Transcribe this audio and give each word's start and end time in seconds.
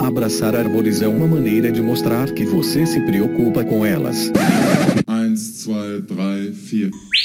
Abraçar 0.00 0.54
árvores 0.54 1.02
é 1.02 1.08
uma 1.08 1.26
maneira 1.26 1.72
de 1.72 1.82
mostrar 1.82 2.32
que 2.32 2.44
você 2.44 2.86
se 2.86 3.00
preocupa 3.00 3.64
com 3.64 3.84
elas. 3.84 4.30
1, 5.08 5.34
2, 5.34 6.06
3, 6.06 6.90
4. 6.90 7.18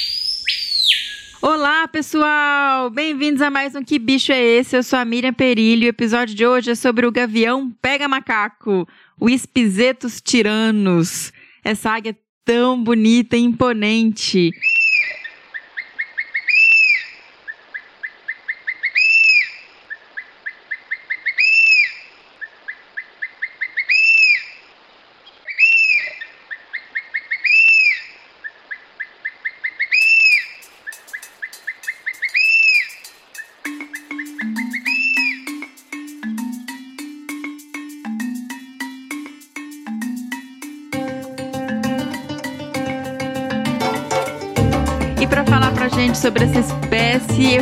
Olá, 1.42 1.88
pessoal! 1.88 2.90
Bem-vindos 2.90 3.42
a 3.42 3.52
mais 3.52 3.76
um 3.76 3.84
Que 3.84 4.00
Bicho 4.00 4.32
é 4.32 4.42
Esse? 4.42 4.76
Eu 4.76 4.82
sou 4.82 4.98
a 4.98 5.06
Miriam 5.06 5.34
Perilho 5.34 5.84
e 5.84 5.88
o 5.88 5.90
episódio 5.90 6.34
de 6.34 6.46
hoje 6.46 6.72
é 6.72 6.76
sobre 6.76 7.06
o 7.06 7.12
gavião 7.12 7.72
pega 7.82 8.08
macaco, 8.08 8.88
o 9.20 9.30
Espizetos 9.30 10.20
tiranos. 10.20 11.32
Essa 11.64 11.92
águia 11.92 12.18
tão 12.44 12.84
bonita 12.84 13.38
e 13.38 13.42
imponente. 13.42 14.52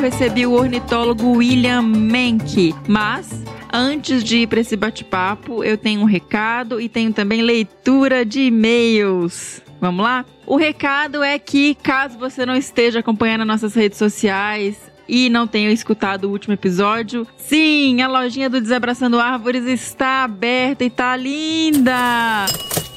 Eu 0.02 0.10
recebi 0.10 0.48
o 0.48 0.54
ornitólogo 0.54 1.34
William 1.34 1.84
Menck. 1.84 2.74
Mas 2.88 3.44
antes 3.72 4.24
de 4.24 4.40
ir 4.40 4.48
para 4.48 4.60
esse 4.60 4.76
bate-papo, 4.76 5.64
eu 5.64 5.78
tenho 5.78 6.02
um 6.02 6.06
recado 6.06 6.82
e 6.82 6.90
tenho 6.90 7.14
também 7.14 7.44
leitura 7.44 8.26
de 8.26 8.42
e-mails. 8.42 9.62
Vamos 9.80 10.04
lá? 10.04 10.26
O 10.48 10.56
recado 10.56 11.22
é 11.22 11.38
que, 11.38 11.76
caso 11.76 12.18
você 12.18 12.48
não 12.48 12.56
esteja 12.56 13.00
acompanhando 13.00 13.46
nossas 13.46 13.76
redes 13.76 14.00
sociais, 14.00 14.76
e 15.08 15.30
não 15.30 15.46
tenha 15.46 15.72
escutado 15.72 16.26
o 16.26 16.32
último 16.32 16.54
episódio, 16.54 17.28
sim, 17.38 18.02
a 18.02 18.08
lojinha 18.08 18.50
do 18.50 18.62
Desabraçando 18.62 19.20
Árvores 19.20 19.66
está 19.66 20.24
aberta 20.24 20.84
e 20.84 20.90
tá 20.90 21.16
linda! 21.16 22.46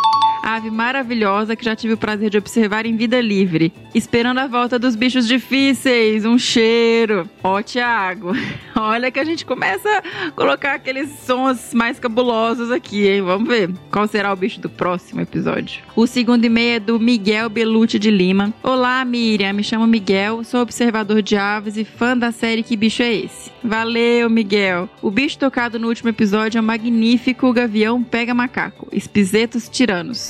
ave 0.44 0.72
maravilhosa 0.72 1.56
que 1.56 1.66
já 1.66 1.76
tive 1.76 1.94
o 1.94 1.98
prazer 1.98 2.30
de 2.30 2.38
observar 2.38 2.86
em 2.86 2.96
vida 2.96 3.20
livre. 3.20 3.74
Esperando 3.94 4.40
a 4.40 4.48
volta 4.48 4.80
dos 4.80 4.96
bichos 4.96 5.28
difíceis. 5.28 6.26
Um 6.26 6.38
cheiro. 6.38 7.30
Ó, 7.44 7.62
Tiago, 7.62 8.32
olha 8.76 9.12
que 9.12 9.20
a 9.20 9.24
gente 9.24 9.46
começa 9.46 9.90
a 9.90 10.32
colocar 10.32 10.74
aqueles 10.74 11.10
sons 11.26 11.74
mais 11.74 12.00
cabulosos 12.00 12.72
aqui, 12.72 13.08
hein? 13.08 13.22
Vamos 13.22 13.48
ver 13.48 13.70
qual 13.92 14.08
será 14.08 14.32
o 14.32 14.36
bicho 14.36 14.60
do 14.60 14.70
próximo 14.70 15.22
episódio. 15.22 15.82
O 15.96 16.08
segundo 16.08 16.46
e-mail 16.46 16.76
é 16.76 16.80
do 16.80 17.00
Miguel 17.00 17.50
Belucci 17.50 18.00
de 18.00 18.12
Lima. 18.12 18.54
Olá, 18.64 19.04
Miriam. 19.04 19.54
Me 19.54 19.64
chamo 19.64 19.88
Miguel, 19.88 20.44
sou 20.44 20.62
observador 20.62 21.22
de 21.22 21.36
aves 21.36 21.78
e 21.78 21.84
fã 21.84 22.18
da 22.18 22.32
série 22.32 22.64
Que 22.64 22.76
Bicho 22.76 23.04
é 23.04 23.14
Esse? 23.14 23.52
Valeu, 23.64 24.30
Miguel. 24.30 24.90
O 25.02 25.12
bicho 25.12 25.38
tocado 25.38 25.80
no 25.80 25.88
último 25.88 26.10
episódio 26.10 26.58
é 26.58 26.62
o 26.62 26.64
magnífico 26.64 27.52
gavião 27.52 28.04
pega 28.04 28.34
macaco, 28.34 28.88
Espizetos 28.92 29.68
tiranos 29.70 30.30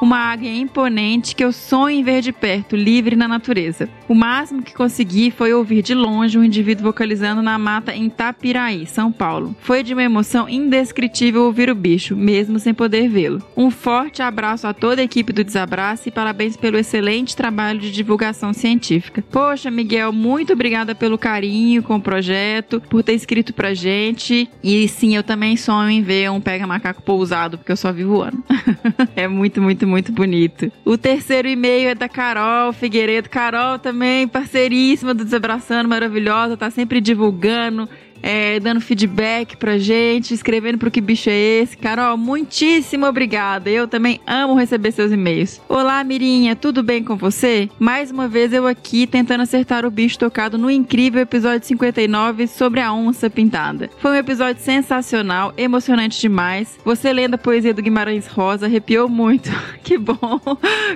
uma 0.00 0.18
águia 0.18 0.54
imponente 0.54 1.34
que 1.34 1.44
eu 1.44 1.52
sonho 1.52 1.98
em 1.98 2.02
ver 2.02 2.22
de 2.22 2.32
perto, 2.32 2.76
livre 2.76 3.16
na 3.16 3.26
natureza. 3.26 3.88
O 4.08 4.14
máximo 4.14 4.62
que 4.62 4.74
consegui 4.74 5.30
foi 5.30 5.52
ouvir 5.52 5.82
de 5.82 5.94
longe 5.94 6.38
um 6.38 6.44
indivíduo 6.44 6.84
vocalizando 6.84 7.42
na 7.42 7.58
mata 7.58 7.94
em 7.94 8.08
Tapiraí, 8.08 8.86
São 8.86 9.10
Paulo. 9.12 9.54
Foi 9.60 9.82
de 9.82 9.92
uma 9.92 10.02
emoção 10.02 10.48
indescritível 10.48 11.44
ouvir 11.44 11.70
o 11.70 11.74
bicho, 11.74 12.16
mesmo 12.16 12.58
sem 12.58 12.72
poder 12.72 13.08
vê-lo. 13.08 13.42
Um 13.56 13.70
forte 13.70 14.22
abraço 14.22 14.66
a 14.66 14.72
toda 14.72 15.00
a 15.00 15.04
equipe 15.04 15.32
do 15.32 15.44
Desabraço 15.44 16.08
e 16.08 16.12
parabéns 16.12 16.56
pelo 16.56 16.78
excelente 16.78 17.36
trabalho 17.36 17.80
de 17.80 17.90
divulgação 17.90 18.52
científica. 18.52 19.22
Poxa, 19.30 19.70
Miguel, 19.70 20.12
muito 20.12 20.52
obrigada 20.52 20.94
pelo 20.94 21.18
carinho 21.18 21.82
com 21.82 21.96
o 21.96 22.00
projeto, 22.00 22.80
por 22.88 23.02
ter 23.02 23.14
escrito 23.14 23.52
pra 23.52 23.74
gente. 23.74 24.48
E 24.62 24.86
sim, 24.88 25.16
eu 25.16 25.22
também 25.22 25.56
sonho 25.56 25.90
em 25.90 26.02
ver 26.02 26.30
um 26.30 26.40
pega-macaco 26.40 27.02
pousado, 27.02 27.58
porque 27.58 27.72
eu 27.72 27.76
só 27.76 27.92
vi 27.92 28.04
voando. 28.04 28.42
é 29.16 29.26
muito, 29.26 29.60
muito, 29.60 29.86
muito 29.88 30.12
bonito. 30.12 30.70
O 30.84 30.96
terceiro 30.96 31.48
e-mail 31.48 31.88
é 31.88 31.94
da 31.94 32.08
Carol 32.08 32.72
Figueiredo. 32.72 33.28
Carol 33.28 33.78
também, 33.78 34.28
parceiríssima 34.28 35.14
do 35.14 35.24
Desabraçando, 35.24 35.88
maravilhosa, 35.88 36.56
tá 36.56 36.70
sempre 36.70 37.00
divulgando 37.00 37.88
é, 38.22 38.60
dando 38.60 38.80
feedback 38.80 39.56
pra 39.56 39.78
gente, 39.78 40.34
escrevendo 40.34 40.78
pro 40.78 40.90
que 40.90 41.00
bicho 41.00 41.30
é 41.30 41.36
esse. 41.36 41.76
Carol, 41.76 42.16
muitíssimo 42.16 43.06
obrigada. 43.06 43.70
Eu 43.70 43.88
também 43.88 44.20
amo 44.26 44.54
receber 44.54 44.92
seus 44.92 45.12
e-mails. 45.12 45.60
Olá, 45.68 46.02
Mirinha, 46.04 46.56
tudo 46.56 46.82
bem 46.82 47.02
com 47.02 47.16
você? 47.16 47.68
Mais 47.78 48.10
uma 48.10 48.28
vez 48.28 48.52
eu 48.52 48.66
aqui 48.66 49.06
tentando 49.06 49.42
acertar 49.42 49.84
o 49.84 49.90
bicho 49.90 50.18
tocado 50.18 50.58
no 50.58 50.70
incrível 50.70 51.20
episódio 51.20 51.66
59 51.66 52.46
sobre 52.46 52.80
a 52.80 52.92
onça 52.92 53.28
pintada. 53.30 53.90
Foi 53.98 54.12
um 54.12 54.16
episódio 54.16 54.62
sensacional, 54.62 55.52
emocionante 55.56 56.20
demais. 56.20 56.78
Você 56.84 57.12
lendo 57.12 57.34
a 57.34 57.38
poesia 57.38 57.74
do 57.74 57.82
Guimarães 57.82 58.26
Rosa 58.26 58.66
arrepiou 58.66 59.08
muito. 59.08 59.50
que 59.82 59.98
bom. 59.98 60.40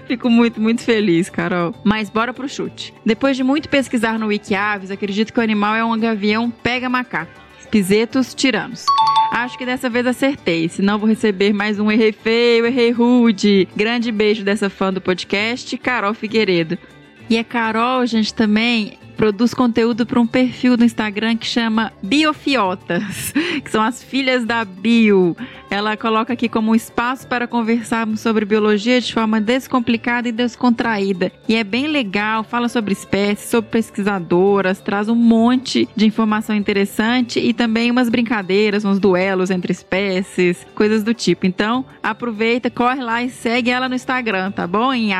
Fico 0.06 0.28
muito, 0.28 0.60
muito 0.60 0.82
feliz, 0.82 1.28
Carol. 1.28 1.74
Mas 1.84 2.10
bora 2.10 2.32
pro 2.32 2.48
chute. 2.48 2.94
Depois 3.04 3.36
de 3.36 3.42
muito 3.42 3.68
pesquisar 3.68 4.18
no 4.18 4.26
Wikiaves, 4.26 4.90
acredito 4.90 5.32
que 5.32 5.40
o 5.40 5.42
animal 5.42 5.74
é 5.74 5.84
um 5.84 5.98
gavião 5.98 6.50
pega 6.50 6.88
macaco 7.12 7.42
Pisetos 7.70 8.34
tiranos. 8.34 8.84
Acho 9.30 9.56
que 9.56 9.64
dessa 9.64 9.88
vez 9.88 10.06
acertei, 10.06 10.68
senão 10.68 10.98
vou 10.98 11.08
receber 11.08 11.54
mais 11.54 11.80
um 11.80 11.90
errei 11.90 12.12
feio, 12.12 12.66
errei 12.66 12.90
rude. 12.90 13.66
Grande 13.74 14.12
beijo 14.12 14.44
dessa 14.44 14.68
fã 14.68 14.92
do 14.92 15.00
podcast, 15.00 15.78
Carol 15.78 16.12
Figueiredo. 16.12 16.76
E 17.30 17.38
a 17.38 17.44
Carol, 17.44 18.04
gente, 18.04 18.34
também 18.34 18.98
produz 19.16 19.54
conteúdo 19.54 20.04
para 20.04 20.20
um 20.20 20.26
perfil 20.26 20.76
do 20.76 20.84
Instagram 20.84 21.36
que 21.36 21.46
chama 21.46 21.92
Biofiotas, 22.02 23.32
que 23.62 23.70
são 23.70 23.82
as 23.82 24.02
filhas 24.02 24.44
da 24.44 24.64
Bio. 24.64 25.36
Ela 25.70 25.96
coloca 25.96 26.34
aqui 26.34 26.50
como 26.50 26.72
um 26.72 26.74
espaço 26.74 27.26
para 27.26 27.46
conversarmos 27.46 28.20
sobre 28.20 28.44
biologia 28.44 29.00
de 29.00 29.12
forma 29.12 29.40
descomplicada 29.40 30.28
e 30.28 30.32
descontraída. 30.32 31.32
E 31.48 31.56
é 31.56 31.64
bem 31.64 31.86
legal, 31.86 32.44
fala 32.44 32.68
sobre 32.68 32.92
espécies, 32.92 33.48
sobre 33.48 33.70
pesquisadoras, 33.70 34.80
traz 34.80 35.08
um 35.08 35.14
monte 35.14 35.88
de 35.96 36.06
informação 36.06 36.54
interessante 36.54 37.40
e 37.40 37.54
também 37.54 37.90
umas 37.90 38.10
brincadeiras, 38.10 38.84
uns 38.84 38.98
duelos 38.98 39.50
entre 39.50 39.72
espécies, 39.72 40.66
coisas 40.74 41.02
do 41.02 41.14
tipo. 41.14 41.46
Então, 41.46 41.86
aproveita, 42.02 42.68
corre 42.70 43.02
lá 43.02 43.22
e 43.22 43.30
segue 43.30 43.70
ela 43.70 43.88
no 43.88 43.94
Instagram, 43.94 44.50
tá 44.50 44.66
bom? 44.66 44.92
Em 44.92 45.12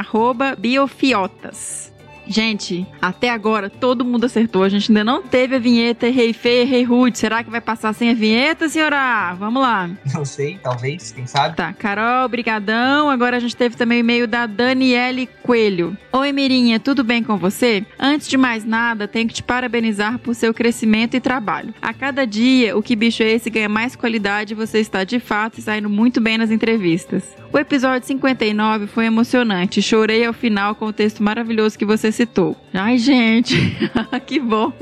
biofiotas. 0.59 1.92
Gente, 2.33 2.87
até 3.01 3.29
agora 3.29 3.69
todo 3.69 4.07
mundo 4.07 4.25
acertou. 4.25 4.63
A 4.63 4.69
gente 4.71 4.91
ainda 4.91 5.05
não 5.05 5.23
teve 5.23 5.57
a 5.57 5.59
vinheta 5.59 6.11
Rei 6.11 6.33
Feia, 6.33 6.65
Rei 6.65 6.83
Rude. 6.83 7.19
Será 7.19 7.45
que 7.45 7.51
vai 7.51 7.61
passar 7.61 7.93
sem 7.93 8.09
a 8.09 8.15
vinheta, 8.15 8.71
senhora? 8.71 9.35
Vamos 9.39 9.61
lá. 9.61 9.91
Não 10.15 10.25
sei, 10.25 10.59
talvez, 10.63 11.13
quem 11.13 11.27
sabe. 11.27 11.57
Tá, 11.57 11.75
Carol, 11.75 12.27
brigadão. 12.31 13.11
Agora 13.11 13.37
a 13.37 13.41
gente 13.41 13.55
teve 13.55 13.77
também 13.77 13.99
o 13.99 14.01
e-mail 14.01 14.27
da 14.27 14.47
Daniele 14.47 15.29
Coelho. 15.43 15.95
Oi, 16.11 16.33
Mirinha, 16.33 16.81
tudo 16.81 17.05
bem 17.05 17.23
com 17.23 17.37
você? 17.37 17.85
Antes 17.99 18.29
de 18.29 18.39
mais 18.39 18.65
nada, 18.65 19.07
tenho 19.07 19.29
que 19.29 19.35
te 19.35 19.43
parabenizar 19.43 20.19
por 20.19 20.35
seu 20.35 20.55
crescimento 20.55 21.15
e 21.15 21.21
trabalho. 21.21 21.75
A 21.83 21.93
cada 21.93 22.27
dia, 22.27 22.75
o 22.75 22.83
que 22.83 22.97
bicho 22.97 23.23
é 23.23 23.31
esse 23.31 23.51
ganha 23.51 23.69
mais 23.69 23.95
qualidade 23.95 24.55
e 24.55 24.57
você 24.57 24.79
está 24.79 25.05
de 25.05 25.21
fato 25.21 25.61
saindo 25.61 25.91
muito 25.91 26.19
bem 26.19 26.39
nas 26.39 26.51
entrevistas. 26.51 27.37
O 27.53 27.59
episódio 27.59 28.07
59 28.07 28.87
foi 28.87 29.05
emocionante. 29.05 29.83
Chorei 29.83 30.25
ao 30.25 30.33
final 30.33 30.75
com 30.75 30.87
o 30.87 30.93
texto 30.93 31.23
maravilhoso 31.23 31.79
que 31.79 31.85
você 31.85 32.11
citou. 32.23 32.57
Ai, 32.73 32.99
gente, 32.99 33.57
que 34.27 34.39
bom. 34.39 34.73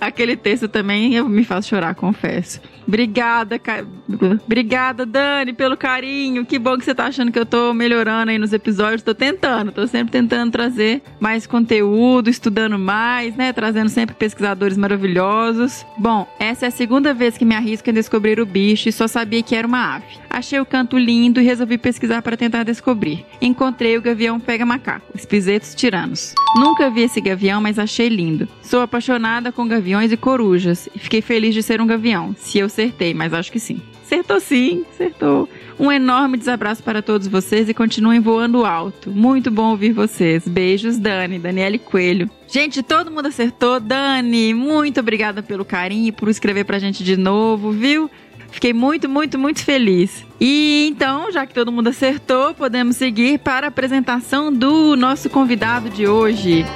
Aquele 0.00 0.36
texto 0.36 0.68
também 0.68 1.22
me 1.22 1.44
faz 1.44 1.66
chorar, 1.66 1.94
confesso. 1.94 2.60
Obrigada, 2.86 3.58
ca... 3.58 3.84
obrigada, 4.44 5.06
Dani, 5.06 5.52
pelo 5.52 5.76
carinho. 5.76 6.44
Que 6.44 6.58
bom 6.58 6.76
que 6.76 6.84
você 6.84 6.94
tá 6.94 7.06
achando 7.06 7.32
que 7.32 7.38
eu 7.38 7.46
tô 7.46 7.72
melhorando 7.72 8.30
aí 8.30 8.38
nos 8.38 8.52
episódios. 8.52 9.02
Tô 9.02 9.14
tentando, 9.14 9.72
tô 9.72 9.86
sempre 9.86 10.12
tentando 10.12 10.50
trazer 10.50 11.02
mais 11.20 11.46
conteúdo, 11.46 12.28
estudando 12.28 12.78
mais, 12.78 13.36
né? 13.36 13.52
Trazendo 13.52 13.88
sempre 13.88 14.14
pesquisadores 14.14 14.76
maravilhosos. 14.76 15.84
Bom, 15.98 16.26
essa 16.38 16.66
é 16.66 16.68
a 16.68 16.72
segunda 16.72 17.14
vez 17.14 17.38
que 17.38 17.44
me 17.44 17.54
arrisco 17.54 17.88
em 17.90 17.92
descobrir 17.92 18.40
o 18.40 18.46
bicho 18.46 18.88
e 18.88 18.92
só 18.92 19.06
sabia 19.06 19.42
que 19.42 19.54
era 19.54 19.66
uma 19.66 19.96
ave. 19.96 20.06
Achei 20.28 20.58
o 20.58 20.66
canto 20.66 20.98
lindo 20.98 21.40
e 21.40 21.44
resolvi 21.44 21.76
pesquisar 21.76 22.22
para 22.22 22.36
tentar 22.36 22.62
descobrir. 22.62 23.24
Encontrei 23.40 23.96
o 23.96 24.02
gavião 24.02 24.40
pega-macaco, 24.40 25.06
espizetos 25.14 25.74
tiranos. 25.74 26.34
Nunca 26.56 26.90
vi 26.90 27.02
esse 27.02 27.20
gavião, 27.20 27.60
mas 27.60 27.78
achei 27.78 28.08
lindo. 28.08 28.48
Sou 28.62 28.80
apaixonada 28.80 29.52
com 29.52 29.68
gaviões 29.68 30.12
e 30.12 30.16
corujas 30.16 30.88
e 30.94 30.98
fiquei 30.98 31.20
feliz 31.20 31.54
de 31.54 31.62
ser 31.62 31.80
um 31.80 31.86
gavião. 31.86 32.34
Se 32.38 32.58
eu 32.58 32.68
acertei, 32.72 33.14
mas 33.14 33.32
acho 33.32 33.52
que 33.52 33.60
sim. 33.60 33.80
Acertou 34.04 34.40
sim, 34.40 34.84
acertou. 34.92 35.48
Um 35.78 35.90
enorme 35.90 36.36
desabraço 36.36 36.82
para 36.82 37.00
todos 37.00 37.26
vocês 37.26 37.68
e 37.68 37.74
continuem 37.74 38.20
voando 38.20 38.64
alto. 38.64 39.10
Muito 39.10 39.50
bom 39.50 39.70
ouvir 39.70 39.92
vocês. 39.92 40.46
Beijos, 40.46 40.98
Dani, 40.98 41.38
Daniele 41.38 41.78
Coelho. 41.78 42.30
Gente, 42.46 42.82
todo 42.82 43.10
mundo 43.10 43.28
acertou. 43.28 43.80
Dani, 43.80 44.52
muito 44.52 45.00
obrigada 45.00 45.42
pelo 45.42 45.64
carinho 45.64 46.08
e 46.08 46.12
por 46.12 46.28
escrever 46.28 46.64
pra 46.64 46.78
gente 46.78 47.02
de 47.02 47.16
novo, 47.16 47.70
viu? 47.70 48.10
Fiquei 48.50 48.74
muito, 48.74 49.08
muito, 49.08 49.38
muito 49.38 49.64
feliz. 49.64 50.26
E 50.38 50.86
então, 50.90 51.32
já 51.32 51.46
que 51.46 51.54
todo 51.54 51.72
mundo 51.72 51.88
acertou, 51.88 52.52
podemos 52.54 52.96
seguir 52.96 53.38
para 53.38 53.66
a 53.66 53.68
apresentação 53.68 54.52
do 54.52 54.94
nosso 54.94 55.30
convidado 55.30 55.88
de 55.88 56.06
hoje. 56.06 56.66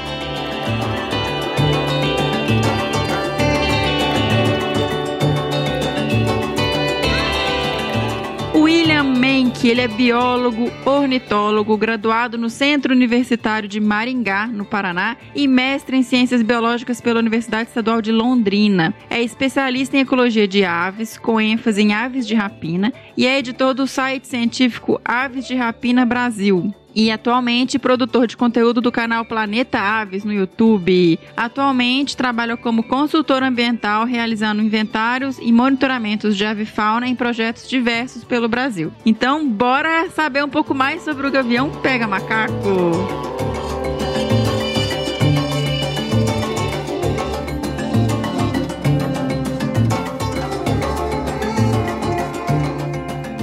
William 8.66 9.04
Menck, 9.04 9.64
ele 9.68 9.80
é 9.80 9.86
biólogo, 9.86 10.72
ornitólogo, 10.84 11.76
graduado 11.76 12.36
no 12.36 12.50
Centro 12.50 12.92
Universitário 12.92 13.68
de 13.68 13.78
Maringá, 13.78 14.48
no 14.48 14.64
Paraná, 14.64 15.16
e 15.36 15.46
mestre 15.46 15.96
em 15.96 16.02
Ciências 16.02 16.42
Biológicas 16.42 17.00
pela 17.00 17.20
Universidade 17.20 17.68
Estadual 17.68 18.02
de 18.02 18.10
Londrina. 18.10 18.92
É 19.08 19.22
especialista 19.22 19.96
em 19.96 20.00
ecologia 20.00 20.48
de 20.48 20.64
aves, 20.64 21.16
com 21.16 21.40
ênfase 21.40 21.80
em 21.80 21.94
aves 21.94 22.26
de 22.26 22.34
rapina, 22.34 22.92
e 23.16 23.24
é 23.24 23.38
editor 23.38 23.72
do 23.72 23.86
site 23.86 24.26
científico 24.26 25.00
Aves 25.04 25.46
de 25.46 25.54
Rapina 25.54 26.04
Brasil 26.04 26.74
e 26.96 27.10
atualmente 27.10 27.78
produtor 27.78 28.26
de 28.26 28.38
conteúdo 28.38 28.80
do 28.80 28.90
canal 28.90 29.26
Planeta 29.26 29.78
Aves 29.78 30.24
no 30.24 30.32
YouTube. 30.32 31.20
Atualmente 31.36 32.16
trabalha 32.16 32.56
como 32.56 32.82
consultor 32.82 33.42
ambiental, 33.42 34.06
realizando 34.06 34.62
inventários 34.62 35.38
e 35.38 35.52
monitoramentos 35.52 36.34
de 36.34 36.46
avifauna 36.46 37.06
em 37.06 37.14
projetos 37.14 37.68
diversos 37.68 38.24
pelo 38.24 38.48
Brasil. 38.48 38.90
Então, 39.04 39.46
bora 39.46 40.08
saber 40.08 40.42
um 40.42 40.48
pouco 40.48 40.74
mais 40.74 41.02
sobre 41.02 41.26
o 41.26 41.30
gavião 41.30 41.70
pega 41.82 42.08
macaco. 42.08 42.56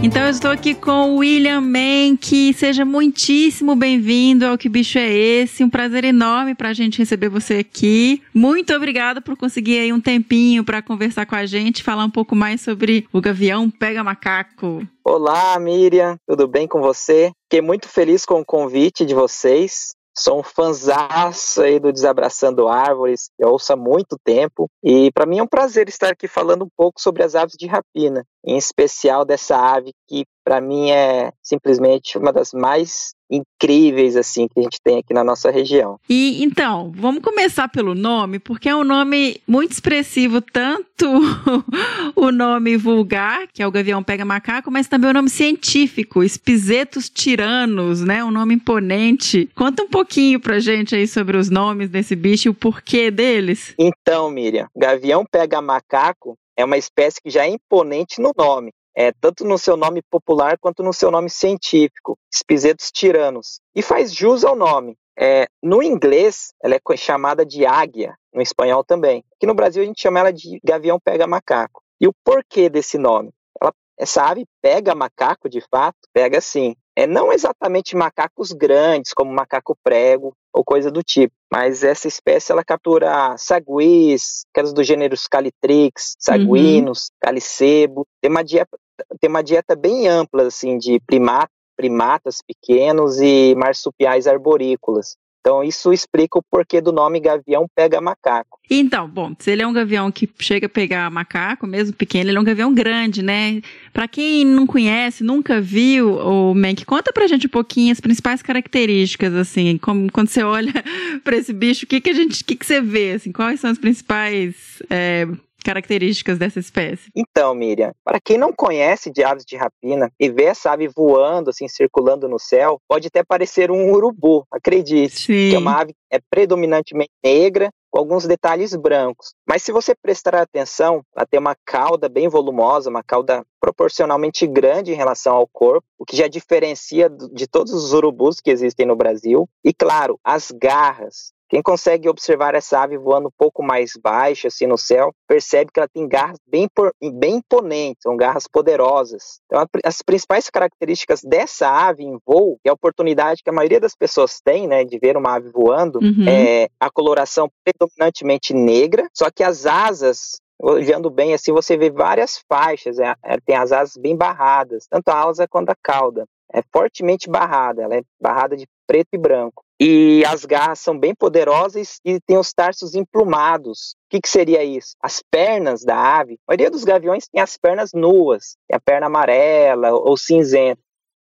Então 0.05 0.23
eu 0.23 0.29
estou 0.29 0.51
aqui 0.51 0.75
com 0.75 1.11
o 1.11 1.15
William 1.19 1.61
Menck. 1.61 2.53
Seja 2.53 2.83
muitíssimo 2.83 3.73
bem-vindo 3.73 4.45
ao 4.45 4.57
Que 4.57 4.67
Bicho 4.67 4.99
é 4.99 5.09
Esse? 5.09 5.63
Um 5.63 5.69
prazer 5.69 6.03
enorme 6.03 6.53
para 6.53 6.67
a 6.67 6.73
gente 6.73 6.99
receber 6.99 7.29
você 7.29 7.59
aqui. 7.59 8.21
Muito 8.33 8.73
obrigada 8.73 9.21
por 9.21 9.37
conseguir 9.37 9.79
aí 9.79 9.93
um 9.93 10.01
tempinho 10.01 10.61
para 10.61 10.81
conversar 10.81 11.25
com 11.25 11.35
a 11.35 11.45
gente, 11.45 11.81
falar 11.81 12.03
um 12.03 12.09
pouco 12.09 12.35
mais 12.35 12.59
sobre 12.59 13.07
o 13.13 13.21
Gavião 13.21 13.69
Pega 13.69 14.03
Macaco. 14.03 14.85
Olá, 15.05 15.57
Miriam, 15.57 16.17
tudo 16.27 16.49
bem 16.49 16.67
com 16.67 16.81
você? 16.81 17.31
Fiquei 17.43 17.61
muito 17.61 17.87
feliz 17.87 18.25
com 18.25 18.41
o 18.41 18.45
convite 18.45 19.05
de 19.05 19.15
vocês. 19.15 19.95
Sou 20.15 20.39
um 20.39 20.43
fanzaço 20.43 21.61
aí 21.61 21.79
do 21.79 21.91
Desabraçando 21.91 22.67
Árvores, 22.67 23.31
eu 23.39 23.49
ouço 23.49 23.73
há 23.73 23.75
muito 23.75 24.15
tempo, 24.23 24.69
e 24.83 25.11
para 25.11 25.25
mim 25.25 25.39
é 25.39 25.43
um 25.43 25.47
prazer 25.47 25.89
estar 25.89 26.09
aqui 26.11 26.27
falando 26.27 26.63
um 26.63 26.69
pouco 26.77 27.01
sobre 27.01 27.23
as 27.23 27.33
aves 27.33 27.55
de 27.57 27.65
rapina, 27.65 28.23
em 28.45 28.55
especial 28.55 29.25
dessa 29.25 29.57
ave 29.57 29.91
que 30.07 30.25
para 30.43 30.61
mim 30.61 30.91
é 30.91 31.31
simplesmente 31.41 32.17
uma 32.17 32.31
das 32.31 32.53
mais 32.53 33.15
incríveis 33.33 34.15
assim 34.15 34.47
que 34.47 34.59
a 34.59 34.63
gente 34.63 34.79
tem 34.83 34.99
aqui 34.99 35.13
na 35.13 35.23
nossa 35.23 35.49
região. 35.49 35.99
E 36.09 36.43
então, 36.43 36.91
vamos 36.95 37.23
começar 37.23 37.67
pelo 37.67 37.95
nome, 37.95 38.39
porque 38.39 38.69
é 38.69 38.75
um 38.75 38.83
nome 38.83 39.41
muito 39.47 39.71
expressivo, 39.71 40.41
tanto 40.41 41.05
o 42.15 42.31
nome 42.31 42.77
vulgar, 42.77 43.47
que 43.51 43.63
é 43.63 43.67
o 43.67 43.71
gavião 43.71 44.03
pega 44.03 44.23
macaco, 44.23 44.69
mas 44.69 44.87
também 44.87 45.09
o 45.09 45.13
nome 45.13 45.29
científico, 45.29 46.23
Espizetos 46.23 47.09
tiranos, 47.09 48.01
né? 48.01 48.23
Um 48.23 48.31
nome 48.31 48.55
imponente. 48.55 49.49
Conta 49.55 49.83
um 49.83 49.89
pouquinho 49.89 50.39
pra 50.39 50.59
gente 50.59 50.95
aí 50.95 51.07
sobre 51.07 51.37
os 51.37 51.49
nomes 51.49 51.89
desse 51.89 52.15
bicho 52.15 52.47
e 52.47 52.51
o 52.51 52.53
porquê 52.53 53.09
deles. 53.09 53.73
Então, 53.77 54.29
Miriam, 54.29 54.67
gavião 54.75 55.25
pega 55.29 55.61
macaco 55.61 56.37
é 56.55 56.63
uma 56.63 56.77
espécie 56.77 57.21
que 57.21 57.29
já 57.29 57.45
é 57.45 57.49
imponente 57.49 58.21
no 58.21 58.31
nome 58.37 58.71
é, 58.95 59.11
tanto 59.11 59.43
no 59.43 59.57
seu 59.57 59.75
nome 59.75 60.01
popular 60.01 60.57
quanto 60.57 60.83
no 60.83 60.93
seu 60.93 61.09
nome 61.09 61.29
científico, 61.29 62.17
Spizetus 62.33 62.91
tiranos, 62.91 63.59
e 63.75 63.81
faz 63.81 64.13
jus 64.13 64.43
ao 64.43 64.55
nome. 64.55 64.97
É, 65.17 65.47
no 65.61 65.83
inglês, 65.83 66.53
ela 66.61 66.75
é 66.75 66.97
chamada 66.97 67.45
de 67.45 67.65
águia, 67.65 68.15
no 68.33 68.41
espanhol 68.41 68.83
também. 68.83 69.23
Aqui 69.35 69.45
no 69.45 69.53
Brasil, 69.53 69.83
a 69.83 69.85
gente 69.85 70.01
chama 70.01 70.19
ela 70.19 70.33
de 70.33 70.59
gavião 70.63 70.99
pega-macaco. 70.99 71.81
E 72.01 72.07
o 72.07 72.13
porquê 72.23 72.69
desse 72.69 72.97
nome? 72.97 73.31
Ela, 73.61 73.71
essa 73.97 74.23
ave 74.23 74.45
pega 74.61 74.95
macaco, 74.95 75.47
de 75.47 75.61
fato? 75.61 75.97
Pega 76.11 76.41
sim. 76.41 76.75
É, 76.95 77.07
não 77.07 77.33
exatamente 77.33 77.95
macacos 77.95 78.51
grandes, 78.51 79.13
como 79.13 79.31
macaco 79.31 79.75
prego 79.83 80.35
ou 80.53 80.63
coisa 80.63 80.91
do 80.91 81.01
tipo, 81.01 81.33
mas 81.51 81.83
essa 81.83 82.07
espécie 82.07 82.51
ela 82.51 82.63
captura 82.63 83.35
saguis, 83.37 84.45
aquelas 84.51 84.71
do 84.71 84.83
gênero 84.83 85.15
Calitrix, 85.29 86.15
saguinos, 86.19 87.05
uhum. 87.05 87.15
calicebo. 87.19 88.07
Tem 88.21 88.29
uma 88.29 88.43
dieta, 88.43 88.77
tem 89.19 89.29
uma 89.29 89.43
dieta 89.43 89.75
bem 89.75 90.07
ampla 90.07 90.47
assim 90.47 90.77
de 90.77 90.99
primata, 91.05 91.51
primatas 91.75 92.39
pequenos 92.45 93.19
e 93.19 93.55
marsupiais 93.55 94.27
arborícolas. 94.27 95.15
Então, 95.45 95.61
isso 95.61 95.91
explica 95.91 96.39
o 96.39 96.41
porquê 96.41 96.79
do 96.79 96.93
nome 96.93 97.19
gavião 97.19 97.67
pega 97.75 97.99
macaco. 97.99 98.57
Então, 98.71 99.09
bom, 99.09 99.35
se 99.37 99.51
ele 99.51 99.61
é 99.61 99.67
um 99.67 99.73
gavião 99.73 100.09
que 100.09 100.29
chega 100.39 100.67
a 100.67 100.69
pegar 100.69 101.11
macaco, 101.11 101.67
mesmo 101.67 101.93
pequeno, 101.93 102.29
ele 102.29 102.37
é 102.37 102.39
um 102.39 102.45
gavião 102.45 102.73
grande, 102.73 103.21
né? 103.21 103.61
Para 103.91 104.07
quem 104.07 104.45
não 104.45 104.65
conhece, 104.65 105.21
nunca 105.21 105.59
viu 105.59 106.15
o 106.15 106.55
Mank, 106.55 106.85
conta 106.85 107.11
pra 107.11 107.27
gente 107.27 107.47
um 107.47 107.49
pouquinho 107.49 107.91
as 107.91 107.99
principais 107.99 108.41
características, 108.41 109.33
assim, 109.33 109.77
como, 109.77 110.09
quando 110.13 110.29
você 110.29 110.43
olha 110.43 110.71
para 111.25 111.35
esse 111.35 111.51
bicho, 111.51 111.83
o 111.83 111.89
que 111.89 111.99
que 111.99 112.11
a 112.11 112.13
gente, 112.13 112.41
o 112.41 112.45
que 112.45 112.55
que 112.55 112.65
você 112.65 112.79
vê, 112.79 113.11
assim, 113.11 113.33
quais 113.33 113.59
são 113.59 113.69
as 113.69 113.77
principais 113.77 114.81
é, 114.89 115.27
características 115.63 116.37
dessa 116.37 116.59
espécie? 116.59 117.09
Então, 117.15 117.55
Miriam, 117.55 117.93
para 118.03 118.19
quem 118.19 118.37
não 118.37 118.53
conhece 118.53 119.11
de 119.11 119.23
aves 119.23 119.45
de 119.45 119.55
rapina 119.55 120.11
e 120.19 120.29
vê 120.29 120.45
essa 120.45 120.71
ave 120.71 120.87
voando, 120.87 121.49
assim, 121.49 121.67
circulando 121.67 122.27
no 122.27 122.39
céu, 122.39 122.79
pode 122.87 123.07
até 123.07 123.23
parecer 123.23 123.71
um 123.71 123.91
urubu, 123.91 124.45
acredite. 124.51 125.21
Sim. 125.21 125.49
Que 125.49 125.55
é 125.55 125.59
uma 125.59 125.81
ave 125.81 125.95
é 126.11 126.19
predominantemente 126.29 127.11
negra, 127.23 127.71
com 127.93 127.99
alguns 127.99 128.25
detalhes 128.25 128.75
brancos. 128.75 129.33
Mas 129.47 129.61
se 129.61 129.71
você 129.71 129.93
prestar 129.93 130.35
atenção, 130.35 131.03
ela 131.15 131.27
tem 131.27 131.39
uma 131.39 131.55
cauda 131.63 132.09
bem 132.09 132.27
volumosa, 132.27 132.89
uma 132.89 133.03
cauda 133.03 133.43
proporcionalmente 133.59 134.47
grande 134.47 134.91
em 134.91 134.95
relação 134.95 135.35
ao 135.35 135.47
corpo, 135.47 135.85
o 135.97 136.05
que 136.05 136.17
já 136.17 136.27
diferencia 136.27 137.07
de 137.09 137.47
todos 137.47 137.71
os 137.71 137.93
urubus 137.93 138.41
que 138.41 138.49
existem 138.49 138.85
no 138.85 138.95
Brasil. 138.95 139.47
E 139.63 139.71
claro, 139.73 140.19
as 140.23 140.51
garras. 140.51 141.33
Quem 141.53 141.61
consegue 141.61 142.09
observar 142.09 142.55
essa 142.55 142.81
ave 142.81 142.97
voando 142.97 143.27
um 143.27 143.37
pouco 143.37 143.61
mais 143.61 143.91
baixa, 143.95 144.47
assim, 144.47 144.65
no 144.65 144.75
céu, 144.75 145.13
percebe 145.27 145.69
que 145.71 145.79
ela 145.79 145.87
tem 145.87 146.07
garras 146.07 146.39
bem, 146.47 146.67
bem 147.13 147.35
imponentes, 147.35 148.01
são 148.01 148.17
garras 148.17 148.47
poderosas. 148.47 149.39
Então, 149.45 149.63
as 149.85 150.01
principais 150.01 150.49
características 150.49 151.21
dessa 151.21 151.69
ave 151.69 152.03
em 152.03 152.17
voo, 152.25 152.57
e 152.65 152.69
a 152.69 152.73
oportunidade 152.73 153.43
que 153.43 153.51
a 153.51 153.53
maioria 153.53 153.79
das 153.79 153.95
pessoas 153.95 154.41
tem, 154.43 154.67
né, 154.67 154.83
de 154.83 154.97
ver 154.97 155.15
uma 155.15 155.35
ave 155.35 155.49
voando, 155.49 155.99
uhum. 155.99 156.27
é 156.27 156.69
a 156.79 156.89
coloração 156.89 157.47
predominantemente 157.63 158.51
negra, 158.51 159.07
só 159.13 159.29
que 159.29 159.43
as 159.43 159.67
asas 159.67 160.41
olhando 160.59 161.11
bem 161.11 161.35
assim, 161.35 161.51
você 161.51 161.77
vê 161.77 161.91
várias 161.91 162.43
faixas, 162.49 162.97
é, 162.97 163.13
é, 163.23 163.37
tem 163.45 163.55
as 163.55 163.71
asas 163.71 163.95
bem 163.95 164.17
barradas, 164.17 164.87
tanto 164.89 165.09
a 165.09 165.23
asa 165.23 165.47
quanto 165.47 165.69
a 165.69 165.75
cauda. 165.83 166.25
É 166.51 166.63
fortemente 166.71 167.29
barrada, 167.29 167.83
ela 167.83 167.95
é 167.95 168.01
barrada 168.19 168.57
de 168.57 168.65
preto 168.87 169.09
e 169.13 169.17
branco. 169.19 169.62
E 169.79 170.23
as 170.25 170.45
garras 170.45 170.79
são 170.79 170.97
bem 170.97 171.13
poderosas 171.15 171.99
e 172.05 172.19
tem 172.21 172.37
os 172.37 172.53
tarsos 172.53 172.95
emplumados. 172.95 173.95
O 174.05 174.09
que, 174.11 174.21
que 174.21 174.29
seria 174.29 174.63
isso? 174.63 174.95
As 175.01 175.21
pernas 175.31 175.83
da 175.83 175.97
ave, 175.97 176.33
a 176.47 176.51
maioria 176.51 176.71
dos 176.71 176.83
gaviões 176.83 177.27
tem 177.27 177.41
as 177.41 177.57
pernas 177.57 177.91
nuas, 177.93 178.55
tem 178.67 178.77
a 178.77 178.79
perna 178.79 179.07
amarela 179.07 179.91
ou 179.91 180.15
cinzenta. 180.15 180.81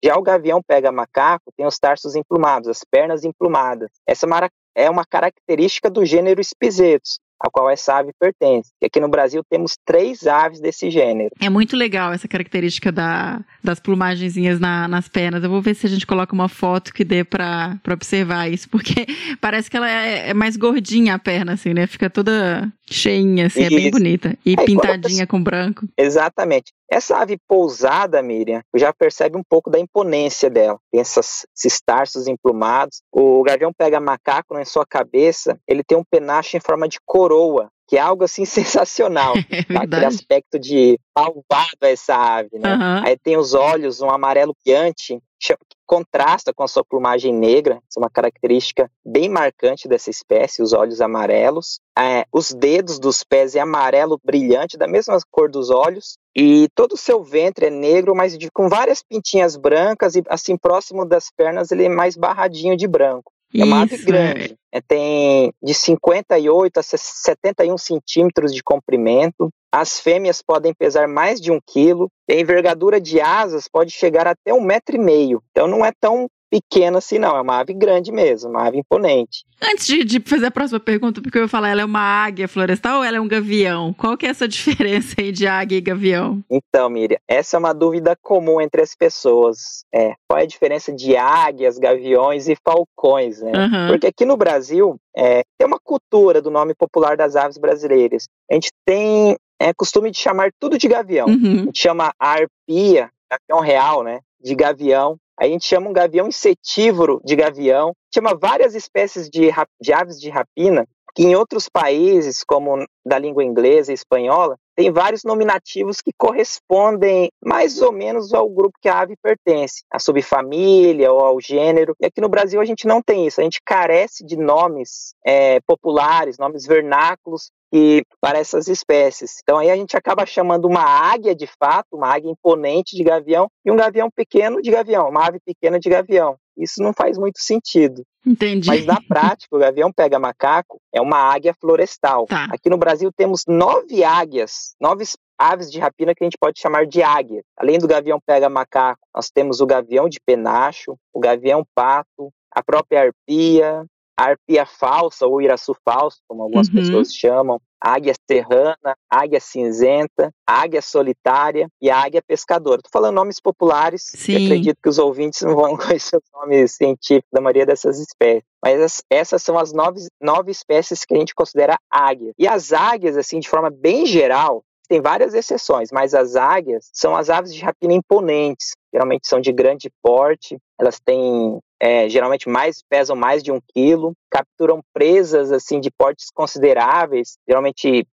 Já 0.03 0.15
o 0.15 0.21
gavião 0.21 0.61
pega 0.61 0.91
macaco, 0.91 1.51
tem 1.57 1.65
os 1.65 1.79
tarsos 1.79 2.15
emplumados, 2.15 2.69
as 2.69 2.83
pernas 2.83 3.23
emplumadas. 3.25 3.89
Essa 4.07 4.27
é 4.75 4.89
uma 4.89 5.05
característica 5.05 5.89
do 5.89 6.05
gênero 6.05 6.39
Espizetos 6.39 7.19
a 7.45 7.49
qual 7.51 7.69
essa 7.69 7.97
ave 7.97 8.11
pertence. 8.19 8.71
E 8.81 8.85
aqui 8.85 8.99
no 8.99 9.07
Brasil 9.07 9.43
temos 9.49 9.77
três 9.85 10.25
aves 10.25 10.59
desse 10.59 10.89
gênero. 10.89 11.29
É 11.39 11.49
muito 11.49 11.75
legal 11.75 12.11
essa 12.11 12.27
característica 12.27 12.91
da, 12.91 13.39
das 13.63 13.79
plumagenzinhas 13.79 14.59
na, 14.59 14.87
nas 14.87 15.07
pernas. 15.07 15.43
Eu 15.43 15.49
vou 15.49 15.61
ver 15.61 15.75
se 15.75 15.85
a 15.85 15.89
gente 15.89 16.07
coloca 16.07 16.33
uma 16.33 16.49
foto 16.49 16.93
que 16.93 17.03
dê 17.03 17.23
para 17.23 17.79
observar 17.91 18.49
isso, 18.49 18.69
porque 18.69 19.05
parece 19.39 19.69
que 19.69 19.77
ela 19.77 19.89
é, 19.89 20.29
é, 20.29 20.33
mais 20.33 20.57
gordinha 20.57 21.15
a 21.15 21.19
perna, 21.19 21.53
assim, 21.53 21.73
né? 21.73 21.85
Fica 21.87 22.09
toda 22.09 22.71
cheinha, 22.89 23.47
assim, 23.47 23.61
isso. 23.61 23.73
é 23.73 23.77
bem 23.77 23.91
bonita. 23.91 24.37
E 24.45 24.55
Aí, 24.57 24.65
pintadinha 24.65 25.27
com 25.27 25.41
branco. 25.41 25.87
Exatamente. 25.97 26.73
Essa 26.89 27.17
ave 27.17 27.37
pousada, 27.47 28.21
Miriam, 28.21 28.61
já 28.75 28.93
percebe 28.93 29.37
um 29.37 29.43
pouco 29.47 29.69
da 29.69 29.79
imponência 29.79 30.49
dela. 30.49 30.79
Tem 30.91 31.01
essas, 31.01 31.45
esses 31.57 31.81
tarsos 31.81 32.27
emplumados. 32.27 33.01
O 33.11 33.43
gavião 33.43 33.71
pega 33.75 33.99
macaco 33.99 34.53
na 34.53 34.63
sua 34.65 34.85
cabeça, 34.85 35.59
ele 35.67 35.83
tem 35.83 35.97
um 35.97 36.03
penacho 36.03 36.55
em 36.55 36.59
forma 36.59 36.87
de 36.87 36.99
coroa, 37.05 37.69
que 37.87 37.97
é 37.97 38.01
algo 38.01 38.23
assim 38.23 38.45
sensacional. 38.45 39.33
É 39.49 39.63
tá? 39.63 39.83
Aquele 39.83 40.05
aspecto 40.05 40.59
de 40.59 40.99
malvado 41.15 41.77
essa 41.81 42.15
ave, 42.15 42.59
né? 42.59 42.75
Uhum. 42.75 43.05
Aí 43.05 43.17
tem 43.17 43.37
os 43.37 43.53
olhos, 43.53 44.01
um 44.01 44.09
amarelo 44.09 44.55
brilhante, 44.63 45.19
que 45.39 45.55
contrasta 45.85 46.53
com 46.53 46.63
a 46.63 46.67
sua 46.67 46.83
plumagem 46.83 47.33
negra, 47.33 47.75
isso 47.87 47.99
é 47.99 48.01
uma 48.01 48.09
característica 48.09 48.89
bem 49.05 49.29
marcante 49.29 49.87
dessa 49.87 50.09
espécie, 50.09 50.61
os 50.61 50.73
olhos 50.73 50.99
amarelos. 50.99 51.79
É, 51.97 52.25
os 52.33 52.51
dedos 52.51 52.99
dos 52.99 53.23
pés 53.23 53.55
é 53.55 53.59
amarelo 53.59 54.19
brilhante, 54.23 54.77
da 54.77 54.87
mesma 54.87 55.17
cor 55.31 55.49
dos 55.49 55.69
olhos, 55.69 56.17
e 56.35 56.67
todo 56.73 56.93
o 56.93 56.97
seu 56.97 57.23
ventre 57.23 57.67
é 57.67 57.69
negro, 57.69 58.15
mas 58.15 58.37
de, 58.37 58.49
com 58.51 58.67
várias 58.67 59.01
pintinhas 59.03 59.55
brancas, 59.55 60.15
e 60.15 60.23
assim, 60.27 60.57
próximo 60.57 61.05
das 61.05 61.29
pernas 61.29 61.71
ele 61.71 61.85
é 61.85 61.89
mais 61.89 62.17
barradinho 62.17 62.75
de 62.75 62.87
branco. 62.87 63.31
É 63.61 63.63
uma 63.63 63.81
ave 63.81 63.97
grande. 63.97 64.55
É, 64.71 64.81
tem 64.81 65.53
de 65.63 65.73
58 65.73 66.77
a 66.77 66.83
71 66.83 67.77
centímetros 67.77 68.53
de 68.53 68.61
comprimento. 68.61 69.49
As 69.71 69.99
fêmeas 69.99 70.41
podem 70.41 70.73
pesar 70.73 71.07
mais 71.07 71.39
de 71.39 71.51
um 71.51 71.59
quilo. 71.65 72.09
A 72.29 72.33
envergadura 72.33 72.99
de 72.99 73.21
asas 73.21 73.67
pode 73.67 73.91
chegar 73.91 74.27
até 74.27 74.53
um 74.53 74.61
metro 74.61 74.95
e 74.95 74.99
meio. 74.99 75.41
Então 75.51 75.67
não 75.67 75.85
é 75.85 75.91
tão 75.99 76.27
pequena 76.49 76.97
assim, 76.97 77.19
não. 77.19 77.35
É 77.35 77.41
uma 77.41 77.59
ave 77.59 77.73
grande 77.73 78.11
mesmo, 78.11 78.49
uma 78.49 78.67
ave 78.67 78.77
imponente. 78.79 79.45
Antes 79.61 79.87
de, 79.87 80.03
de, 80.03 80.19
fazer 80.19 80.47
a 80.47 80.51
próxima 80.51 80.79
pergunta, 80.79 81.21
porque 81.21 81.37
eu 81.37 81.43
ia 81.43 81.47
falar, 81.47 81.69
ela 81.69 81.81
é 81.81 81.85
uma 81.85 82.01
águia 82.01 82.47
florestal 82.47 82.99
ou 82.99 83.03
ela 83.03 83.17
é 83.17 83.21
um 83.21 83.27
gavião? 83.27 83.93
Qual 83.93 84.17
que 84.17 84.25
é 84.25 84.29
essa 84.29 84.47
diferença 84.49 85.15
aí 85.19 85.31
de 85.31 85.47
águia 85.47 85.77
e 85.77 85.81
gavião? 85.81 86.43
Então, 86.49 86.89
Miriam, 86.89 87.17
essa 87.27 87.57
é 87.57 87.59
uma 87.59 87.73
dúvida 87.73 88.15
comum 88.21 88.59
entre 88.59 88.81
as 88.81 88.95
pessoas. 88.95 89.85
É, 89.93 90.13
qual 90.27 90.39
é 90.39 90.43
a 90.43 90.47
diferença 90.47 90.93
de 90.93 91.15
águias, 91.15 91.77
gaviões 91.77 92.47
e 92.47 92.55
falcões, 92.63 93.41
né? 93.41 93.51
Uhum. 93.51 93.87
Porque 93.87 94.07
aqui 94.07 94.25
no 94.25 94.37
Brasil, 94.37 94.97
é, 95.15 95.43
tem 95.57 95.67
uma 95.67 95.79
cultura 95.79 96.41
do 96.41 96.51
nome 96.51 96.73
popular 96.73 97.15
das 97.15 97.35
aves 97.35 97.57
brasileiras. 97.57 98.27
A 98.51 98.53
gente 98.53 98.71
tem 98.85 99.35
é, 99.59 99.73
costume 99.73 100.11
de 100.11 100.17
chamar 100.17 100.51
tudo 100.59 100.77
de 100.77 100.87
gavião. 100.87 101.27
Uhum. 101.27 101.61
A 101.61 101.65
gente 101.65 101.79
chama 101.79 102.13
a 102.19 102.31
arpia, 102.31 103.09
gavião 103.31 103.63
real, 103.63 104.03
né? 104.03 104.19
De 104.41 104.53
gavião. 104.53 105.17
A 105.39 105.45
gente 105.45 105.65
chama 105.65 105.89
um 105.89 105.93
gavião 105.93 106.27
insetívoro 106.27 107.21
de 107.23 107.35
gavião, 107.35 107.93
chama 108.13 108.35
várias 108.35 108.73
espécies 108.73 109.29
de, 109.29 109.49
de 109.81 109.93
aves 109.93 110.19
de 110.19 110.29
rapina, 110.29 110.87
que 111.15 111.23
em 111.23 111.35
outros 111.35 111.69
países, 111.69 112.43
como 112.43 112.85
da 113.05 113.17
língua 113.17 113.43
inglesa 113.43 113.91
e 113.91 113.95
espanhola, 113.95 114.57
tem 114.75 114.91
vários 114.91 115.23
nominativos 115.23 116.01
que 116.01 116.11
correspondem 116.17 117.31
mais 117.41 117.81
ou 117.81 117.93
menos 117.93 118.33
ao 118.33 118.49
grupo 118.49 118.77
que 118.81 118.89
a 118.89 118.99
ave 118.99 119.15
pertence, 119.21 119.83
à 119.89 119.97
subfamília 119.97 121.11
ou 121.13 121.21
ao 121.21 121.39
gênero. 121.39 121.95
E 122.01 122.05
aqui 122.05 122.19
no 122.19 122.27
Brasil 122.27 122.59
a 122.59 122.65
gente 122.65 122.85
não 122.85 123.01
tem 123.01 123.25
isso, 123.25 123.39
a 123.39 123.43
gente 123.45 123.61
carece 123.65 124.25
de 124.25 124.35
nomes 124.35 125.13
é, 125.25 125.61
populares, 125.61 126.37
nomes 126.37 126.65
vernáculos 126.65 127.49
que 127.71 128.03
para 128.21 128.39
essas 128.39 128.67
espécies. 128.67 129.35
Então 129.41 129.57
aí 129.57 129.69
a 129.69 129.75
gente 129.75 129.95
acaba 129.97 130.25
chamando 130.25 130.65
uma 130.65 130.83
águia 130.83 131.35
de 131.35 131.47
fato, 131.47 131.87
uma 131.93 132.13
águia 132.13 132.31
imponente 132.31 132.95
de 132.95 133.03
gavião 133.03 133.47
e 133.65 133.71
um 133.71 133.75
gavião 133.75 134.09
pequeno 134.09 134.61
de 134.61 134.71
gavião, 134.71 135.09
uma 135.09 135.25
ave 135.25 135.39
pequena 135.45 135.79
de 135.79 135.89
gavião. 135.89 136.37
Isso 136.57 136.81
não 136.81 136.93
faz 136.93 137.17
muito 137.17 137.39
sentido. 137.39 138.03
Entendi. 138.25 138.67
Mas 138.67 138.85
na 138.85 138.99
prática, 139.01 139.55
o 139.55 139.59
gavião 139.59 139.91
pega 139.91 140.17
macaco 140.17 140.79
é 140.93 141.01
uma 141.01 141.17
águia 141.17 141.53
florestal. 141.53 142.25
Tá. 142.25 142.47
Aqui 142.49 142.69
no 142.69 142.77
Brasil 142.77 143.11
temos 143.15 143.43
nove 143.47 144.03
águias, 144.03 144.73
nove 144.79 145.03
aves 145.37 145.69
de 145.69 145.79
rapina 145.79 146.15
que 146.15 146.23
a 146.23 146.25
gente 146.25 146.37
pode 146.39 146.59
chamar 146.59 146.87
de 146.87 147.03
águia. 147.03 147.43
Além 147.57 147.77
do 147.77 147.87
gavião 147.87 148.19
pega 148.25 148.49
macaco, 148.49 149.01
nós 149.13 149.29
temos 149.29 149.59
o 149.59 149.65
gavião 149.65 150.07
de 150.07 150.19
penacho, 150.25 150.95
o 151.13 151.19
gavião 151.19 151.63
pato, 151.75 152.31
a 152.49 152.63
própria 152.63 153.01
arpia, 153.01 153.85
a 154.17 154.29
arpia 154.29 154.65
falsa 154.65 155.27
ou 155.27 155.41
iraçu 155.41 155.75
falso, 155.83 156.19
como 156.27 156.43
algumas 156.43 156.67
uhum. 156.67 156.75
pessoas 156.75 157.13
chamam, 157.13 157.59
águia 157.79 158.13
serrana, 158.29 158.95
águia 159.09 159.39
cinzenta, 159.39 160.31
águia 160.47 160.81
solitária 160.81 161.67
e 161.81 161.89
águia 161.89 162.21
pescadora. 162.25 162.77
Estou 162.77 162.91
falando 162.91 163.15
nomes 163.15 163.39
populares, 163.39 164.03
Sim. 164.03 164.45
acredito 164.45 164.77
que 164.81 164.89
os 164.89 164.97
ouvintes 164.97 165.41
não 165.41 165.55
vão 165.55 165.77
conhecer 165.77 166.17
os 166.17 166.31
nomes 166.33 166.71
científicos 166.71 167.29
da 167.31 167.41
maioria 167.41 167.65
dessas 167.65 167.99
espécies. 167.99 168.43
Mas 168.63 169.03
essas 169.09 169.43
são 169.43 169.59
as 169.59 169.71
nove, 169.71 169.99
nove 170.19 170.51
espécies 170.51 171.05
que 171.05 171.13
a 171.13 171.19
gente 171.19 171.35
considera 171.35 171.77
águia. 171.91 172.31
E 172.39 172.47
as 172.47 172.73
águias, 172.73 173.17
assim, 173.17 173.39
de 173.39 173.49
forma 173.49 173.69
bem 173.69 174.05
geral, 174.05 174.63
tem 174.87 175.01
várias 175.01 175.33
exceções, 175.33 175.89
mas 175.91 176.13
as 176.13 176.35
águias 176.35 176.89
são 176.93 177.15
as 177.15 177.29
aves 177.29 177.53
de 177.53 177.61
rapina 177.61 177.93
imponentes, 177.93 178.75
geralmente 178.93 179.27
são 179.27 179.41
de 179.41 179.51
grande 179.51 179.91
porte, 180.01 180.57
elas 180.79 180.99
têm 180.99 181.59
é, 181.79 182.07
geralmente 182.09 182.49
mais 182.49 182.81
pesam 182.89 183.15
mais 183.15 183.43
de 183.43 183.51
um 183.51 183.59
quilo, 183.73 184.13
capturam 184.29 184.81
presas 184.93 185.51
assim 185.51 185.79
de 185.79 185.91
portes 185.91 186.29
consideráveis, 186.33 187.37
geralmente 187.47 188.07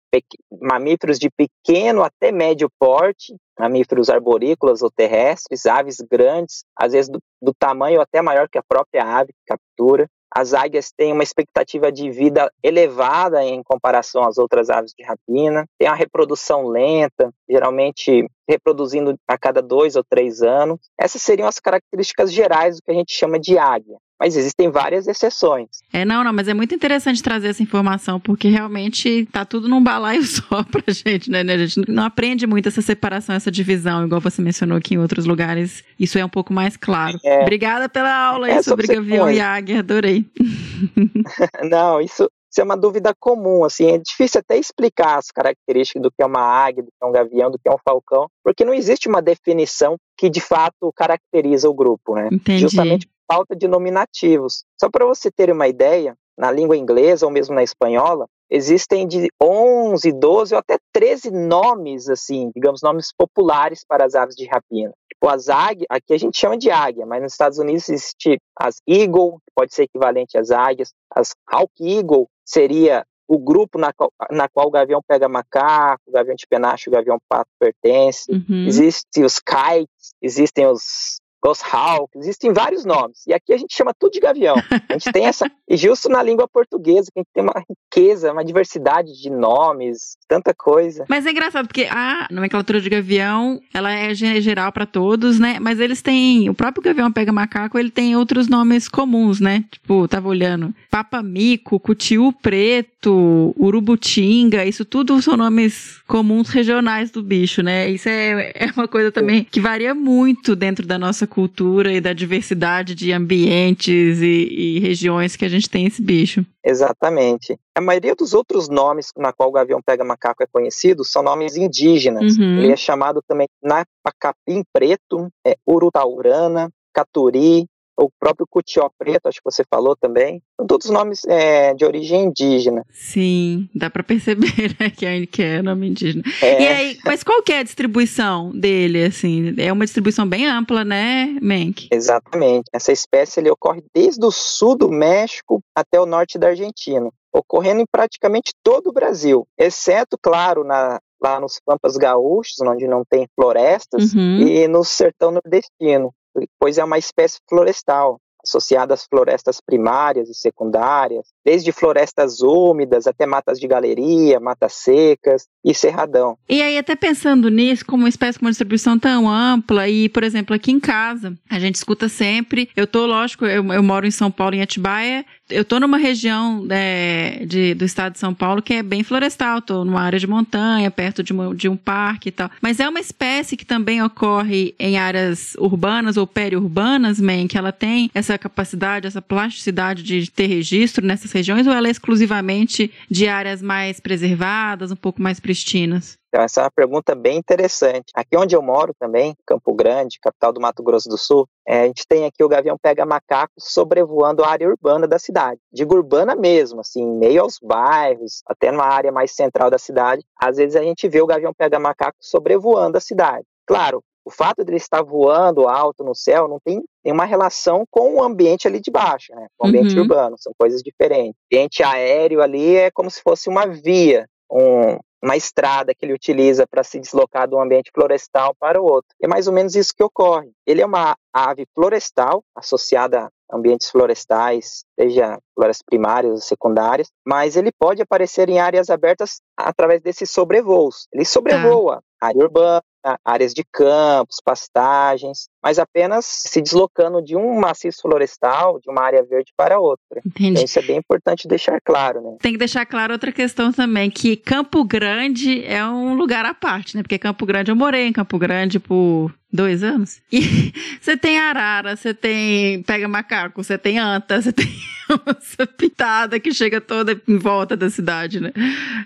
mamíferos 0.59 1.19
de 1.19 1.29
pequeno 1.29 2.03
até 2.03 2.31
médio 2.31 2.67
porte, 2.79 3.35
mamíferos 3.59 4.09
arborícolas 4.09 4.81
ou 4.81 4.89
terrestres, 4.89 5.65
aves 5.65 5.97
grandes, 5.99 6.63
às 6.75 6.93
vezes 6.93 7.11
do, 7.11 7.19
do 7.41 7.53
tamanho 7.53 8.01
até 8.01 8.21
maior 8.21 8.49
que 8.49 8.57
a 8.57 8.63
própria 8.63 9.03
ave 9.03 9.33
que 9.33 9.55
captura. 9.55 10.09
As 10.31 10.53
águias 10.53 10.91
têm 10.91 11.11
uma 11.11 11.23
expectativa 11.23 11.91
de 11.91 12.09
vida 12.11 12.51
elevada 12.63 13.43
em 13.43 13.63
comparação 13.63 14.23
às 14.23 14.37
outras 14.37 14.69
aves 14.69 14.93
de 14.97 15.03
rapina, 15.03 15.65
tem 15.77 15.87
a 15.87 15.93
reprodução 15.93 16.67
lenta, 16.67 17.33
geralmente 17.49 18.29
reproduzindo 18.47 19.15
a 19.27 19.37
cada 19.37 19.61
dois 19.61 19.95
ou 19.95 20.03
três 20.03 20.41
anos. 20.41 20.79
Essas 20.99 21.21
seriam 21.21 21.47
as 21.47 21.59
características 21.59 22.31
gerais 22.31 22.77
do 22.77 22.83
que 22.83 22.91
a 22.91 22.95
gente 22.95 23.13
chama 23.13 23.39
de 23.39 23.57
águia. 23.57 23.97
Mas 24.19 24.35
existem 24.35 24.69
várias 24.69 25.07
exceções. 25.07 25.69
É, 25.93 26.03
não, 26.03 26.23
não, 26.23 26.33
mas 26.33 26.47
é 26.49 26.53
muito 26.53 26.75
interessante 26.75 27.23
trazer 27.23 27.47
essa 27.47 27.63
informação, 27.63 28.19
porque 28.19 28.49
realmente 28.49 29.25
tá 29.31 29.45
tudo 29.45 29.69
num 29.69 29.81
balaio 29.81 30.21
só 30.27 30.63
pra 30.63 30.83
gente, 30.87 31.31
né? 31.31 31.41
A 31.41 31.57
gente 31.65 31.89
não 31.89 32.03
aprende 32.03 32.45
muito 32.45 32.67
essa 32.67 32.81
separação, 32.81 33.35
essa 33.35 33.49
divisão, 33.49 34.05
igual 34.05 34.19
você 34.19 34.41
mencionou 34.41 34.77
aqui 34.77 34.95
em 34.95 34.97
outros 34.97 35.25
lugares. 35.25 35.83
Isso 35.97 36.19
é 36.19 36.25
um 36.25 36.29
pouco 36.29 36.51
mais 36.51 36.75
claro. 36.75 37.17
É. 37.23 37.41
Obrigada 37.41 37.87
pela 37.87 38.13
aula 38.13 38.49
é, 38.49 38.57
aí 38.57 38.63
sobre 38.63 38.87
Gavião 38.87 39.31
e 39.31 39.39
Águia, 39.39 39.79
adorei. 39.79 40.25
não, 41.69 42.01
isso, 42.01 42.29
isso 42.51 42.59
é 42.59 42.63
uma 42.63 42.75
dúvida 42.75 43.13
comum, 43.17 43.63
assim, 43.63 43.91
é 43.91 43.97
difícil 43.97 44.39
até 44.39 44.57
explicar 44.57 45.17
as 45.17 45.31
características 45.31 46.01
do 46.01 46.11
que 46.11 46.21
é 46.21 46.25
uma 46.25 46.41
águia, 46.41 46.83
do 46.83 46.89
que 46.89 46.97
é 47.01 47.05
um 47.05 47.11
gavião, 47.11 47.49
do 47.49 47.57
que 47.57 47.69
é 47.69 47.71
um 47.71 47.77
falcão, 47.85 48.27
porque 48.43 48.65
não 48.65 48.73
existe 48.73 49.07
uma 49.07 49.21
definição 49.21 49.95
que 50.17 50.29
de 50.29 50.41
fato 50.41 50.91
caracteriza 50.93 51.69
o 51.69 51.73
grupo, 51.73 52.15
né? 52.15 52.27
Entendi. 52.31 52.61
Justamente 52.61 53.07
falta 53.31 53.55
de 53.55 53.67
nominativos. 53.67 54.63
Só 54.79 54.89
para 54.89 55.05
você 55.05 55.29
ter 55.29 55.51
uma 55.51 55.67
ideia, 55.67 56.15
na 56.37 56.49
língua 56.49 56.77
inglesa 56.77 57.25
ou 57.25 57.31
mesmo 57.31 57.53
na 57.53 57.61
espanhola, 57.61 58.25
existem 58.49 59.05
de 59.05 59.27
11, 59.41 60.11
12 60.13 60.55
ou 60.55 60.59
até 60.59 60.77
13 60.93 61.31
nomes, 61.31 62.09
assim, 62.09 62.49
digamos, 62.55 62.81
nomes 62.81 63.13
populares 63.15 63.83
para 63.85 64.05
as 64.05 64.15
aves 64.15 64.35
de 64.35 64.47
rapina. 64.47 64.91
Tipo, 65.11 65.29
as 65.29 65.49
águias, 65.49 65.85
aqui 65.89 66.13
a 66.13 66.17
gente 66.17 66.39
chama 66.39 66.57
de 66.57 66.71
águia, 66.71 67.05
mas 67.05 67.21
nos 67.21 67.33
Estados 67.33 67.59
Unidos 67.59 67.89
existe 67.89 68.39
as 68.57 68.77
eagle, 68.87 69.33
que 69.45 69.51
pode 69.53 69.75
ser 69.75 69.83
equivalente 69.83 70.37
às 70.37 70.49
águias, 70.49 70.91
as 71.13 71.35
hawk 71.51 71.71
eagle 71.81 72.27
seria 72.45 73.03
o 73.27 73.37
grupo 73.37 73.77
na 73.77 73.93
qual, 73.93 74.11
na 74.31 74.49
qual 74.49 74.67
o 74.67 74.71
gavião 74.71 75.01
pega 75.07 75.29
macaco, 75.29 76.01
o 76.07 76.11
gavião 76.11 76.35
de 76.35 76.47
penacho, 76.47 76.89
o 76.89 76.93
gavião 76.93 77.19
pato 77.29 77.49
pertence. 77.59 78.31
Uhum. 78.31 78.65
Existem 78.65 79.23
os 79.23 79.39
kites, 79.39 80.13
existem 80.19 80.65
os 80.65 81.19
Ghost 81.41 81.63
Hawk, 81.71 82.09
existem 82.17 82.51
vários 82.51 82.83
nomes. 82.83 83.25
E 83.25 83.33
aqui 83.33 83.53
a 83.53 83.57
gente 83.57 83.75
chama 83.75 83.93
tudo 83.97 84.11
de 84.11 84.19
gavião. 84.19 84.55
A 84.89 84.93
gente 84.93 85.11
tem 85.11 85.25
essa. 85.25 85.49
E 85.67 85.77
justo 85.77 86.09
na 86.09 86.21
língua 86.21 86.47
portuguesa, 86.47 87.09
que 87.13 87.19
a 87.19 87.21
gente 87.21 87.31
tem 87.33 87.43
uma 87.43 87.63
riqueza, 87.69 88.31
uma 88.31 88.43
diversidade 88.43 89.13
de 89.21 89.29
nomes, 89.29 90.17
tanta 90.27 90.53
coisa. 90.53 91.05
Mas 91.07 91.25
é 91.25 91.31
engraçado, 91.31 91.67
porque 91.67 91.87
a 91.89 92.27
nomenclatura 92.31 92.81
de 92.81 92.89
gavião, 92.89 93.59
ela 93.73 93.91
é 93.91 94.13
geral 94.13 94.71
para 94.71 94.85
todos, 94.85 95.39
né? 95.39 95.57
Mas 95.59 95.79
eles 95.79 96.01
têm. 96.01 96.49
O 96.49 96.53
próprio 96.53 96.83
gavião 96.83 97.11
pega 97.11 97.31
macaco, 97.31 97.77
ele 97.77 97.91
tem 97.91 98.15
outros 98.15 98.47
nomes 98.47 98.87
comuns, 98.87 99.39
né? 99.39 99.63
Tipo, 99.71 100.07
tava 100.07 100.27
olhando. 100.27 100.73
Papamico, 100.89 101.79
cutiu 101.79 102.33
preto, 102.41 103.53
urubutinga, 103.57 104.65
isso 104.65 104.83
tudo 104.83 105.21
são 105.21 105.37
nomes 105.37 106.01
comuns 106.07 106.49
regionais 106.49 107.11
do 107.11 107.23
bicho, 107.23 107.61
né? 107.61 107.89
Isso 107.89 108.09
é, 108.09 108.51
é 108.55 108.71
uma 108.75 108.87
coisa 108.87 109.11
também 109.11 109.43
que 109.43 109.59
varia 109.59 109.93
muito 109.93 110.55
dentro 110.55 110.85
da 110.85 110.97
nossa 110.97 111.27
cultura 111.29 111.93
e 111.93 112.01
da 112.01 112.11
diversidade 112.11 112.93
de 112.93 113.13
ambientes 113.13 114.21
e, 114.21 114.25
e 114.25 114.79
regiões 114.79 115.35
que 115.35 115.45
a 115.45 115.49
gente 115.49 115.69
tem 115.69 115.85
esse 115.85 116.01
bicho. 116.01 116.45
Exatamente. 116.65 117.57
A 117.73 117.79
maioria 117.79 118.15
dos 118.15 118.33
outros 118.33 118.67
nomes 118.67 119.13
na 119.15 119.31
qual 119.31 119.49
o 119.49 119.53
gavião 119.53 119.81
pega 119.81 120.03
macaco 120.03 120.43
é 120.43 120.47
conhecido 120.51 121.05
são 121.05 121.23
nomes 121.23 121.55
indígenas. 121.55 122.37
Uhum. 122.37 122.59
Ele 122.59 122.73
é 122.73 122.77
chamado 122.77 123.21
também 123.25 123.47
Napacapim 123.63 124.63
Preto, 124.73 125.29
é, 125.45 125.55
Urutaurana, 125.65 126.69
Caturi, 126.93 127.65
o 127.99 128.09
próprio 128.19 128.47
Cutió 128.49 128.89
Preto, 128.97 129.27
acho 129.27 129.39
que 129.39 129.51
você 129.51 129.63
falou 129.69 129.95
também. 129.95 130.41
São 130.55 130.65
todos 130.65 130.89
nomes 130.89 131.21
é, 131.27 131.73
de 131.73 131.85
origem 131.85 132.25
indígena. 132.25 132.85
Sim, 132.91 133.69
dá 133.75 133.89
para 133.89 134.03
perceber 134.03 134.47
né, 134.79 134.89
que, 134.89 135.05
é, 135.05 135.25
que 135.25 135.43
é 135.43 135.61
nome 135.61 135.89
indígena. 135.89 136.23
É. 136.41 136.61
E 136.61 136.67
aí, 136.67 136.97
mas 137.05 137.23
qual 137.23 137.43
que 137.43 137.51
é 137.51 137.59
a 137.59 137.63
distribuição 137.63 138.51
dele, 138.51 139.03
assim? 139.03 139.53
É 139.57 139.71
uma 139.71 139.85
distribuição 139.85 140.27
bem 140.27 140.47
ampla, 140.47 140.85
né, 140.85 141.37
Menk? 141.41 141.89
Exatamente. 141.91 142.65
Essa 142.73 142.91
espécie 142.91 143.39
ele 143.39 143.49
ocorre 143.51 143.83
desde 143.93 144.25
o 144.25 144.31
sul 144.31 144.77
do 144.77 144.89
México 144.89 145.61
até 145.75 145.99
o 145.99 146.05
norte 146.05 146.37
da 146.37 146.47
Argentina, 146.49 147.09
ocorrendo 147.33 147.81
em 147.81 147.85
praticamente 147.91 148.51
todo 148.63 148.87
o 148.87 148.93
Brasil, 148.93 149.45
exceto, 149.57 150.17
claro, 150.21 150.63
na, 150.63 150.99
lá 151.21 151.39
nos 151.39 151.59
Pampas 151.65 151.97
Gaúchos, 151.97 152.59
onde 152.61 152.87
não 152.87 153.03
tem 153.07 153.27
florestas, 153.35 154.13
Uhum. 154.13 154.39
e 154.39 154.67
no 154.67 154.83
sertão 154.83 155.31
nordestino, 155.31 156.13
pois 156.59 156.77
é 156.77 156.83
uma 156.83 156.97
espécie 156.97 157.39
florestal, 157.47 158.19
associada 158.43 158.93
às 158.93 159.05
florestas 159.05 159.59
primárias 159.61 160.29
e 160.29 160.33
secundárias, 160.33 161.27
desde 161.43 161.71
florestas 161.71 162.41
úmidas 162.41 163.07
até 163.07 163.25
matas 163.25 163.59
de 163.59 163.67
galeria, 163.67 164.39
matas 164.39 164.73
secas 164.73 165.47
e 165.63 165.73
cerradão. 165.73 166.37
E 166.47 166.61
aí, 166.61 166.77
até 166.77 166.95
pensando 166.95 167.49
nisso, 167.49 167.85
como 167.85 168.03
uma 168.03 168.09
espécie 168.09 168.39
com 168.39 168.45
uma 168.45 168.51
distribuição 168.51 168.97
tão 168.97 169.29
ampla, 169.29 169.87
e, 169.87 170.09
por 170.09 170.23
exemplo, 170.23 170.55
aqui 170.55 170.71
em 170.71 170.79
casa, 170.79 171.33
a 171.49 171.59
gente 171.59 171.75
escuta 171.75 172.07
sempre. 172.07 172.69
Eu 172.75 172.87
tô, 172.87 173.05
lógico, 173.05 173.45
eu, 173.45 173.65
eu 173.73 173.83
moro 173.83 174.07
em 174.07 174.11
São 174.11 174.31
Paulo, 174.31 174.55
em 174.55 174.61
Atibaia. 174.61 175.25
Eu 175.49 175.65
tô 175.65 175.79
numa 175.79 175.97
região 175.97 176.67
é, 176.69 177.43
de, 177.45 177.73
do 177.73 177.83
estado 177.83 178.13
de 178.13 178.19
São 178.19 178.33
Paulo 178.35 178.61
que 178.61 178.75
é 178.75 178.83
bem 178.83 179.03
florestal, 179.03 179.61
tô 179.61 179.83
numa 179.83 180.01
área 180.01 180.19
de 180.19 180.27
montanha, 180.27 180.91
perto 180.91 181.23
de, 181.23 181.33
uma- 181.33 181.55
de 181.55 181.67
um 181.67 181.75
parque 181.75 182.29
e 182.29 182.31
tal. 182.31 182.51
Mas 182.61 182.79
é 182.79 182.87
uma 182.87 182.99
espécie 182.99 183.57
que 183.57 183.65
também 183.65 184.01
ocorre 184.03 184.75
em 184.77 184.97
áreas 184.97 185.55
urbanas 185.57 186.17
ou 186.17 186.27
periurbanas, 186.27 187.19
man, 187.19 187.47
que 187.47 187.57
ela 187.57 187.71
tem 187.71 188.11
essa 188.13 188.37
capacidade, 188.37 189.07
essa 189.07 189.21
plasticidade 189.23 190.03
de 190.03 190.29
ter 190.29 190.45
registro 190.45 191.03
nessas 191.05 191.31
regiões, 191.31 191.65
ou 191.65 191.73
ela 191.73 191.87
é 191.87 191.91
exclusivamente 191.91 192.91
de 193.09 193.27
áreas 193.27 193.61
mais 193.61 193.99
preservadas, 193.99 194.91
um 194.91 194.95
pouco 194.95 195.21
mais 195.21 195.39
pristinas? 195.39 196.18
Então, 196.29 196.43
essa 196.43 196.61
é 196.61 196.63
uma 196.65 196.71
pergunta 196.71 197.15
bem 197.15 197.37
interessante. 197.37 198.11
Aqui 198.13 198.37
onde 198.37 198.55
eu 198.55 198.61
moro 198.61 198.93
também, 198.99 199.35
Campo 199.47 199.73
Grande, 199.73 200.19
capital 200.21 200.53
do 200.53 200.61
Mato 200.61 200.83
Grosso 200.83 201.09
do 201.09 201.17
Sul, 201.17 201.47
é, 201.67 201.81
a 201.81 201.85
gente 201.87 202.05
tem 202.07 202.23
aqui 202.25 202.43
o 202.43 202.47
gavião 202.47 202.77
pega 202.79 203.03
macaco 203.05 203.53
sobrevoando 203.57 204.43
a 204.43 204.47
área 204.49 204.67
urbana 204.69 205.07
da 205.07 205.17
cidade. 205.17 205.59
Digo 205.73 205.95
urbana 205.95 206.35
mesmo, 206.35 206.81
assim, 206.81 207.01
em 207.01 207.17
meio 207.17 207.41
aos 207.41 207.57
bairros, 207.61 208.43
até 208.45 208.71
numa 208.71 208.85
área 208.85 209.11
mais 209.11 209.31
central 209.31 209.71
da 209.71 209.79
cidade. 209.79 210.23
Às 210.39 210.57
vezes 210.57 210.75
a 210.75 210.83
gente 210.83 211.07
vê 211.09 211.19
o 211.21 211.25
gavião 211.27 211.51
pega 211.57 211.79
macaco 211.79 212.17
sobrevoando 212.21 212.97
a 212.97 213.01
cidade. 213.01 213.45
Claro, 213.65 214.03
o 214.23 214.29
fato 214.29 214.63
de 214.63 214.69
ele 214.69 214.77
estar 214.77 215.01
voando 215.01 215.67
alto 215.67 216.03
no 216.03 216.13
céu 216.13 216.47
não 216.47 216.59
tem 216.63 216.83
nenhuma 217.03 217.25
relação 217.25 217.85
com 217.89 218.15
o 218.17 218.23
ambiente 218.23 218.67
ali 218.67 218.79
de 218.79 218.91
baixo, 218.91 219.33
né? 219.33 219.47
Com 219.57 219.65
o 219.65 219.69
ambiente 219.69 219.95
Uhum. 219.95 220.03
urbano, 220.03 220.35
são 220.37 220.53
coisas 220.59 220.83
diferentes. 220.83 221.33
O 221.51 221.55
ambiente 221.55 221.81
aéreo 221.81 222.39
ali 222.41 222.75
é 222.75 222.91
como 222.91 223.09
se 223.09 223.19
fosse 223.23 223.49
uma 223.49 223.65
via, 223.65 224.27
um- 224.51 224.99
uma 225.21 225.35
estrada 225.35 225.93
que 225.93 226.05
ele 226.05 226.13
utiliza 226.13 226.65
para 226.67 226.83
se 226.83 226.99
deslocar 226.99 227.47
de 227.47 227.55
um 227.55 227.61
ambiente 227.61 227.91
florestal 227.93 228.55
para 228.59 228.81
o 228.81 228.85
outro. 228.85 229.09
É 229.21 229.27
mais 229.27 229.47
ou 229.47 229.53
menos 229.53 229.75
isso 229.75 229.93
que 229.95 230.03
ocorre. 230.03 230.51
Ele 230.65 230.81
é 230.81 230.85
uma 230.85 231.15
ave 231.33 231.65
florestal 231.73 232.43
associada 232.55 233.29
a 233.51 233.57
ambientes 233.57 233.89
florestais, 233.89 234.83
seja 234.99 235.39
florestas 235.55 235.83
primárias 235.83 236.31
ou 236.31 236.37
secundárias, 236.37 237.09
mas 237.25 237.55
ele 237.55 237.71
pode 237.71 238.01
aparecer 238.01 238.47
em 238.47 238.59
áreas 238.59 238.89
abertas 238.89 239.41
através 239.57 240.01
desses 240.01 240.29
sobrevoos. 240.29 241.07
Ele 241.11 241.25
sobrevoa 241.25 242.01
área 242.21 242.43
urbana, 242.43 242.83
áreas 243.23 243.53
de 243.53 243.63
campos, 243.63 244.41
pastagens, 244.43 245.47
mas 245.63 245.79
apenas 245.79 246.25
se 246.25 246.61
deslocando 246.61 247.21
de 247.21 247.35
um 247.35 247.59
maciço 247.59 248.01
florestal, 248.01 248.79
de 248.79 248.89
uma 248.89 249.01
área 249.03 249.23
verde 249.23 249.51
para 249.57 249.79
outra. 249.79 250.21
Entendi. 250.25 250.51
Então, 250.51 250.63
isso 250.65 250.79
é 250.79 250.81
bem 250.81 250.97
importante 250.97 251.47
deixar 251.47 251.79
claro, 251.81 252.21
né? 252.21 252.37
Tem 252.41 252.53
que 252.53 252.57
deixar 252.57 252.85
claro 252.85 253.13
outra 253.13 253.31
questão 253.31 253.71
também, 253.71 254.09
que 254.09 254.35
Campo 254.37 254.83
Grande 254.83 255.63
é 255.65 255.85
um 255.85 256.13
lugar 256.15 256.45
à 256.45 256.53
parte, 256.53 256.95
né? 256.95 257.03
Porque 257.03 257.17
Campo 257.19 257.45
Grande, 257.45 257.71
eu 257.71 257.75
morei 257.75 258.07
em 258.07 258.13
Campo 258.13 258.37
Grande 258.37 258.79
por 258.79 259.33
dois 259.51 259.83
anos. 259.83 260.21
E 260.31 260.71
você 261.01 261.17
tem 261.17 261.39
arara, 261.39 261.95
você 261.95 262.13
tem 262.13 262.81
pega 262.83 263.07
macaco, 263.07 263.63
você 263.63 263.77
tem 263.77 263.97
anta, 263.99 264.41
você 264.41 264.51
tem 264.53 264.67
essa 265.39 265.65
pitada 265.65 266.39
que 266.39 266.53
chega 266.53 266.79
toda 266.79 267.19
em 267.27 267.37
volta 267.37 267.75
da 267.75 267.89
cidade, 267.89 268.39
né? 268.39 268.51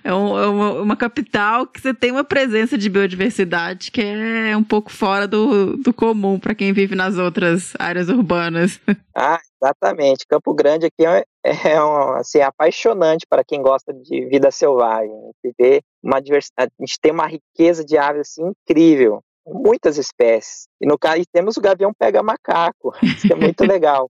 É, 0.03 0.13
um- 0.13 0.37
é 0.37 0.47
uma, 0.47 0.71
uma 0.81 0.95
capital 0.97 1.65
que 1.65 1.79
você 1.79 1.93
tem 1.93 2.11
uma 2.11 2.25
presença 2.25 2.77
de 2.77 2.89
biodiversidade 2.89 3.89
que 3.89 4.01
é 4.01 4.55
um 4.57 4.63
pouco 4.63 4.91
fora 4.91 5.25
do, 5.27 5.77
do 5.77 5.93
comum 5.93 6.37
para 6.43 6.53
quem 6.53 6.73
vive 6.73 6.93
nas 6.93 7.17
outras 7.17 7.73
áreas 7.79 8.09
urbanas. 8.09 8.79
Ah, 9.15 9.39
exatamente. 9.61 10.25
Campo 10.27 10.55
Grande 10.55 10.87
aqui 10.87 11.05
é, 11.05 11.23
é 11.43 11.83
um, 11.83 12.13
assim, 12.15 12.41
apaixonante 12.41 13.27
para 13.29 13.43
quem 13.43 13.61
gosta 13.61 13.93
de 13.93 14.25
vida 14.25 14.49
selvagem. 14.49 15.11
A 15.11 15.47
gente 15.47 15.55
vê 15.57 15.83
uma 16.03 16.19
diversidade, 16.19 16.71
a 16.79 16.83
gente 16.83 16.99
tem 16.99 17.11
uma 17.11 17.27
riqueza 17.27 17.85
de 17.85 17.95
aves 17.95 18.21
assim, 18.21 18.41
incrível, 18.47 19.21
muitas 19.45 19.99
espécies. 19.99 20.67
E 20.81 20.87
no 20.87 20.97
caso 20.97 21.21
temos 21.31 21.57
o 21.57 21.61
gavião 21.61 21.93
pega 21.93 22.23
macaco, 22.23 22.91
isso 23.03 23.31
é 23.31 23.35
muito 23.35 23.63
legal. 23.63 24.09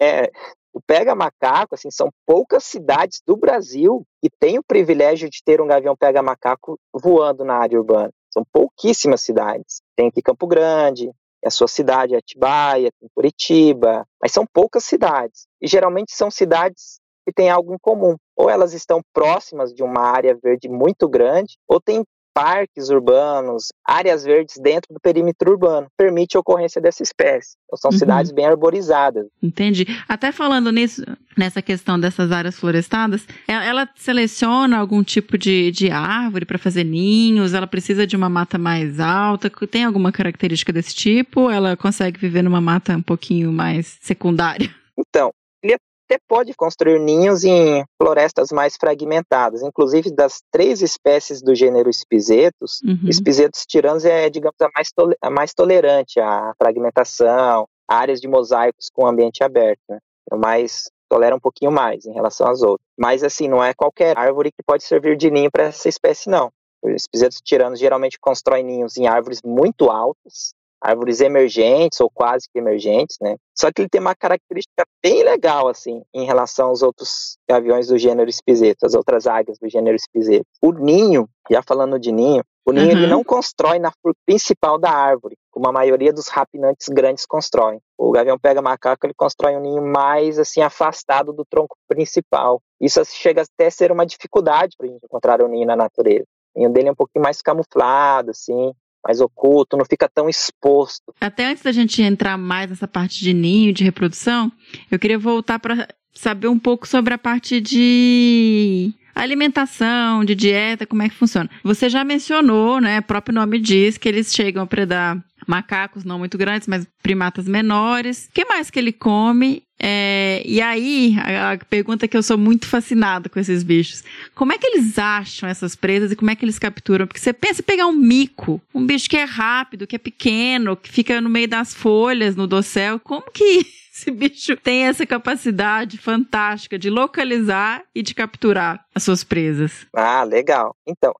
É, 0.00 0.30
o 0.72 0.80
pega 0.80 1.14
macaco, 1.14 1.74
assim, 1.74 1.90
são 1.90 2.08
poucas 2.26 2.64
cidades 2.64 3.20
do 3.26 3.36
Brasil 3.36 4.02
que 4.22 4.30
têm 4.30 4.58
o 4.58 4.64
privilégio 4.64 5.28
de 5.28 5.42
ter 5.44 5.60
um 5.60 5.66
gavião 5.66 5.94
pega 5.94 6.22
macaco 6.22 6.78
voando 6.90 7.44
na 7.44 7.56
área 7.56 7.78
urbana. 7.78 8.10
São 8.32 8.44
pouquíssimas 8.50 9.20
cidades. 9.20 9.82
Tem 9.94 10.08
aqui 10.08 10.22
Campo 10.22 10.46
Grande, 10.46 11.10
a 11.44 11.50
sua 11.50 11.68
cidade 11.68 12.14
é 12.14 12.18
Atibaia, 12.18 12.90
tem 12.98 13.08
Curitiba, 13.14 14.06
mas 14.20 14.32
são 14.32 14.46
poucas 14.46 14.84
cidades. 14.84 15.46
E 15.60 15.66
geralmente 15.66 16.12
são 16.12 16.30
cidades 16.30 17.00
que 17.26 17.32
têm 17.32 17.50
algo 17.50 17.74
em 17.74 17.78
comum. 17.78 18.16
Ou 18.36 18.48
elas 18.48 18.72
estão 18.72 19.00
próximas 19.12 19.72
de 19.72 19.82
uma 19.82 20.00
área 20.00 20.36
verde 20.42 20.68
muito 20.68 21.08
grande, 21.08 21.56
ou 21.68 21.80
tem 21.80 22.04
parques 22.38 22.88
urbanos, 22.88 23.72
áreas 23.84 24.22
verdes 24.22 24.58
dentro 24.62 24.94
do 24.94 25.00
perímetro 25.00 25.50
urbano. 25.50 25.88
Permite 25.96 26.36
a 26.36 26.40
ocorrência 26.40 26.80
dessa 26.80 27.02
espécie. 27.02 27.56
Então, 27.66 27.76
são 27.76 27.90
Uhum. 27.90 27.98
cidades 27.98 28.30
bem 28.30 28.46
arborizadas. 28.46 29.26
Entendi. 29.42 29.84
Até 30.08 30.30
falando 30.30 30.70
nisso, 30.70 31.02
nessa 31.36 31.60
questão 31.60 31.98
dessas 31.98 32.30
áreas 32.30 32.56
florestadas, 32.56 33.26
ela, 33.48 33.88
seleciona 33.96 34.78
algum 34.78 35.02
tipo 35.02 35.36
de, 35.36 35.72
de 35.72 35.90
árvore 35.90 36.44
para 36.44 36.58
fazer 36.58 36.84
ninhos? 36.84 37.54
Ela 37.54 37.66
precisa 37.66 38.06
de 38.06 38.14
uma 38.14 38.28
mata 38.28 38.56
mais 38.56 39.00
alta? 39.00 39.50
Tem 39.68 39.82
alguma 39.84 40.12
característica 40.12 40.72
desse 40.72 40.94
tipo? 40.94 41.50
Ela 41.50 41.76
consegue 41.76 42.20
viver 42.20 42.42
numa 42.42 42.60
mata 42.60 42.96
um 42.96 43.02
pouquinho 43.02 43.52
mais 43.52 43.98
secundária? 44.00 44.70
Então, 44.96 45.32
ele 45.60 45.74
até 46.08 46.18
pode 46.26 46.54
construir 46.54 46.98
ninhos 46.98 47.44
em 47.44 47.84
florestas 48.00 48.50
mais 48.50 48.76
fragmentadas. 48.76 49.62
Inclusive, 49.62 50.10
das 50.10 50.42
três 50.50 50.80
espécies 50.80 51.42
do 51.42 51.54
gênero 51.54 51.90
espisetos, 51.90 52.80
Uhum. 52.84 53.08
Espisetos 53.08 53.66
tiranos 53.66 54.04
é, 54.04 54.30
digamos, 54.30 54.56
a 54.60 54.68
mais, 54.74 54.88
a 55.20 55.30
mais 55.30 55.52
tolerante 55.52 56.18
à 56.20 56.54
fragmentação, 56.56 57.66
a 57.88 57.96
áreas 57.96 58.20
de 58.20 58.28
mosaicos 58.28 58.88
com 58.92 59.06
ambiente 59.06 59.44
aberto. 59.44 59.80
Né? 59.88 59.98
É 60.30 60.34
o 60.34 60.38
mais 60.38 60.90
tolera 61.08 61.34
um 61.34 61.40
pouquinho 61.40 61.72
mais 61.72 62.06
em 62.06 62.12
relação 62.12 62.48
às 62.48 62.62
outras. 62.62 62.86
Mas 62.98 63.22
assim, 63.24 63.48
não 63.48 63.62
é 63.62 63.74
qualquer 63.74 64.16
árvore 64.16 64.52
que 64.52 64.62
pode 64.62 64.84
servir 64.84 65.16
de 65.16 65.30
ninho 65.30 65.50
para 65.50 65.64
essa 65.64 65.88
espécie, 65.88 66.28
não. 66.28 66.50
Os 66.82 66.92
espisetos 66.92 67.40
tiranos 67.42 67.78
geralmente 67.80 68.18
constroem 68.20 68.64
ninhos 68.64 68.96
em 68.96 69.06
árvores 69.06 69.40
muito 69.42 69.90
altas, 69.90 70.54
árvores 70.80 71.20
emergentes 71.20 72.00
ou 72.00 72.10
quase 72.10 72.48
que 72.52 72.58
emergentes, 72.58 73.16
né? 73.20 73.36
Só 73.56 73.72
que 73.72 73.82
ele 73.82 73.88
tem 73.88 74.00
uma 74.00 74.14
característica 74.14 74.84
bem 75.02 75.22
legal, 75.24 75.68
assim, 75.68 76.02
em 76.14 76.24
relação 76.24 76.68
aos 76.68 76.82
outros 76.82 77.36
gaviões 77.48 77.88
do 77.88 77.98
gênero 77.98 78.30
espiseto, 78.30 78.86
as 78.86 78.94
outras 78.94 79.26
águias 79.26 79.58
do 79.58 79.68
gênero 79.68 79.96
espiseto. 79.96 80.46
O 80.62 80.72
ninho, 80.72 81.28
já 81.50 81.62
falando 81.62 81.98
de 81.98 82.12
ninho, 82.12 82.42
o 82.64 82.72
ninho 82.72 82.92
uhum. 82.92 82.92
ele 82.92 83.06
não 83.06 83.24
constrói 83.24 83.78
na 83.78 83.90
flor 83.90 84.14
principal 84.26 84.78
da 84.78 84.90
árvore, 84.90 85.36
como 85.50 85.66
a 85.66 85.72
maioria 85.72 86.12
dos 86.12 86.28
rapinantes 86.28 86.86
grandes 86.88 87.24
constroem. 87.24 87.80
O 87.96 88.12
gavião 88.12 88.38
pega 88.38 88.60
macaco, 88.60 89.06
ele 89.06 89.14
constrói 89.16 89.56
um 89.56 89.60
ninho 89.60 89.82
mais 89.82 90.38
assim 90.38 90.60
afastado 90.60 91.32
do 91.32 91.44
tronco 91.44 91.76
principal. 91.88 92.60
Isso 92.80 93.02
chega 93.06 93.42
até 93.42 93.66
a 93.66 93.70
ser 93.70 93.90
uma 93.90 94.04
dificuldade 94.04 94.76
para 94.76 94.86
a 94.86 94.90
gente 94.90 95.02
encontrar 95.02 95.42
o 95.42 95.48
ninho 95.48 95.66
na 95.66 95.74
natureza. 95.74 96.26
O 96.54 96.60
ninho 96.60 96.70
dele 96.70 96.88
é 96.88 96.92
um 96.92 96.94
pouquinho 96.94 97.24
mais 97.24 97.40
camuflado, 97.40 98.30
assim, 98.32 98.72
mais 99.04 99.20
oculto, 99.20 99.76
não 99.76 99.84
fica 99.84 100.08
tão 100.08 100.28
exposto. 100.28 101.14
Até 101.20 101.46
antes 101.46 101.62
da 101.62 101.72
gente 101.72 102.02
entrar 102.02 102.36
mais 102.36 102.70
nessa 102.70 102.88
parte 102.88 103.20
de 103.20 103.32
ninho, 103.32 103.72
de 103.72 103.84
reprodução, 103.84 104.52
eu 104.90 104.98
queria 104.98 105.18
voltar 105.18 105.58
para 105.58 105.88
saber 106.12 106.48
um 106.48 106.58
pouco 106.58 106.86
sobre 106.86 107.14
a 107.14 107.18
parte 107.18 107.60
de 107.60 108.92
alimentação, 109.14 110.24
de 110.24 110.34
dieta, 110.34 110.86
como 110.86 111.02
é 111.02 111.08
que 111.08 111.14
funciona. 111.14 111.50
Você 111.64 111.88
já 111.88 112.04
mencionou, 112.04 112.80
né? 112.80 113.00
O 113.00 113.02
próprio 113.02 113.34
nome 113.34 113.58
diz 113.58 113.98
que 113.98 114.08
eles 114.08 114.32
chegam 114.32 114.62
a 114.62 114.66
predar 114.66 115.22
macacos 115.48 116.04
não 116.04 116.18
muito 116.18 116.36
grandes, 116.36 116.68
mas 116.68 116.86
primatas 117.02 117.48
menores. 117.48 118.26
O 118.26 118.32
que 118.34 118.44
mais 118.44 118.70
que 118.70 118.78
ele 118.78 118.92
come? 118.92 119.62
É, 119.80 120.42
e 120.44 120.60
aí, 120.60 121.16
a, 121.18 121.52
a, 121.52 121.58
pergunta 121.58 122.08
que 122.08 122.16
eu 122.16 122.22
sou 122.22 122.36
muito 122.36 122.66
fascinada 122.66 123.28
com 123.28 123.38
esses 123.38 123.62
bichos: 123.62 124.04
como 124.34 124.52
é 124.52 124.58
que 124.58 124.66
eles 124.66 124.98
acham 124.98 125.48
essas 125.48 125.74
presas 125.74 126.12
e 126.12 126.16
como 126.16 126.30
é 126.30 126.36
que 126.36 126.44
eles 126.44 126.58
capturam? 126.58 127.06
Porque 127.06 127.20
você 127.20 127.32
pensa 127.32 127.62
em 127.62 127.64
pegar 127.64 127.86
um 127.86 127.92
mico, 127.92 128.60
um 128.74 128.84
bicho 128.84 129.08
que 129.08 129.16
é 129.16 129.24
rápido, 129.24 129.86
que 129.86 129.96
é 129.96 129.98
pequeno, 129.98 130.76
que 130.76 130.90
fica 130.90 131.20
no 131.20 131.30
meio 131.30 131.48
das 131.48 131.72
folhas, 131.72 132.36
no 132.36 132.46
dossel, 132.46 133.00
como 133.00 133.30
que 133.32 133.66
esse 133.98 134.12
bicho 134.12 134.56
tem 134.56 134.86
essa 134.86 135.04
capacidade 135.04 135.98
fantástica 135.98 136.78
de 136.78 136.88
localizar 136.88 137.82
e 137.92 138.00
de 138.00 138.14
capturar 138.14 138.86
as 138.94 139.02
suas 139.02 139.24
presas. 139.24 139.86
Ah, 139.92 140.22
legal. 140.22 140.74
Então, 140.86 141.12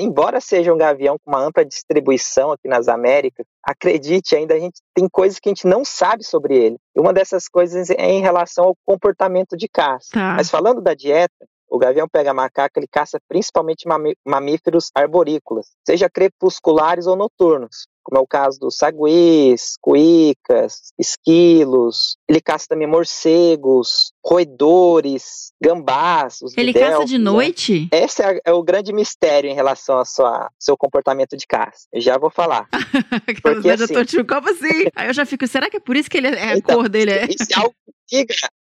embora 0.00 0.40
seja 0.40 0.72
um 0.72 0.78
gavião 0.78 1.18
com 1.22 1.30
uma 1.30 1.44
ampla 1.44 1.62
distribuição 1.62 2.52
aqui 2.52 2.68
nas 2.68 2.88
Américas, 2.88 3.44
acredite, 3.62 4.34
ainda 4.34 4.54
a 4.54 4.58
gente 4.58 4.80
tem 4.94 5.06
coisas 5.10 5.38
que 5.38 5.50
a 5.50 5.50
gente 5.50 5.66
não 5.66 5.84
sabe 5.84 6.24
sobre 6.24 6.56
ele. 6.56 6.76
E 6.96 7.00
uma 7.00 7.12
dessas 7.12 7.48
coisas 7.48 7.90
é 7.90 8.10
em 8.10 8.22
relação 8.22 8.64
ao 8.64 8.76
comportamento 8.86 9.54
de 9.54 9.68
caça. 9.68 10.08
Tá. 10.12 10.34
Mas 10.36 10.48
falando 10.50 10.80
da 10.80 10.94
dieta, 10.94 11.46
o 11.68 11.78
gavião 11.78 12.08
pega 12.08 12.32
macaco, 12.32 12.78
ele 12.78 12.86
caça 12.86 13.18
principalmente 13.28 13.86
mamíferos 14.24 14.90
arborícolas, 14.94 15.66
seja 15.86 16.08
crepusculares 16.08 17.06
ou 17.06 17.16
noturnos, 17.16 17.86
como 18.06 18.20
é 18.20 18.22
o 18.22 18.26
caso 18.26 18.60
dos 18.60 18.76
saguis, 18.76 19.74
cuicas, 19.80 20.92
esquilos. 20.96 22.16
Ele 22.28 22.40
caça 22.40 22.66
também 22.68 22.86
morcegos, 22.86 24.12
roedores, 24.24 25.52
gambás. 25.60 26.38
ele 26.56 26.72
caça 26.72 27.04
de 27.04 27.18
né? 27.18 27.24
noite? 27.24 27.88
Né? 27.92 28.04
Esse 28.04 28.22
é, 28.22 28.40
é, 28.44 28.52
o 28.52 28.62
grande 28.62 28.92
mistério 28.92 29.50
em 29.50 29.54
relação 29.54 29.98
ao 29.98 30.04
seu 30.56 30.76
comportamento 30.76 31.36
de 31.36 31.48
caça. 31.48 31.88
Eu 31.92 32.00
já 32.00 32.16
vou 32.16 32.30
falar. 32.30 32.68
Porque, 33.42 33.70
assim, 33.70 33.82
eu 33.82 33.88
tô 33.88 34.04
tipo, 34.04 34.24
como 34.24 34.50
assim? 34.50 34.84
Aí 34.94 35.08
eu 35.08 35.14
já 35.14 35.26
fico, 35.26 35.44
será 35.48 35.68
que 35.68 35.78
é 35.78 35.80
por 35.80 35.96
isso 35.96 36.08
que 36.08 36.18
ele 36.18 36.28
é, 36.28 36.56
então, 36.56 36.76
a 36.76 36.82
cor 36.82 36.88
dele 36.88 37.10
é? 37.10 37.24
Isso 37.24 37.52
é 37.52 37.58
algo 37.58 37.74
que 38.06 38.24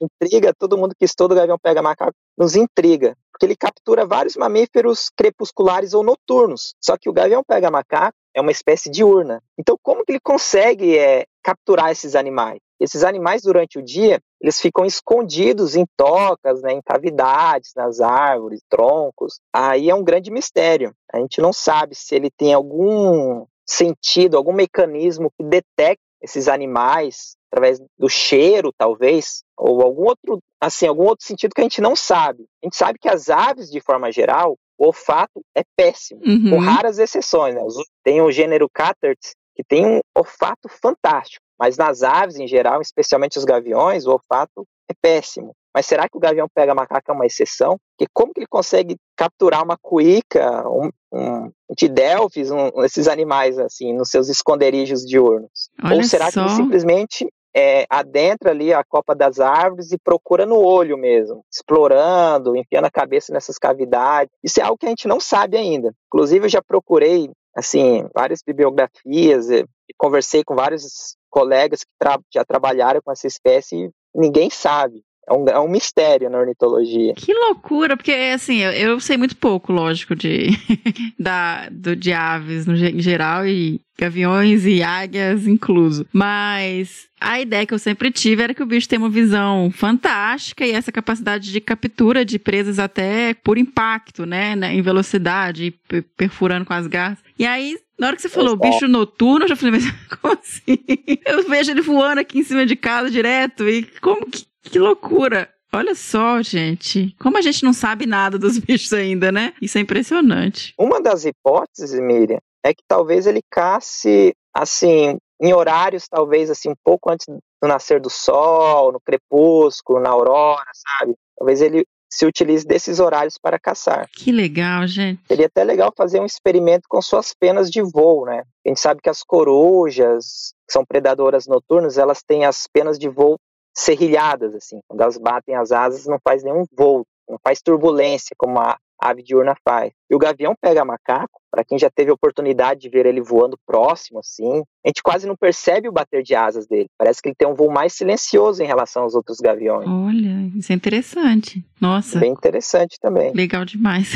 intriga, 0.01 0.55
todo 0.57 0.79
mundo 0.79 0.95
que 0.97 1.05
estuda 1.05 1.35
o 1.35 1.37
gavião 1.37 1.59
pega 1.59 1.83
macaco 1.83 2.15
nos 2.39 2.55
intriga, 2.55 3.17
porque 3.33 3.47
ele 3.47 3.57
captura 3.57 4.07
vários 4.07 4.37
mamíferos 4.37 5.11
crepusculares 5.17 5.95
ou 5.95 6.05
noturnos. 6.05 6.75
Só 6.81 6.97
que 6.97 7.09
o 7.09 7.12
gavião 7.12 7.43
pega 7.43 7.71
macaco 7.71 8.17
é 8.37 8.40
uma 8.40 8.53
espécie 8.53 8.90
diurna. 8.90 9.42
Então, 9.59 9.79
como 9.83 10.05
que 10.05 10.12
ele 10.12 10.20
consegue 10.20 10.99
é, 10.99 11.25
capturar 11.42 11.90
esses 11.90 12.14
animais? 12.14 12.61
Esses 12.79 13.03
animais, 13.03 13.40
durante 13.40 13.79
o 13.79 13.83
dia, 13.83 14.20
eles 14.38 14.61
ficam 14.61 14.85
escondidos 14.85 15.75
em 15.75 15.87
tocas, 15.96 16.61
né, 16.61 16.72
em 16.72 16.83
cavidades, 16.83 17.72
nas 17.75 17.99
árvores, 17.99 18.61
troncos. 18.68 19.40
Aí 19.51 19.88
é 19.88 19.94
um 19.94 20.05
grande 20.05 20.31
mistério. 20.31 20.94
A 21.11 21.18
gente 21.18 21.40
não 21.40 21.51
sabe 21.51 21.94
se 21.94 22.14
ele 22.14 22.31
tem 22.31 22.53
algum 22.53 23.46
sentido, 23.66 24.37
algum 24.37 24.53
mecanismo 24.53 25.31
que 25.31 25.42
detecta 25.42 26.05
esses 26.20 26.46
animais 26.46 27.37
através 27.51 27.81
do 27.99 28.09
cheiro, 28.09 28.70
talvez, 28.77 29.42
ou 29.57 29.81
algum 29.81 30.05
outro, 30.05 30.40
assim, 30.61 30.87
algum 30.87 31.05
outro 31.05 31.27
sentido 31.27 31.55
que 31.55 31.62
a 31.62 31.64
gente 31.64 31.81
não 31.81 31.96
sabe. 31.96 32.44
A 32.62 32.66
gente 32.66 32.77
sabe 32.77 32.99
que 32.99 33.09
as 33.09 33.31
aves, 33.31 33.70
de 33.70 33.81
forma 33.81 34.12
geral, 34.12 34.59
o 34.79 34.87
olfato 34.87 35.43
é 35.55 35.62
péssimo, 35.77 36.21
uhum. 36.25 36.51
com 36.51 36.59
raras 36.59 36.99
exceções. 36.99 37.55
Né? 37.55 37.62
Tem 38.05 38.21
o 38.21 38.31
gênero 38.31 38.69
Caterts, 38.73 39.35
que 39.55 39.65
tem 39.65 39.87
um 39.87 40.01
olfato 40.15 40.69
fantástico, 40.69 41.45
mas 41.59 41.77
nas 41.77 42.03
aves, 42.03 42.37
em 42.37 42.47
geral, 42.47 42.81
especialmente 42.83 43.39
os 43.39 43.45
gaviões, 43.45 44.07
o 44.07 44.12
olfato 44.12 44.67
é 44.91 44.95
péssimo. 45.01 45.55
Mas 45.75 45.85
será 45.85 46.09
que 46.09 46.17
o 46.17 46.21
gavião 46.21 46.49
pega 46.55 46.75
macaco 46.75 47.11
é 47.11 47.12
uma 47.12 47.27
exceção? 47.27 47.77
Porque 47.91 48.11
como 48.15 48.33
que 48.33 48.41
ele 48.41 48.47
consegue 48.47 48.97
capturar 49.15 49.62
uma 49.62 49.77
cuíca, 49.77 50.67
um, 50.67 50.89
um 51.12 51.53
tidelfis, 51.77 52.51
um, 52.51 52.83
esses 52.83 53.07
animais 53.07 53.59
assim, 53.59 53.93
nos 53.93 54.09
seus 54.09 54.31
esconderijos 54.31 55.05
diurnos? 55.05 55.69
Olha 55.85 55.97
Ou 55.97 56.03
será 56.05 56.31
só. 56.31 56.41
que 56.43 56.49
ele 56.49 56.57
simplesmente 56.57 57.29
é, 57.57 57.87
adentra 57.88 58.51
ali 58.51 58.75
a 58.75 58.85
copa 58.85 59.14
das 59.14 59.40
árvores 59.40 59.90
e 59.90 59.99
procura 59.99 60.45
no 60.45 60.59
olho 60.59 60.99
mesmo, 60.99 61.42
explorando, 61.51 62.55
enfiando 62.55 62.85
a 62.85 62.90
cabeça 62.90 63.33
nessas 63.33 63.57
cavidades. 63.57 64.31
Isso 64.45 64.61
é 64.61 64.62
algo 64.62 64.77
que 64.77 64.85
a 64.85 64.90
gente 64.90 65.09
não 65.09 65.19
sabe 65.19 65.57
ainda. 65.57 65.90
Inclusive, 66.09 66.45
eu 66.45 66.51
já 66.51 66.61
procurei, 66.61 67.31
assim, 67.57 68.07
várias 68.14 68.42
bibliografias 68.47 69.49
e, 69.49 69.62
e 69.62 69.95
conversei 69.97 70.45
com 70.45 70.55
vários 70.55 71.16
colegas 71.31 71.81
que 71.81 71.90
tra 71.99 72.19
já 72.31 72.45
trabalharam 72.45 73.01
com 73.03 73.11
essa 73.11 73.27
espécie 73.27 73.87
e 73.87 73.90
ninguém 74.14 74.51
sabe. 74.51 75.03
É 75.29 75.33
um, 75.33 75.49
é 75.49 75.59
um 75.59 75.69
mistério 75.69 76.31
na 76.31 76.39
ornitologia. 76.39 77.15
Que 77.15 77.35
loucura, 77.35 77.97
porque 77.97 78.12
assim, 78.12 78.59
eu, 78.59 78.71
eu 78.73 79.01
sei 79.01 79.17
muito 79.17 79.37
pouco, 79.37 79.73
lógico, 79.73 80.15
de, 80.15 80.51
da, 81.19 81.69
do, 81.69 81.97
de 81.97 82.12
aves 82.12 82.65
no, 82.65 82.77
em 82.77 83.01
geral 83.01 83.45
e 83.45 83.81
gaviões 83.99 84.65
e 84.65 84.83
águias 84.83 85.47
incluso. 85.47 86.07
Mas 86.12 87.09
a 87.21 87.41
ideia 87.41 87.67
que 87.67 87.75
eu 87.75 87.79
sempre 87.79 88.12
tive 88.12 88.43
era 88.43 88.55
que 88.55 88.62
o 88.62 88.67
bicho 88.67 88.89
tem 88.89 88.99
uma 88.99 89.09
visão 89.09 89.71
fantástica 89.73 90.65
e 90.65 90.71
essa 90.71 90.93
capacidade 90.93 91.51
de 91.51 91.61
captura 91.61 92.25
de 92.25 92.39
presas 92.39 92.79
até 92.79 93.35
por 93.35 93.59
impacto, 93.59 94.27
né, 94.27 94.55
né 94.55 94.75
em 94.75 94.83
velocidade, 94.83 95.75
perfurando 96.17 96.65
com 96.65 96.75
as 96.75 96.87
garras. 96.87 97.19
E 97.39 97.45
aí, 97.45 97.77
na 97.99 98.09
hora 98.09 98.17
que 98.17 98.23
você 98.23 98.29
falou 98.29 98.57
bicho 98.57 98.87
noturno, 98.87 99.45
eu 99.45 99.49
já 99.49 99.57
falei, 99.57 99.81
mas 99.81 99.91
como 100.21 100.35
assim? 100.35 100.79
Eu 101.25 101.49
vejo 101.49 101.73
ele 101.73 101.83
voando 101.83 102.21
aqui 102.21 102.39
em 102.39 102.45
cima 102.45 102.65
de 102.65 102.77
casa 102.77 103.11
direto 103.11 103.69
e 103.69 103.83
como 104.01 104.27
que 104.27 104.45
que 104.70 104.79
loucura! 104.79 105.48
Olha 105.72 105.94
só, 105.94 106.40
gente. 106.42 107.14
Como 107.20 107.37
a 107.37 107.42
gente 107.42 107.64
não 107.64 107.72
sabe 107.72 108.07
nada 108.07 108.38
dos 108.38 108.59
bichos 108.59 108.92
ainda, 108.92 109.31
né? 109.31 109.52
Isso 109.61 109.79
é 109.79 109.81
impressionante. 109.81 110.72
Uma 110.79 111.00
das 111.00 111.24
hipóteses, 111.24 111.98
Miriam, 112.00 112.38
é 112.64 112.72
que 112.72 112.83
talvez 112.88 113.26
ele 113.26 113.40
casse, 113.50 114.35
assim, 114.55 115.18
em 115.40 115.52
horários 115.52 116.09
talvez 116.09 116.50
assim 116.50 116.70
um 116.70 116.76
pouco 116.83 117.11
antes 117.11 117.26
do 117.26 117.68
nascer 117.68 118.00
do 118.00 118.11
sol, 118.11 118.92
no 118.92 119.00
crepúsculo, 119.00 120.00
na 120.00 120.11
aurora, 120.11 120.64
sabe? 120.72 121.14
Talvez 121.37 121.61
ele 121.61 121.85
se 122.09 122.24
utilize 122.24 122.64
desses 122.64 122.98
horários 122.98 123.37
para 123.37 123.59
caçar. 123.59 124.09
Que 124.11 124.33
legal, 124.33 124.87
gente. 124.87 125.20
Seria 125.26 125.46
até 125.46 125.64
legal 125.64 125.92
fazer 125.94 126.20
um 126.20 126.24
experimento 126.24 126.85
com 126.88 127.02
suas 127.02 127.35
penas 127.35 127.70
de 127.70 127.83
voo, 127.83 128.24
né? 128.24 128.42
A 128.64 128.68
gente 128.68 128.81
sabe 128.81 129.00
que 129.02 129.11
as 129.11 129.22
corujas, 129.22 130.55
que 130.66 130.72
são 130.72 130.85
predadoras 130.85 131.46
noturnas, 131.46 131.98
elas 131.98 132.22
têm 132.22 132.44
as 132.44 132.66
penas 132.72 132.98
de 132.98 133.09
voo 133.09 133.37
serrilhadas, 133.77 134.55
assim. 134.55 134.81
Quando 134.89 135.03
elas 135.03 135.19
batem 135.19 135.55
as 135.55 135.71
asas, 135.71 136.07
não 136.07 136.19
faz 136.23 136.43
nenhum 136.43 136.65
voo, 136.77 137.07
não 137.29 137.39
faz 137.43 137.61
turbulência, 137.61 138.35
como 138.39 138.59
a 138.59 138.77
ave 138.99 139.23
diurna 139.23 139.55
faz. 139.62 139.93
E 140.11 140.15
o 140.15 140.19
gavião 140.19 140.55
pega 140.59 140.85
macaco, 140.85 141.41
para 141.51 141.65
quem 141.65 141.79
já 141.79 141.91
teve 141.91 142.11
a 142.11 142.15
oportunidade 142.15 142.81
de 142.81 142.89
ver 142.89 143.07
ele 143.07 143.21
voando 143.21 143.59
próximo, 143.67 144.21
assim, 144.21 144.62
a 144.85 144.89
gente 144.89 145.03
quase 145.03 145.27
não 145.27 145.37
percebe 145.37 145.89
o 145.89 145.93
bater 145.93 146.23
de 146.23 146.35
asas 146.35 146.67
dele. 146.67 146.87
Parece 146.99 147.21
que 147.21 147.29
ele 147.29 147.37
tem 147.37 147.49
um 147.49 147.55
voo 147.55 147.71
mais 147.71 147.93
silencioso 147.93 148.62
em 148.62 148.67
relação 148.67 149.03
aos 149.03 149.15
outros 149.15 149.39
gaviões. 149.39 149.89
Olha, 149.89 150.51
isso 150.57 150.73
é 150.73 150.75
interessante. 150.75 151.65
Nossa. 151.81 152.19
Bem 152.19 152.33
interessante 152.33 152.99
também. 153.01 153.33
Legal 153.33 153.65
demais. 153.65 154.12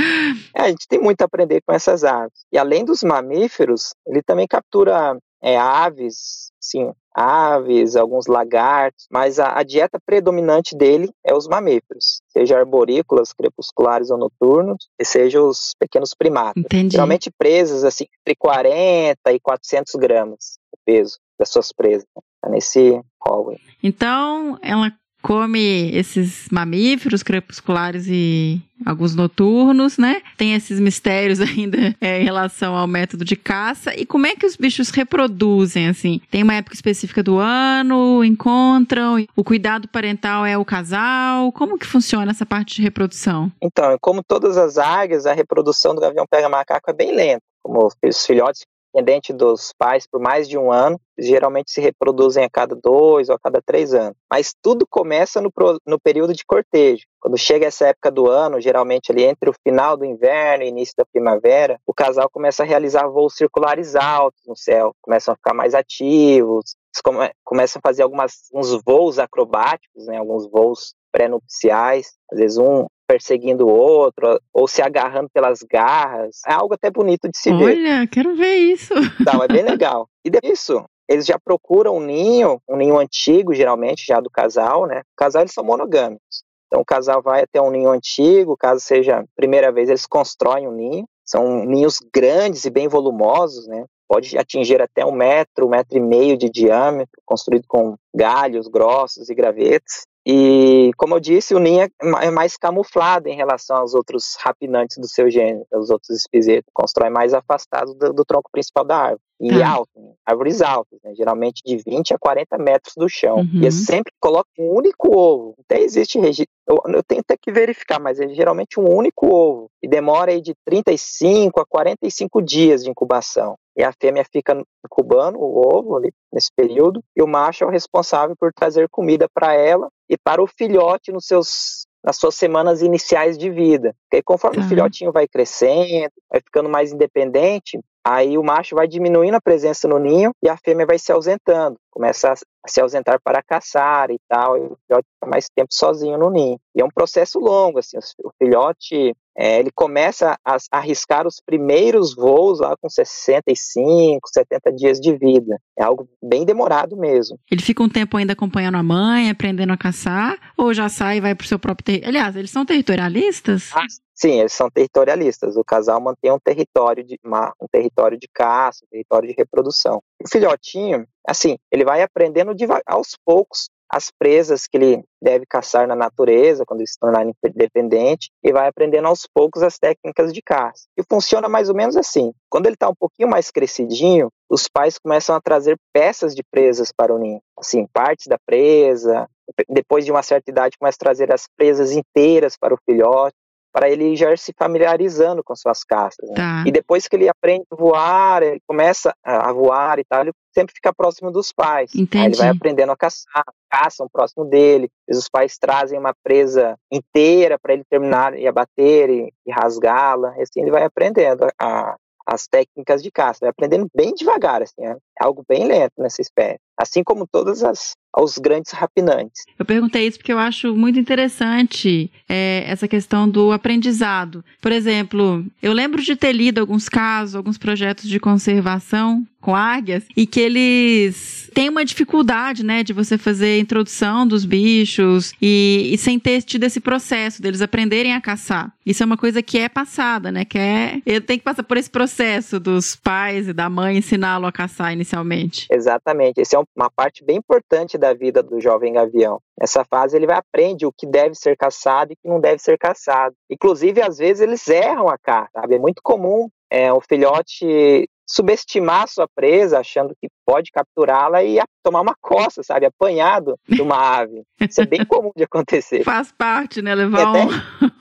é, 0.56 0.62
a 0.62 0.68
gente 0.68 0.88
tem 0.88 1.00
muito 1.00 1.20
a 1.22 1.26
aprender 1.26 1.60
com 1.66 1.74
essas 1.74 2.04
aves. 2.04 2.46
E 2.52 2.58
além 2.58 2.84
dos 2.84 3.02
mamíferos, 3.02 3.94
ele 4.06 4.22
também 4.22 4.46
captura 4.46 5.16
é, 5.42 5.58
aves, 5.58 6.50
sim, 6.64 6.92
aves, 7.14 7.94
alguns 7.94 8.26
lagartos, 8.26 9.06
mas 9.10 9.38
a, 9.38 9.58
a, 9.58 9.62
dieta 9.62 9.98
predominante 10.04 10.76
dele 10.76 11.10
é 11.24 11.34
os 11.34 11.46
mamíferos, 11.46 12.20
seja 12.28 12.58
arborícolas, 12.58 13.32
crepusculares 13.32 14.10
ou 14.10 14.18
noturnos, 14.18 14.88
e 14.98 15.04
seja 15.04 15.42
os 15.42 15.74
pequenos 15.78 16.14
primatas. 16.14 16.62
Entendi. 16.64 16.92
Geralmente 16.92 17.30
presas 17.36 17.84
assim 17.84 18.06
entre 18.20 18.34
40 18.34 19.32
e 19.32 19.40
400 19.40 19.94
gramas 19.96 20.58
o 20.72 20.78
peso 20.84 21.18
das 21.38 21.50
suas 21.50 21.72
presas, 21.72 22.06
tá 22.40 22.48
nesse 22.48 23.00
hallway. 23.24 23.58
Então, 23.82 24.58
ela 24.62 24.92
come 25.24 25.90
esses 25.96 26.50
mamíferos 26.52 27.22
crepusculares 27.22 28.06
e 28.08 28.60
alguns 28.84 29.14
noturnos, 29.14 29.96
né? 29.96 30.20
Tem 30.36 30.54
esses 30.54 30.78
mistérios 30.78 31.40
ainda 31.40 31.96
é, 31.98 32.20
em 32.20 32.24
relação 32.24 32.76
ao 32.76 32.86
método 32.86 33.24
de 33.24 33.34
caça. 33.34 33.98
E 33.98 34.04
como 34.04 34.26
é 34.26 34.36
que 34.36 34.44
os 34.44 34.54
bichos 34.54 34.90
reproduzem, 34.90 35.88
assim? 35.88 36.20
Tem 36.30 36.42
uma 36.42 36.52
época 36.52 36.74
específica 36.74 37.22
do 37.22 37.38
ano, 37.38 38.22
encontram, 38.22 39.24
o 39.34 39.42
cuidado 39.42 39.88
parental 39.88 40.44
é 40.44 40.58
o 40.58 40.64
casal? 40.64 41.50
Como 41.52 41.78
que 41.78 41.86
funciona 41.86 42.30
essa 42.30 42.44
parte 42.44 42.76
de 42.76 42.82
reprodução? 42.82 43.50
Então, 43.62 43.96
como 44.02 44.22
todas 44.22 44.58
as 44.58 44.76
águias, 44.76 45.24
a 45.24 45.32
reprodução 45.32 45.94
do 45.94 46.02
gavião 46.02 46.26
pega-macaco 46.28 46.90
é 46.90 46.92
bem 46.92 47.14
lenta. 47.14 47.40
Como 47.62 47.88
os 48.04 48.26
filhotes 48.26 48.66
dependente 48.94 49.32
dos 49.32 49.72
pais 49.76 50.06
por 50.06 50.20
mais 50.20 50.48
de 50.48 50.56
um 50.56 50.70
ano, 50.70 51.00
geralmente 51.18 51.72
se 51.72 51.80
reproduzem 51.80 52.44
a 52.44 52.50
cada 52.50 52.76
dois 52.76 53.28
ou 53.28 53.34
a 53.34 53.38
cada 53.38 53.60
três 53.60 53.92
anos. 53.92 54.16
Mas 54.30 54.54
tudo 54.62 54.86
começa 54.88 55.40
no, 55.40 55.50
no 55.84 55.98
período 55.98 56.32
de 56.32 56.44
cortejo. 56.44 57.04
Quando 57.20 57.36
chega 57.36 57.66
essa 57.66 57.88
época 57.88 58.10
do 58.10 58.30
ano, 58.30 58.60
geralmente 58.60 59.10
ali 59.10 59.24
entre 59.24 59.50
o 59.50 59.54
final 59.66 59.96
do 59.96 60.04
inverno 60.04 60.62
e 60.62 60.68
início 60.68 60.94
da 60.96 61.04
primavera, 61.04 61.80
o 61.84 61.92
casal 61.92 62.30
começa 62.30 62.62
a 62.62 62.66
realizar 62.66 63.08
voos 63.08 63.34
circulares 63.34 63.96
altos 63.96 64.40
no 64.46 64.56
céu, 64.56 64.94
começam 65.02 65.32
a 65.32 65.36
ficar 65.36 65.54
mais 65.54 65.74
ativos, 65.74 66.76
come, 67.02 67.30
começam 67.42 67.80
a 67.82 67.88
fazer 67.88 68.02
algumas, 68.02 68.48
uns 68.52 68.80
voos 68.84 69.18
acrobáticos, 69.18 70.06
né, 70.06 70.18
alguns 70.18 70.48
voos 70.48 70.94
pré-nupciais, 71.10 72.12
às 72.30 72.38
vezes 72.38 72.58
um 72.58 72.86
perseguindo 73.06 73.66
o 73.66 73.70
outro, 73.70 74.40
ou 74.52 74.66
se 74.66 74.82
agarrando 74.82 75.28
pelas 75.32 75.60
garras. 75.62 76.40
É 76.46 76.52
algo 76.52 76.74
até 76.74 76.90
bonito 76.90 77.28
de 77.28 77.38
se 77.38 77.50
Olha, 77.50 77.66
ver. 77.66 77.72
Olha, 77.72 78.06
quero 78.06 78.34
ver 78.34 78.56
isso. 78.56 78.94
Então, 79.20 79.42
é 79.42 79.48
bem 79.48 79.62
legal. 79.62 80.08
E 80.26 80.30
disso, 80.30 80.82
eles 81.06 81.26
já 81.26 81.38
procuram 81.38 81.96
um 81.96 82.00
ninho, 82.00 82.58
um 82.66 82.76
ninho 82.76 82.98
antigo, 82.98 83.52
geralmente, 83.52 84.06
já 84.06 84.20
do 84.20 84.30
casal, 84.30 84.86
né? 84.86 85.00
O 85.00 85.16
casal, 85.16 85.42
eles 85.42 85.52
são 85.52 85.62
monogâmicos. 85.62 86.42
Então, 86.66 86.80
o 86.80 86.84
casal 86.84 87.22
vai 87.22 87.42
até 87.42 87.60
um 87.60 87.70
ninho 87.70 87.90
antigo, 87.90 88.56
caso 88.56 88.80
seja 88.80 89.18
a 89.18 89.24
primeira 89.36 89.70
vez, 89.70 89.90
eles 89.90 90.06
constroem 90.06 90.66
um 90.66 90.72
ninho. 90.72 91.04
São 91.24 91.64
ninhos 91.64 91.98
grandes 92.12 92.64
e 92.64 92.70
bem 92.70 92.88
volumosos, 92.88 93.66
né? 93.66 93.84
Pode 94.08 94.36
atingir 94.36 94.82
até 94.82 95.04
um 95.04 95.12
metro, 95.12 95.66
um 95.66 95.70
metro 95.70 95.96
e 95.96 96.00
meio 96.00 96.36
de 96.36 96.50
diâmetro, 96.50 97.20
construído 97.24 97.64
com 97.66 97.96
galhos 98.14 98.66
grossos 98.66 99.30
e 99.30 99.34
gravetos. 99.34 100.04
E, 100.26 100.90
como 100.96 101.14
eu 101.14 101.20
disse, 101.20 101.54
o 101.54 101.58
ninho 101.58 101.82
é, 101.82 101.88
é 102.22 102.30
mais 102.30 102.56
camuflado 102.56 103.28
em 103.28 103.36
relação 103.36 103.76
aos 103.76 103.94
outros 103.94 104.36
rapinantes 104.40 104.96
do 104.96 105.06
seu 105.06 105.30
gênero, 105.30 105.66
os 105.72 105.90
outros 105.90 106.16
espisetos. 106.16 106.70
Constrói 106.72 107.10
mais 107.10 107.34
afastado 107.34 107.94
do, 107.94 108.12
do 108.12 108.24
tronco 108.24 108.50
principal 108.50 108.84
da 108.84 108.96
árvore. 108.96 109.20
E 109.40 109.50
ah. 109.62 109.72
alto, 109.72 109.90
né? 110.00 110.12
árvores 110.24 110.62
altas, 110.62 110.98
né? 111.02 111.12
geralmente 111.14 111.62
de 111.64 111.76
20 111.76 112.14
a 112.14 112.18
40 112.18 112.56
metros 112.58 112.94
do 112.96 113.08
chão. 113.08 113.38
Uhum. 113.38 113.62
E 113.62 113.70
sempre 113.72 114.12
coloca 114.20 114.48
um 114.58 114.72
único 114.72 115.16
ovo. 115.16 115.54
Até 115.64 115.80
existe 115.80 116.18
registro. 116.18 116.54
Eu, 116.66 116.80
eu, 116.86 117.02
tenho 117.02 117.20
até 117.20 117.36
que 117.36 117.52
verificar, 117.52 118.00
mas 118.00 118.20
é 118.20 118.28
geralmente 118.28 118.78
um 118.78 118.88
único 118.88 119.26
ovo. 119.26 119.70
E 119.82 119.88
demora 119.88 120.30
aí 120.30 120.40
de 120.40 120.54
35 120.64 121.60
a 121.60 121.66
45 121.66 122.40
dias 122.40 122.84
de 122.84 122.90
incubação. 122.90 123.56
E 123.76 123.82
a 123.82 123.92
fêmea 123.92 124.24
fica 124.24 124.62
incubando 124.84 125.38
o 125.38 125.76
ovo 125.76 125.96
ali 125.96 126.12
nesse 126.32 126.50
período, 126.54 127.02
e 127.16 127.22
o 127.22 127.26
macho 127.26 127.64
é 127.64 127.66
o 127.66 127.70
responsável 127.70 128.36
por 128.38 128.52
trazer 128.52 128.88
comida 128.88 129.28
para 129.32 129.52
ela 129.52 129.88
e 130.08 130.16
para 130.16 130.40
o 130.40 130.46
filhote 130.46 131.10
nos 131.10 131.26
seus 131.26 131.86
nas 132.04 132.18
suas 132.18 132.34
semanas 132.34 132.82
iniciais 132.82 133.38
de 133.38 133.48
vida. 133.48 133.94
Porque 134.04 134.22
conforme 134.22 134.58
uhum. 134.58 134.66
o 134.66 134.68
filhotinho 134.68 135.10
vai 135.10 135.26
crescendo, 135.26 136.12
vai 136.30 136.40
ficando 136.44 136.68
mais 136.68 136.92
independente, 136.92 137.80
aí 138.04 138.36
o 138.36 138.42
macho 138.42 138.74
vai 138.74 138.86
diminuindo 138.86 139.34
a 139.34 139.40
presença 139.40 139.88
no 139.88 139.98
ninho 139.98 140.32
e 140.42 140.48
a 140.48 140.56
fêmea 140.56 140.86
vai 140.86 140.98
se 140.98 141.10
ausentando, 141.10 141.76
começa 141.90 142.32
a 142.32 142.68
se 142.68 142.80
ausentar 142.80 143.18
para 143.22 143.42
caçar 143.42 144.10
e 144.10 144.18
tal, 144.28 144.56
e 144.56 144.60
o 144.60 144.76
filhote 144.86 145.08
fica 145.14 145.30
mais 145.30 145.46
tempo 145.54 145.68
sozinho 145.70 146.18
no 146.18 146.30
ninho. 146.30 146.58
E 146.74 146.80
é 146.80 146.84
um 146.84 146.90
processo 146.94 147.38
longo, 147.38 147.78
assim, 147.78 147.96
o 147.96 148.30
filhote 148.38 149.14
é, 149.36 149.58
ele 149.58 149.70
começa 149.74 150.38
a, 150.44 150.56
arriscar 150.70 151.26
os 151.26 151.40
primeiros 151.44 152.14
voos 152.14 152.60
lá 152.60 152.76
com 152.80 152.88
65, 152.88 154.28
70 154.32 154.72
dias 154.72 155.00
de 155.00 155.16
vida. 155.16 155.58
É 155.76 155.82
algo 155.82 156.08
bem 156.22 156.44
demorado 156.44 156.96
mesmo. 156.96 157.38
Ele 157.50 157.62
fica 157.62 157.82
um 157.82 157.88
tempo 157.88 158.16
ainda 158.16 158.32
acompanhando 158.32 158.76
a 158.76 158.82
mãe, 158.82 159.28
aprendendo 159.28 159.72
a 159.72 159.76
caçar, 159.76 160.38
ou 160.56 160.72
já 160.72 160.88
sai 160.88 161.16
e 161.16 161.20
vai 161.20 161.34
para 161.34 161.44
o 161.44 161.48
seu 161.48 161.58
próprio 161.58 161.84
território? 161.84 162.16
Aliás, 162.16 162.36
eles 162.36 162.50
são 162.50 162.64
territorialistas? 162.64 163.70
Ah, 163.74 163.86
sim, 164.14 164.40
eles 164.40 164.52
são 164.52 164.70
territorialistas. 164.70 165.56
O 165.56 165.64
casal 165.64 166.00
mantém 166.00 166.30
um 166.30 166.38
território 166.38 167.04
de, 167.04 167.18
um 167.24 167.66
território 167.70 168.18
de 168.18 168.28
caça, 168.32 168.84
um 168.84 168.88
território 168.88 169.28
de 169.28 169.34
reprodução. 169.36 170.02
O 170.22 170.28
filhotinho, 170.28 171.06
assim, 171.26 171.56
ele 171.70 171.84
vai 171.84 172.02
aprendendo 172.02 172.52
aos 172.86 173.16
poucos 173.24 173.68
as 173.94 174.10
presas 174.10 174.66
que 174.66 174.76
ele 174.76 175.04
deve 175.22 175.46
caçar 175.46 175.86
na 175.86 175.94
natureza 175.94 176.64
quando 176.66 176.80
ele 176.80 176.88
se 176.88 176.98
tornar 176.98 177.24
independente 177.24 178.28
e 178.42 178.52
vai 178.52 178.66
aprendendo 178.66 179.06
aos 179.06 179.26
poucos 179.32 179.62
as 179.62 179.78
técnicas 179.78 180.32
de 180.32 180.42
caça. 180.42 180.86
E 180.98 181.02
funciona 181.08 181.48
mais 181.48 181.68
ou 181.68 181.76
menos 181.76 181.96
assim. 181.96 182.32
Quando 182.48 182.66
ele 182.66 182.74
está 182.74 182.88
um 182.88 182.94
pouquinho 182.94 183.28
mais 183.28 183.52
crescidinho, 183.52 184.30
os 184.50 184.68
pais 184.68 184.98
começam 184.98 185.36
a 185.36 185.40
trazer 185.40 185.76
peças 185.92 186.34
de 186.34 186.42
presas 186.42 186.90
para 186.90 187.14
o 187.14 187.18
ninho, 187.18 187.40
assim, 187.56 187.86
partes 187.92 188.26
da 188.26 188.38
presa. 188.44 189.28
Depois 189.68 190.04
de 190.04 190.10
uma 190.10 190.22
certa 190.22 190.50
idade, 190.50 190.76
começa 190.78 190.96
a 190.96 191.04
trazer 191.04 191.32
as 191.32 191.46
presas 191.56 191.92
inteiras 191.92 192.56
para 192.56 192.74
o 192.74 192.78
filhote 192.84 193.36
para 193.74 193.90
ele 193.90 194.14
já 194.14 194.32
ir 194.32 194.38
se 194.38 194.54
familiarizando 194.56 195.42
com 195.42 195.56
suas 195.56 195.82
caças. 195.82 196.30
Né? 196.30 196.36
Tá. 196.36 196.64
E 196.64 196.70
depois 196.70 197.08
que 197.08 197.16
ele 197.16 197.28
aprende 197.28 197.64
a 197.68 197.74
voar, 197.74 198.42
ele 198.44 198.60
começa 198.68 199.12
a 199.24 199.52
voar 199.52 199.98
e 199.98 200.04
tal, 200.04 200.20
ele 200.20 200.32
sempre 200.54 200.72
fica 200.72 200.94
próximo 200.94 201.32
dos 201.32 201.50
pais. 201.52 201.92
Entendi. 201.92 202.18
Aí 202.18 202.30
ele 202.30 202.36
vai 202.36 202.48
aprendendo 202.50 202.92
a 202.92 202.96
caçar, 202.96 203.44
caçam 203.68 204.08
próximo 204.08 204.44
dele. 204.44 204.88
Os 205.10 205.28
pais 205.28 205.58
trazem 205.58 205.98
uma 205.98 206.14
presa 206.22 206.78
inteira 206.88 207.58
para 207.58 207.72
ele 207.72 207.82
terminar 207.90 208.38
e 208.38 208.46
abater 208.46 209.10
e, 209.10 209.32
e 209.44 209.52
rasgá-la. 209.52 210.32
E 210.38 210.42
assim 210.42 210.62
ele 210.62 210.70
vai 210.70 210.84
aprendendo 210.84 211.44
a, 211.58 211.96
as 212.24 212.46
técnicas 212.46 213.02
de 213.02 213.10
caça, 213.10 213.40
vai 213.42 213.50
aprendendo 213.50 213.88
bem 213.92 214.14
devagar, 214.14 214.62
assim, 214.62 214.86
é 214.86 214.96
algo 215.20 215.44
bem 215.48 215.66
lento 215.66 215.94
nessa 215.98 216.22
espécie. 216.22 216.60
Assim 216.78 217.02
como 217.02 217.26
todas 217.26 217.64
as 217.64 217.96
aos 218.14 218.38
grandes 218.38 218.72
rapinantes. 218.72 219.42
Eu 219.58 219.64
perguntei 219.64 220.06
isso 220.06 220.18
porque 220.18 220.32
eu 220.32 220.38
acho 220.38 220.74
muito 220.74 220.98
interessante 220.98 222.10
é, 222.28 222.64
essa 222.66 222.86
questão 222.86 223.28
do 223.28 223.50
aprendizado. 223.50 224.44
Por 224.62 224.70
exemplo, 224.70 225.44
eu 225.60 225.72
lembro 225.72 226.00
de 226.00 226.14
ter 226.14 226.32
lido 226.32 226.60
alguns 226.60 226.88
casos, 226.88 227.34
alguns 227.34 227.58
projetos 227.58 228.08
de 228.08 228.20
conservação 228.20 229.26
com 229.44 229.54
águias 229.54 230.06
e 230.16 230.26
que 230.26 230.40
eles 230.40 231.50
têm 231.52 231.68
uma 231.68 231.84
dificuldade, 231.84 232.64
né, 232.64 232.82
de 232.82 232.94
você 232.94 233.18
fazer 233.18 233.58
a 233.58 233.58
introdução 233.58 234.26
dos 234.26 234.46
bichos 234.46 235.34
e, 235.40 235.90
e, 235.92 235.98
sem 235.98 236.18
ter 236.18 236.40
tido 236.42 236.64
esse 236.64 236.80
processo 236.80 237.42
deles 237.42 237.60
aprenderem 237.60 238.14
a 238.14 238.20
caçar. 238.22 238.72
Isso 238.86 239.02
é 239.02 239.06
uma 239.06 239.18
coisa 239.18 239.42
que 239.42 239.58
é 239.58 239.68
passada, 239.68 240.32
né, 240.32 240.46
que 240.46 240.58
é, 240.58 241.02
ele 241.04 241.20
tem 241.20 241.38
que 241.38 241.44
passar 241.44 241.62
por 241.62 241.76
esse 241.76 241.90
processo 241.90 242.58
dos 242.58 242.96
pais 242.96 243.46
e 243.46 243.52
da 243.52 243.68
mãe 243.68 243.98
ensiná-lo 243.98 244.46
a 244.46 244.52
caçar 244.52 244.94
inicialmente. 244.94 245.66
Exatamente, 245.70 246.40
essa 246.40 246.56
é 246.56 246.62
uma 246.74 246.90
parte 246.90 247.22
bem 247.22 247.36
importante 247.36 247.98
da 247.98 248.14
vida 248.14 248.42
do 248.42 248.58
jovem 248.58 248.94
gavião. 248.94 249.40
Nessa 249.60 249.84
fase 249.84 250.16
ele 250.16 250.26
vai 250.26 250.38
aprender 250.38 250.86
o 250.86 250.92
que 250.92 251.06
deve 251.06 251.34
ser 251.34 251.54
caçado 251.54 252.12
e 252.12 252.14
o 252.14 252.16
que 252.16 252.28
não 252.28 252.40
deve 252.40 252.60
ser 252.60 252.78
caçado. 252.78 253.34
Inclusive, 253.50 254.00
às 254.00 254.16
vezes 254.16 254.40
eles 254.40 254.66
erram 254.66 255.08
a 255.08 255.18
caça, 255.18 255.50
sabe? 255.54 255.74
É 255.76 255.78
muito 255.78 256.00
comum 256.02 256.48
é, 256.70 256.92
o 256.92 257.00
filhote 257.00 258.08
subestimar 258.34 259.02
a 259.02 259.06
sua 259.06 259.28
presa, 259.28 259.78
achando 259.78 260.14
que 260.20 260.28
pode 260.44 260.70
capturá-la 260.72 261.44
e 261.44 261.58
tomar 261.82 262.00
uma 262.00 262.14
coça, 262.20 262.62
sabe? 262.62 262.86
Apanhado 262.86 263.58
de 263.68 263.80
uma 263.80 263.96
ave. 264.18 264.42
Isso 264.60 264.80
é 264.80 264.86
bem 264.86 265.04
comum 265.04 265.30
de 265.36 265.44
acontecer. 265.44 266.02
Faz 266.02 266.32
parte, 266.32 266.82
né? 266.82 266.94
Levar 266.94 267.32
um... 267.32 267.50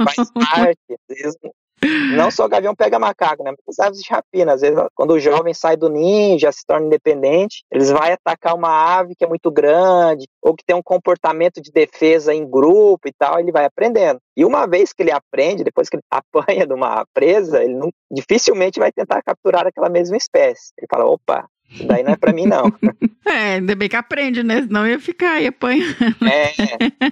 Faz 0.03 0.31
parte. 0.33 0.79
Às 1.09 1.17
vezes 1.17 1.37
não 2.15 2.31
só 2.31 2.45
o 2.45 2.49
gavião 2.49 2.75
pega 2.75 2.99
macaco, 2.99 3.43
né? 3.43 3.53
Mas 3.65 3.79
aves 3.79 3.99
de 3.99 4.09
rapina. 4.09 4.53
Às 4.53 4.61
vezes, 4.61 4.77
quando 4.95 5.11
o 5.11 5.19
jovem 5.19 5.53
sai 5.53 5.75
do 5.75 5.89
ninho, 5.89 6.39
já 6.39 6.51
se 6.51 6.65
torna 6.65 6.85
independente, 6.85 7.63
eles 7.71 7.89
vão 7.89 8.01
atacar 8.01 8.55
uma 8.55 8.97
ave 8.97 9.15
que 9.15 9.23
é 9.23 9.27
muito 9.27 9.51
grande, 9.51 10.25
ou 10.41 10.55
que 10.55 10.63
tem 10.65 10.75
um 10.75 10.83
comportamento 10.83 11.61
de 11.61 11.71
defesa 11.71 12.33
em 12.33 12.49
grupo 12.49 13.07
e 13.07 13.13
tal, 13.17 13.39
ele 13.39 13.51
vai 13.51 13.65
aprendendo. 13.65 14.19
E 14.35 14.45
uma 14.45 14.65
vez 14.65 14.93
que 14.93 15.03
ele 15.03 15.11
aprende, 15.11 15.63
depois 15.63 15.89
que 15.89 15.97
ele 15.97 16.03
apanha 16.11 16.65
de 16.65 16.73
uma 16.73 17.05
presa, 17.13 17.63
ele 17.63 17.75
não, 17.75 17.89
dificilmente 18.11 18.79
vai 18.79 18.91
tentar 18.91 19.21
capturar 19.21 19.67
aquela 19.67 19.89
mesma 19.89 20.17
espécie. 20.17 20.71
Ele 20.77 20.87
fala, 20.89 21.05
opa, 21.05 21.45
isso 21.69 21.87
daí 21.87 22.03
não 22.03 22.13
é 22.13 22.17
para 22.17 22.33
mim, 22.33 22.45
não. 22.45 22.63
É, 23.25 23.55
ainda 23.55 23.73
bem 23.73 23.87
que 23.87 23.95
aprende, 23.95 24.43
né? 24.43 24.63
Senão 24.63 24.85
ia 24.85 24.99
ficar 24.99 25.35
aí 25.35 25.47
apanhando. 25.47 25.95
É, 26.29 26.51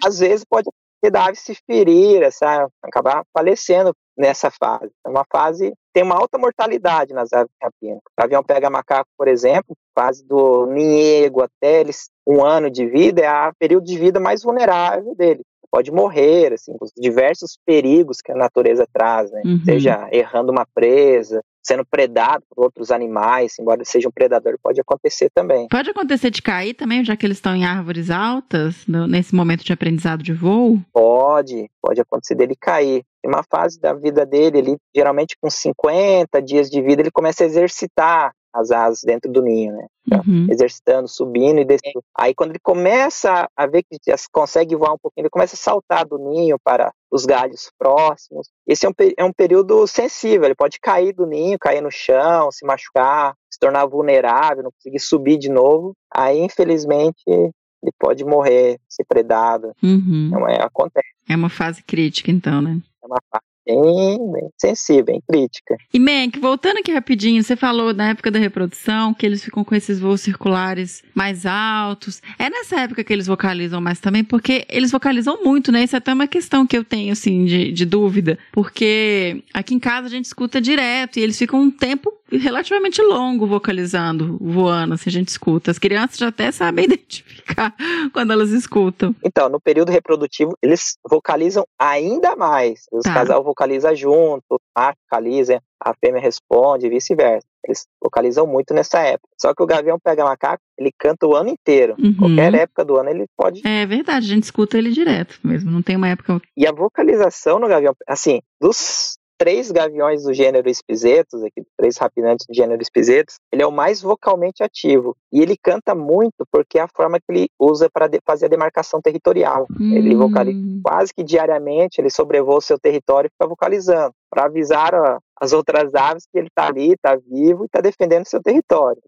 às 0.05 0.19
vezes 0.19 0.43
pode 0.43 0.69
da 1.09 1.25
ave 1.25 1.37
se 1.37 1.55
ferir, 1.65 2.29
sabe? 2.31 2.69
acabar 2.83 3.23
falecendo 3.33 3.95
nessa 4.17 4.51
fase. 4.51 4.91
É 5.05 5.09
uma 5.09 5.25
fase 5.31 5.73
tem 5.93 6.03
uma 6.03 6.15
alta 6.15 6.37
mortalidade 6.37 7.13
nas 7.13 7.33
aves 7.33 7.51
rapinas. 7.61 7.99
O 8.17 8.23
avião 8.23 8.43
pega 8.43 8.69
macaco, 8.69 9.09
por 9.17 9.27
exemplo, 9.27 9.75
fase 9.93 10.25
do 10.25 10.65
ninhego 10.67 11.41
até 11.41 11.81
eles 11.81 12.09
um 12.25 12.43
ano 12.43 12.69
de 12.69 12.85
vida 12.85 13.21
é 13.21 13.49
o 13.49 13.53
período 13.59 13.85
de 13.85 13.97
vida 13.97 14.19
mais 14.19 14.43
vulnerável 14.43 15.13
dele. 15.15 15.41
Pode 15.69 15.91
morrer, 15.91 16.53
assim, 16.53 16.75
os 16.81 16.91
diversos 16.97 17.57
perigos 17.65 18.17
que 18.21 18.31
a 18.31 18.35
natureza 18.35 18.85
traz, 18.91 19.31
né? 19.31 19.41
Uhum. 19.45 19.61
Seja 19.63 20.07
errando 20.11 20.51
uma 20.51 20.65
presa, 20.73 21.41
sendo 21.63 21.85
predado 21.85 22.43
por 22.49 22.65
outros 22.65 22.91
animais, 22.91 23.57
embora 23.59 23.79
ele 23.79 23.85
seja 23.85 24.07
um 24.07 24.11
predador, 24.11 24.57
pode 24.61 24.79
acontecer 24.81 25.29
também. 25.33 25.67
Pode 25.69 25.89
acontecer 25.89 26.29
de 26.29 26.41
cair 26.41 26.73
também, 26.73 27.03
já 27.05 27.15
que 27.15 27.25
eles 27.25 27.37
estão 27.37 27.55
em 27.55 27.65
árvores 27.65 28.09
altas, 28.09 28.85
no, 28.87 29.07
nesse 29.07 29.35
momento 29.35 29.63
de 29.63 29.73
aprendizado 29.73 30.23
de 30.23 30.33
voo? 30.33 30.79
Pode, 30.91 31.69
pode 31.81 32.01
acontecer 32.01 32.35
dele 32.35 32.55
cair. 32.55 33.03
Em 33.23 33.27
uma 33.27 33.43
fase 33.43 33.79
da 33.79 33.93
vida 33.93 34.25
dele, 34.25 34.57
ele 34.57 34.77
geralmente 34.95 35.37
com 35.39 35.49
50 35.49 36.41
dias 36.41 36.69
de 36.69 36.81
vida, 36.81 37.01
ele 37.01 37.11
começa 37.11 37.43
a 37.43 37.45
exercitar 37.45 38.33
as 38.53 38.71
asas 38.71 39.01
dentro 39.03 39.31
do 39.31 39.41
ninho, 39.41 39.73
né? 39.73 39.87
Então, 40.05 40.21
Uhum. 40.27 40.47
Exercitando, 40.49 41.07
subindo 41.07 41.59
e 41.59 41.65
descendo. 41.65 42.03
Aí 42.17 42.33
quando 42.33 42.51
ele 42.51 42.59
começa 42.59 43.47
a 43.55 43.67
ver 43.67 43.83
que 43.83 43.97
consegue 44.31 44.75
voar 44.75 44.93
um 44.93 44.97
pouquinho, 45.01 45.23
ele 45.23 45.29
começa 45.29 45.55
a 45.55 45.57
saltar 45.57 46.05
do 46.05 46.17
ninho 46.17 46.57
para 46.63 46.91
os 47.11 47.25
galhos 47.25 47.71
próximos. 47.77 48.49
Esse 48.67 48.85
é 48.85 48.89
um, 48.89 48.93
é 49.17 49.23
um 49.23 49.33
período 49.33 49.85
sensível, 49.87 50.45
ele 50.45 50.55
pode 50.55 50.79
cair 50.79 51.13
do 51.13 51.25
ninho, 51.25 51.57
cair 51.59 51.81
no 51.81 51.91
chão, 51.91 52.51
se 52.51 52.65
machucar, 52.65 53.35
se 53.49 53.59
tornar 53.59 53.85
vulnerável, 53.85 54.63
não 54.63 54.71
conseguir 54.71 54.99
subir 54.99 55.37
de 55.37 55.49
novo. 55.49 55.93
Aí, 56.13 56.39
infelizmente, 56.39 57.21
ele 57.27 57.91
pode 57.99 58.23
morrer, 58.23 58.79
ser 58.87 59.05
predado. 59.05 59.71
Uhum. 59.81 60.27
Então, 60.27 60.47
é, 60.47 60.61
acontece, 60.61 61.07
É 61.29 61.35
uma 61.35 61.49
fase 61.49 61.83
crítica, 61.83 62.29
então, 62.31 62.61
né? 62.61 62.79
é 63.03 63.07
uma 63.07 63.19
parte 63.29 63.45
bem, 63.65 64.31
bem 64.31 64.49
sensível, 64.59 65.05
bem 65.05 65.21
crítica. 65.29 65.75
E 65.93 65.99
Mank, 65.99 66.39
voltando 66.39 66.77
aqui 66.77 66.91
rapidinho, 66.91 67.43
você 67.43 67.55
falou 67.55 67.93
na 67.93 68.09
época 68.09 68.31
da 68.31 68.39
reprodução 68.39 69.13
que 69.13 69.25
eles 69.25 69.43
ficam 69.43 69.63
com 69.63 69.75
esses 69.75 69.99
voos 69.99 70.21
circulares 70.21 71.03
mais 71.13 71.45
altos. 71.45 72.21
É 72.39 72.49
nessa 72.49 72.79
época 72.81 73.03
que 73.03 73.11
eles 73.13 73.27
vocalizam 73.27 73.81
mais 73.81 73.99
também, 73.99 74.23
porque 74.23 74.65
eles 74.69 74.91
vocalizam 74.91 75.43
muito, 75.43 75.71
né? 75.71 75.83
Isso 75.83 75.95
é 75.95 75.97
até 75.97 76.13
uma 76.13 76.27
questão 76.27 76.65
que 76.65 76.77
eu 76.77 76.83
tenho, 76.83 77.11
assim, 77.11 77.45
de, 77.45 77.71
de 77.71 77.85
dúvida. 77.85 78.37
Porque 78.51 79.43
aqui 79.53 79.73
em 79.75 79.79
casa 79.79 80.07
a 80.07 80.09
gente 80.09 80.25
escuta 80.25 80.59
direto 80.61 81.17
e 81.17 81.21
eles 81.21 81.37
ficam 81.37 81.61
um 81.61 81.71
tempo 81.71 82.11
relativamente 82.31 83.01
longo 83.01 83.45
vocalizando, 83.45 84.37
voando, 84.39 84.93
assim, 84.93 85.09
a 85.09 85.13
gente 85.13 85.27
escuta. 85.27 85.69
As 85.69 85.77
crianças 85.77 86.17
já 86.17 86.29
até 86.29 86.49
sabem 86.51 86.85
identificar 86.91 87.75
quando 88.13 88.31
elas 88.31 88.51
escutam. 88.51 89.13
Então, 89.23 89.49
no 89.49 89.59
período 89.59 89.91
reprodutivo, 89.91 90.57
eles 90.61 90.97
vocalizam 91.09 91.65
ainda 91.77 92.35
mais. 92.35 92.85
O 92.91 93.01
Tá. 93.01 93.13
casal 93.15 93.43
vocaliza 93.51 93.93
junto, 93.95 94.43
o 94.49 94.57
macho 94.75 94.97
vocaliza, 95.09 95.61
a 95.79 95.93
fêmea 95.93 96.21
responde 96.21 96.87
e 96.87 96.89
vice-versa. 96.89 97.45
Eles 97.63 97.85
vocalizam 98.01 98.47
muito 98.47 98.73
nessa 98.73 98.99
época. 98.99 99.29
Só 99.39 99.53
que 99.53 99.61
o 99.61 99.67
gavião 99.67 99.97
pega 100.03 100.23
macaco, 100.23 100.63
ele 100.77 100.91
canta 100.97 101.27
o 101.27 101.35
ano 101.35 101.49
inteiro. 101.49 101.95
Uhum. 101.99 102.15
Qualquer 102.17 102.53
época 102.55 102.83
do 102.83 102.97
ano 102.97 103.09
ele 103.09 103.25
pode. 103.37 103.61
É 103.65 103.85
verdade, 103.85 104.25
a 104.25 104.29
gente 104.35 104.43
escuta 104.43 104.77
ele 104.77 104.89
direto 104.89 105.39
mesmo. 105.43 105.69
Não 105.69 105.81
tem 105.81 105.95
uma 105.95 106.07
época. 106.07 106.41
E 106.57 106.65
a 106.65 106.71
vocalização 106.71 107.59
no 107.59 107.67
gavião, 107.67 107.93
assim, 108.07 108.41
dos 108.59 109.17
três 109.41 109.71
gaviões 109.71 110.21
do 110.21 110.33
gênero 110.35 110.69
Espisetos, 110.69 111.41
aqui, 111.43 111.63
três 111.75 111.97
rapinantes 111.97 112.45
do 112.47 112.53
gênero 112.53 112.79
Espisetos, 112.79 113.39
ele 113.51 113.63
é 113.63 113.65
o 113.65 113.71
mais 113.71 113.99
vocalmente 113.99 114.61
ativo. 114.61 115.17
E 115.33 115.41
ele 115.41 115.57
canta 115.57 115.95
muito 115.95 116.45
porque 116.51 116.77
é 116.77 116.81
a 116.83 116.87
forma 116.87 117.19
que 117.19 117.25
ele 117.27 117.49
usa 117.59 117.89
para 117.89 118.07
fazer 118.23 118.45
a 118.45 118.49
demarcação 118.49 119.01
territorial. 119.01 119.65
Ele 119.79 120.15
Hum. 120.15 120.19
vocaliza 120.19 120.59
quase 120.83 121.11
que 121.11 121.23
diariamente, 121.23 121.99
ele 121.99 122.11
sobrevoa 122.11 122.57
o 122.57 122.61
seu 122.61 122.77
território 122.77 123.29
e 123.29 123.31
fica 123.31 123.47
vocalizando, 123.47 124.13
para 124.31 124.45
avisar 124.45 124.95
a- 124.95 125.19
as 125.41 125.53
outras 125.53 125.93
aves 125.95 126.23
que 126.31 126.37
ele 126.37 126.47
está 126.47 126.67
ali, 126.67 126.93
está 126.93 127.15
vivo 127.15 127.63
e 127.63 127.65
está 127.65 127.81
defendendo 127.81 128.25
seu 128.27 128.41
território. 128.41 129.01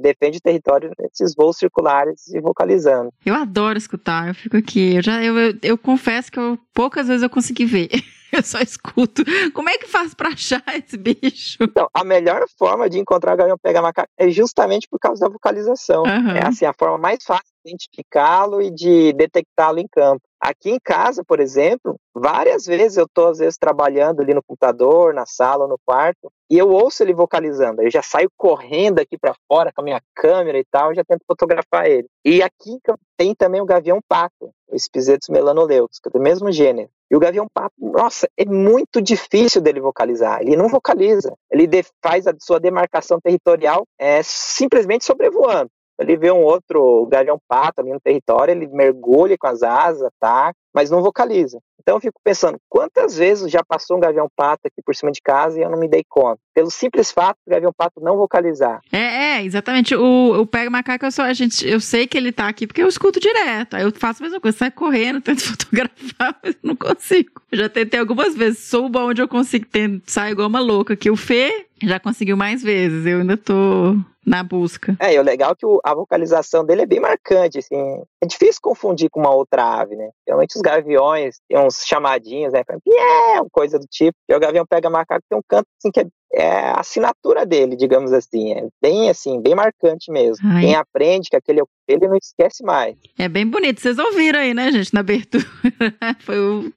Defende 0.00 0.38
o 0.38 0.40
território 0.40 0.90
nesses 0.98 1.34
voos 1.34 1.56
circulares 1.58 2.26
e 2.34 2.40
vocalizando. 2.40 3.10
Eu 3.24 3.34
adoro 3.34 3.76
escutar, 3.78 4.28
eu 4.28 4.34
fico 4.34 4.56
aqui. 4.56 4.96
Eu, 4.96 5.02
já, 5.02 5.22
eu, 5.22 5.38
eu, 5.38 5.54
eu 5.62 5.78
confesso 5.78 6.32
que 6.32 6.38
eu, 6.38 6.58
poucas 6.74 7.06
vezes 7.08 7.22
eu 7.22 7.30
consegui 7.30 7.64
ver. 7.66 7.88
Eu 8.34 8.42
só 8.42 8.58
escuto. 8.58 9.22
Como 9.54 9.70
é 9.70 9.78
que 9.78 9.86
faz 9.86 10.12
pra 10.12 10.30
achar 10.30 10.60
esse 10.74 10.96
bicho? 10.96 11.56
Então, 11.62 11.88
a 11.94 12.02
melhor 12.02 12.44
forma 12.58 12.90
de 12.90 12.98
encontrar 12.98 13.34
o 13.34 13.36
gavião 13.36 13.56
pega 13.56 13.80
macaco 13.80 14.08
é 14.18 14.28
justamente 14.28 14.88
por 14.90 14.98
causa 14.98 15.20
da 15.24 15.32
vocalização. 15.32 16.04
Aham. 16.04 16.34
É 16.34 16.44
assim, 16.44 16.64
a 16.64 16.72
forma 16.76 16.98
mais 16.98 17.22
fácil 17.24 17.44
de 17.64 17.70
identificá-lo 17.70 18.60
e 18.60 18.72
de 18.72 19.12
detectá-lo 19.12 19.78
em 19.78 19.86
campo. 19.86 20.20
Aqui 20.46 20.72
em 20.72 20.78
casa, 20.78 21.24
por 21.24 21.40
exemplo, 21.40 21.98
várias 22.14 22.66
vezes 22.66 22.98
eu 22.98 23.06
estou, 23.06 23.28
às 23.28 23.38
vezes, 23.38 23.56
trabalhando 23.56 24.20
ali 24.20 24.34
no 24.34 24.42
computador, 24.42 25.14
na 25.14 25.24
sala 25.24 25.66
no 25.66 25.78
quarto, 25.86 26.30
e 26.50 26.58
eu 26.58 26.68
ouço 26.68 27.02
ele 27.02 27.14
vocalizando. 27.14 27.80
Eu 27.80 27.90
já 27.90 28.02
saio 28.02 28.28
correndo 28.36 28.98
aqui 28.98 29.16
para 29.16 29.34
fora 29.48 29.72
com 29.72 29.80
a 29.80 29.84
minha 29.84 30.02
câmera 30.14 30.58
e 30.58 30.64
tal, 30.70 30.92
e 30.92 30.96
já 30.96 31.02
tento 31.02 31.22
fotografar 31.26 31.86
ele. 31.86 32.06
E 32.22 32.42
aqui 32.42 32.78
tem 33.16 33.34
também 33.34 33.62
o 33.62 33.64
gavião 33.64 34.00
pato, 34.06 34.50
o 34.70 34.78
Spizetus 34.78 35.30
melanoleucos, 35.30 35.98
que 35.98 36.10
é 36.10 36.12
do 36.12 36.20
mesmo 36.20 36.52
gênero. 36.52 36.90
E 37.10 37.16
o 37.16 37.18
gavião 37.20 37.46
pato, 37.50 37.74
nossa, 37.78 38.28
é 38.36 38.44
muito 38.44 39.00
difícil 39.00 39.62
dele 39.62 39.80
vocalizar. 39.80 40.42
Ele 40.42 40.56
não 40.56 40.68
vocaliza. 40.68 41.32
Ele 41.50 41.66
faz 42.02 42.26
a 42.26 42.34
sua 42.38 42.60
demarcação 42.60 43.18
territorial 43.18 43.86
é, 43.98 44.20
simplesmente 44.22 45.06
sobrevoando. 45.06 45.70
Ele 45.98 46.16
vê 46.16 46.30
um 46.30 46.42
outro 46.42 47.06
gavião 47.06 47.38
pato 47.48 47.80
ali 47.80 47.92
no 47.92 48.00
território, 48.00 48.52
ele 48.52 48.66
mergulha 48.66 49.36
com 49.38 49.46
as 49.46 49.62
asas, 49.62 50.02
ataca, 50.02 50.56
mas 50.74 50.90
não 50.90 51.02
vocaliza. 51.02 51.58
Então 51.84 51.96
eu 51.96 52.00
fico 52.00 52.18
pensando, 52.24 52.58
quantas 52.66 53.16
vezes 53.16 53.52
já 53.52 53.62
passou 53.62 53.98
um 53.98 54.00
gavião 54.00 54.26
pato 54.34 54.62
aqui 54.64 54.80
por 54.82 54.96
cima 54.96 55.12
de 55.12 55.20
casa 55.20 55.58
e 55.58 55.62
eu 55.62 55.70
não 55.70 55.78
me 55.78 55.86
dei 55.86 56.02
conta? 56.08 56.38
Pelo 56.54 56.70
simples 56.70 57.12
fato 57.12 57.36
do 57.46 57.50
gavião 57.50 57.70
pato 57.76 58.00
não 58.00 58.16
vocalizar. 58.16 58.80
É, 58.90 59.36
é, 59.36 59.44
exatamente. 59.44 59.94
O, 59.94 60.40
o 60.40 60.46
Pega 60.46 60.70
Macaco, 60.70 61.04
eu, 61.04 61.12
só, 61.12 61.24
a 61.24 61.34
gente, 61.34 61.68
eu 61.68 61.78
sei 61.78 62.06
que 62.06 62.16
ele 62.16 62.32
tá 62.32 62.48
aqui 62.48 62.66
porque 62.66 62.82
eu 62.82 62.88
escuto 62.88 63.20
direto. 63.20 63.74
Aí 63.74 63.82
eu 63.82 63.92
faço 63.92 64.22
a 64.22 64.24
mesma 64.24 64.40
coisa, 64.40 64.56
saio 64.56 64.72
correndo, 64.72 65.20
tento 65.22 65.42
fotografar, 65.42 66.40
mas 66.42 66.56
não 66.62 66.74
consigo. 66.74 67.42
Eu 67.52 67.58
já 67.58 67.68
tentei 67.68 68.00
algumas 68.00 68.34
vezes, 68.34 68.60
souba 68.60 69.04
onde 69.04 69.20
eu 69.20 69.28
consigo, 69.28 69.66
tento, 69.66 70.10
saio 70.10 70.32
igual 70.32 70.48
uma 70.48 70.60
louca. 70.60 70.96
Que 70.96 71.10
o 71.10 71.16
Fê 71.16 71.66
já 71.82 72.00
conseguiu 72.00 72.36
mais 72.36 72.62
vezes, 72.62 73.04
eu 73.04 73.20
ainda 73.20 73.36
tô 73.36 73.94
na 74.26 74.42
busca. 74.42 74.96
É, 75.00 75.14
e 75.14 75.18
o 75.18 75.22
legal 75.22 75.52
é 75.52 75.54
que 75.54 75.66
o- 75.66 75.80
a 75.84 75.94
vocalização 75.94 76.64
dele 76.64 76.82
é 76.82 76.86
bem 76.86 77.00
marcante, 77.00 77.58
assim. 77.58 78.02
É 78.22 78.26
difícil 78.26 78.60
confundir 78.62 79.10
com 79.10 79.20
uma 79.20 79.34
outra 79.34 79.80
ave, 79.80 79.96
né? 79.96 80.10
Geralmente 80.26 80.56
os 80.56 80.62
gaviões 80.62 81.36
têm 81.48 81.58
uns 81.58 81.84
chamadinhos, 81.84 82.52
né? 82.52 82.62
Piau, 82.64 83.46
coisa 83.50 83.78
do 83.78 83.86
tipo. 83.90 84.16
E 84.28 84.34
o 84.34 84.40
gavião 84.40 84.64
pega 84.66 84.88
macaco 84.90 85.22
tem 85.28 85.38
um 85.38 85.42
canto 85.48 85.66
assim 85.78 85.90
que 85.90 86.00
é, 86.00 86.06
é 86.32 86.50
a 86.70 86.80
assinatura 86.80 87.44
dele, 87.46 87.76
digamos 87.76 88.12
assim. 88.12 88.52
É 88.52 88.66
bem 88.82 89.08
assim, 89.10 89.40
bem 89.40 89.54
marcante 89.54 90.10
mesmo. 90.10 90.46
Ai. 90.48 90.60
Quem 90.62 90.74
aprende 90.74 91.28
que 91.30 91.36
aquele 91.36 91.62
ele 91.86 92.08
não 92.08 92.16
esquece 92.16 92.64
mais. 92.64 92.96
É 93.18 93.28
bem 93.28 93.46
bonito. 93.46 93.78
Vocês 93.78 93.98
ouviram 93.98 94.40
aí, 94.40 94.54
né, 94.54 94.72
gente, 94.72 94.94
na 94.94 95.00
abertura. 95.00 95.44
Foi 96.24 96.38
o, 96.40 96.72